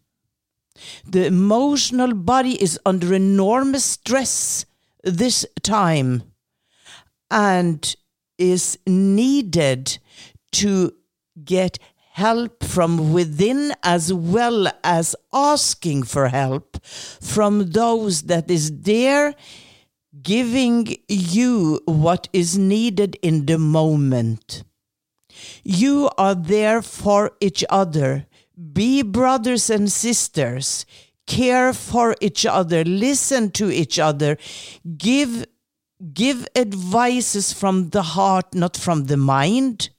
The 1.06 1.26
emotional 1.26 2.14
body 2.14 2.62
is 2.62 2.80
under 2.86 3.14
enormous 3.14 3.84
stress 3.86 4.66
this 5.04 5.46
time. 5.64 6.24
and 7.32 7.96
is 8.38 8.80
needed 8.88 10.00
to 10.54 10.94
get 11.44 11.78
help 12.12 12.64
from 12.64 13.14
within 13.14 13.74
as 13.84 14.12
well 14.14 14.68
as 14.84 15.16
asking 15.34 16.04
for 16.04 16.28
help 16.28 16.84
from 16.86 17.72
those 17.72 18.24
that 18.24 18.50
is 18.50 18.82
there 18.82 19.34
giving 20.22 20.98
you 21.08 21.80
what 21.86 22.28
is 22.34 22.58
needed 22.58 23.18
in 23.22 23.46
the 23.46 23.58
moment. 23.58 24.64
You 25.64 26.10
are 26.18 26.36
there 26.36 26.82
for 26.82 27.32
each 27.40 27.64
other. 27.70 28.26
Be 28.74 29.02
brothers 29.02 29.70
and 29.70 29.92
sisters. 29.92 30.86
Care 31.28 31.74
for 31.74 32.16
each 32.20 32.46
other. 32.46 32.84
Listen 32.84 33.52
to 33.52 33.70
each 33.70 34.00
other. 34.00 34.38
Give 34.98 35.46
give 36.14 36.48
advices 36.56 37.52
from 37.52 37.90
the 37.90 38.02
heart, 38.02 38.56
not 38.56 38.78
from 38.78 39.06
the 39.06 39.18
mind, 39.18 39.90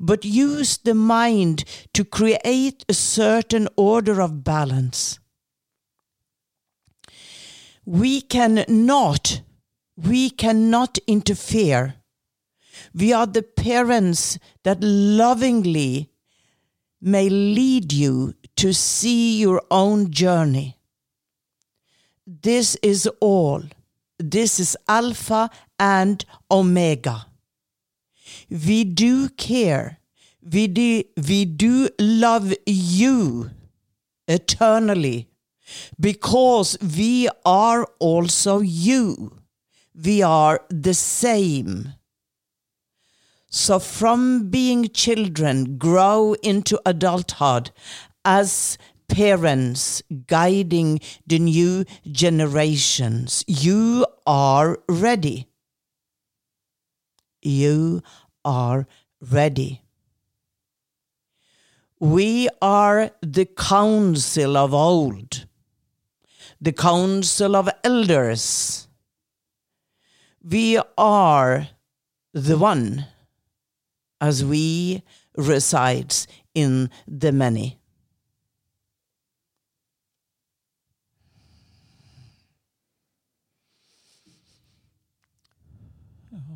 but 0.00 0.24
use 0.24 0.78
the 0.78 0.94
mind 0.94 1.64
to 1.92 2.04
create 2.04 2.84
a 2.88 2.94
certain 2.94 3.68
order 3.76 4.20
of 4.20 4.44
balance. 4.44 5.18
We 7.84 8.20
cannot, 8.20 9.42
we 9.96 10.30
cannot 10.30 10.98
interfere. 11.06 11.96
We 12.94 13.12
are 13.12 13.26
the 13.26 13.42
parents 13.42 14.38
that 14.62 14.78
lovingly 14.82 16.10
may 17.00 17.28
lead 17.28 17.92
you 17.92 18.34
to 18.56 18.72
see 18.72 19.38
your 19.38 19.62
own 19.70 20.10
journey. 20.10 20.78
This 22.26 22.76
is 22.76 23.06
all. 23.20 23.62
This 24.18 24.58
is 24.58 24.76
Alpha 24.88 25.50
and 25.78 26.24
Omega. 26.50 27.26
We 28.50 28.84
do 28.84 29.28
care. 29.30 29.98
We 30.42 30.66
do, 30.66 31.04
we 31.16 31.44
do 31.44 31.88
love 31.98 32.52
you 32.66 33.50
eternally 34.28 35.28
because 35.98 36.76
we 36.80 37.28
are 37.44 37.86
also 37.98 38.60
you. 38.60 39.38
We 39.94 40.22
are 40.22 40.60
the 40.68 40.94
same. 40.94 41.94
So, 43.48 43.78
from 43.78 44.50
being 44.50 44.88
children, 44.88 45.78
grow 45.78 46.34
into 46.42 46.80
adulthood 46.84 47.70
as 48.24 48.76
parents 49.08 50.02
guiding 50.26 51.00
the 51.26 51.38
new 51.38 51.84
generations. 52.10 53.44
You 53.46 54.06
are 54.26 54.78
ready. 54.88 55.46
You 57.42 58.02
are 58.44 58.86
ready. 59.20 59.82
We 62.00 62.48
are 62.60 63.10
the 63.22 63.46
council 63.46 64.56
of 64.56 64.74
old, 64.74 65.46
the 66.60 66.72
council 66.72 67.56
of 67.56 67.68
elders. 67.82 68.88
We 70.42 70.78
are 70.98 71.68
the 72.34 72.58
one 72.58 73.06
as 74.20 74.44
we 74.44 75.02
resides 75.36 76.26
in 76.54 76.90
the 77.06 77.32
many. 77.32 77.78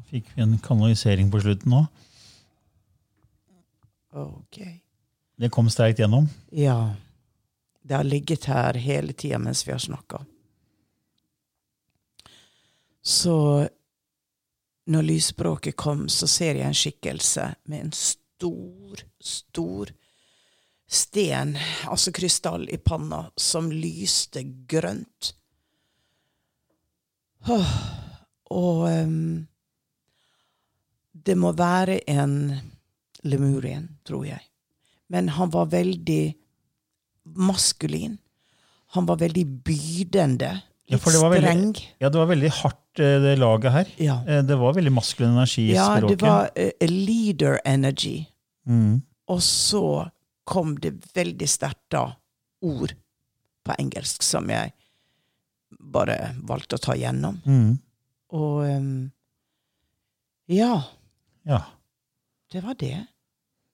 Fikk 0.09 0.31
vi 0.35 0.43
en 0.43 0.59
kanalisering 0.65 1.31
på 1.31 1.41
slutten 1.41 1.73
nå? 1.75 1.83
Ok. 4.17 4.61
Det 5.39 5.51
kom 5.55 5.69
sterkt 5.71 6.01
gjennom. 6.01 6.29
Ja. 6.51 6.95
Det 7.83 7.95
har 7.95 8.05
ligget 8.05 8.49
her 8.49 8.75
hele 8.75 9.13
tida 9.13 9.39
mens 9.39 9.67
vi 9.67 9.73
har 9.73 9.79
snakka. 9.79 10.25
Så 13.03 13.69
når 14.89 15.03
lysspråket 15.03 15.77
kom, 15.77 16.09
så 16.09 16.27
ser 16.27 16.59
jeg 16.59 16.67
en 16.67 16.77
skikkelse 16.77 17.45
med 17.69 17.81
en 17.85 17.93
stor, 17.93 19.05
stor 19.21 19.93
sten, 20.89 21.57
altså 21.89 22.13
krystall, 22.17 22.65
i 22.73 22.79
panna, 22.81 23.27
som 23.37 23.71
lyste 23.73 24.43
grønt. 24.69 25.35
Og 27.49 28.89
ehm, 28.89 29.47
det 31.29 31.37
må 31.39 31.53
være 31.57 31.99
en 32.09 32.35
lemurien, 33.29 33.89
tror 34.09 34.25
jeg. 34.29 34.41
Men 35.13 35.29
han 35.37 35.51
var 35.53 35.69
veldig 35.73 36.23
maskulin. 37.37 38.17
Han 38.97 39.07
var 39.09 39.19
veldig 39.21 39.45
bydende. 39.67 40.51
Ja, 40.89 40.97
Litt 40.97 41.05
det 41.05 41.21
var 41.21 41.35
veldig- 41.35 41.83
Ja, 42.01 42.09
det 42.09 42.19
var 42.19 42.27
veldig 42.31 42.51
hardt, 42.63 43.01
eh, 43.01 43.19
det 43.21 43.35
laget 43.39 43.73
her. 43.73 43.87
Ja. 43.99 44.23
Eh, 44.27 44.43
Det 44.43 44.57
var 44.57 44.73
veldig 44.75 44.93
maskulin 44.93 45.33
energi 45.37 45.71
i 45.71 45.75
Ja, 45.75 45.97
språket. 45.99 46.19
det 46.19 46.23
var 46.23 46.51
eh, 46.57 46.89
leader 46.89 47.61
energy. 47.65 48.27
Mm. 48.67 49.03
Og 49.29 49.41
så 49.41 50.11
kom 50.47 50.77
det 50.77 50.95
veldig 51.15 51.49
sterkt 51.49 51.91
da 51.91 52.15
ord 52.63 52.95
på 53.65 53.75
engelsk 53.79 54.23
som 54.23 54.49
jeg 54.49 54.73
bare 55.79 56.35
valgte 56.43 56.77
å 56.79 56.81
ta 56.81 56.93
gjennom. 56.95 57.43
Mm. 57.45 57.79
Og 58.33 58.65
um, 58.65 59.13
ja, 60.49 60.83
Ja, 61.49 61.63
det 62.53 62.61
var 62.65 62.75
det. 62.81 63.07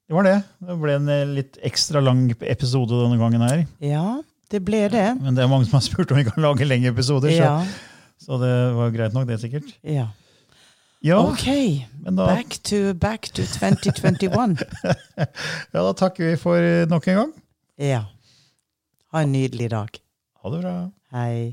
det 0.09 0.15
var 0.15 0.27
det. 0.27 0.37
Det 0.63 0.77
ble 0.81 0.95
en 0.99 1.09
eh, 1.11 1.25
litt 1.41 1.59
ekstra 1.67 2.01
lang 2.05 2.29
episode 2.41 3.01
denne 3.05 3.19
gangen 3.21 3.43
her. 3.43 3.65
Ja, 3.83 4.21
det 4.53 4.61
ble 4.67 4.85
det. 4.93 5.07
Men 5.21 5.35
det 5.35 5.43
er 5.45 5.51
mange 5.51 5.67
som 5.69 5.79
har 5.81 5.85
spurt 5.87 6.13
om 6.15 6.21
vi 6.21 6.27
kan 6.29 6.43
lage 6.45 6.67
lengre 6.69 6.93
episoder, 6.95 7.35
så, 7.35 7.49
Ja, 7.49 7.57
så 8.23 8.39
det 8.43 8.53
var 8.77 8.95
greit 8.95 9.17
nok, 9.17 9.27
det 9.31 9.41
sikkert. 9.43 9.75
ja. 9.83 10.11
Ja, 11.05 11.19
Ok, 11.21 11.45
da, 12.01 12.15
back 12.17 12.55
to, 12.65 12.95
back 12.97 13.27
to 13.37 13.43
2021. 13.45 14.55
ja, 15.21 15.27
da 15.75 15.91
takker 15.93 16.31
vi 16.31 16.37
for 16.41 16.57
eh, 16.57 16.87
nok 16.89 17.09
en 17.13 17.19
gang. 17.19 17.33
Ja. 17.77 17.99
Ha 19.13 19.21
en 19.27 19.35
nydelig 19.35 19.69
dag. 19.75 19.99
Ha 20.41 20.53
det 20.55 20.63
bra. 20.63 20.73
Hei. 21.13 21.53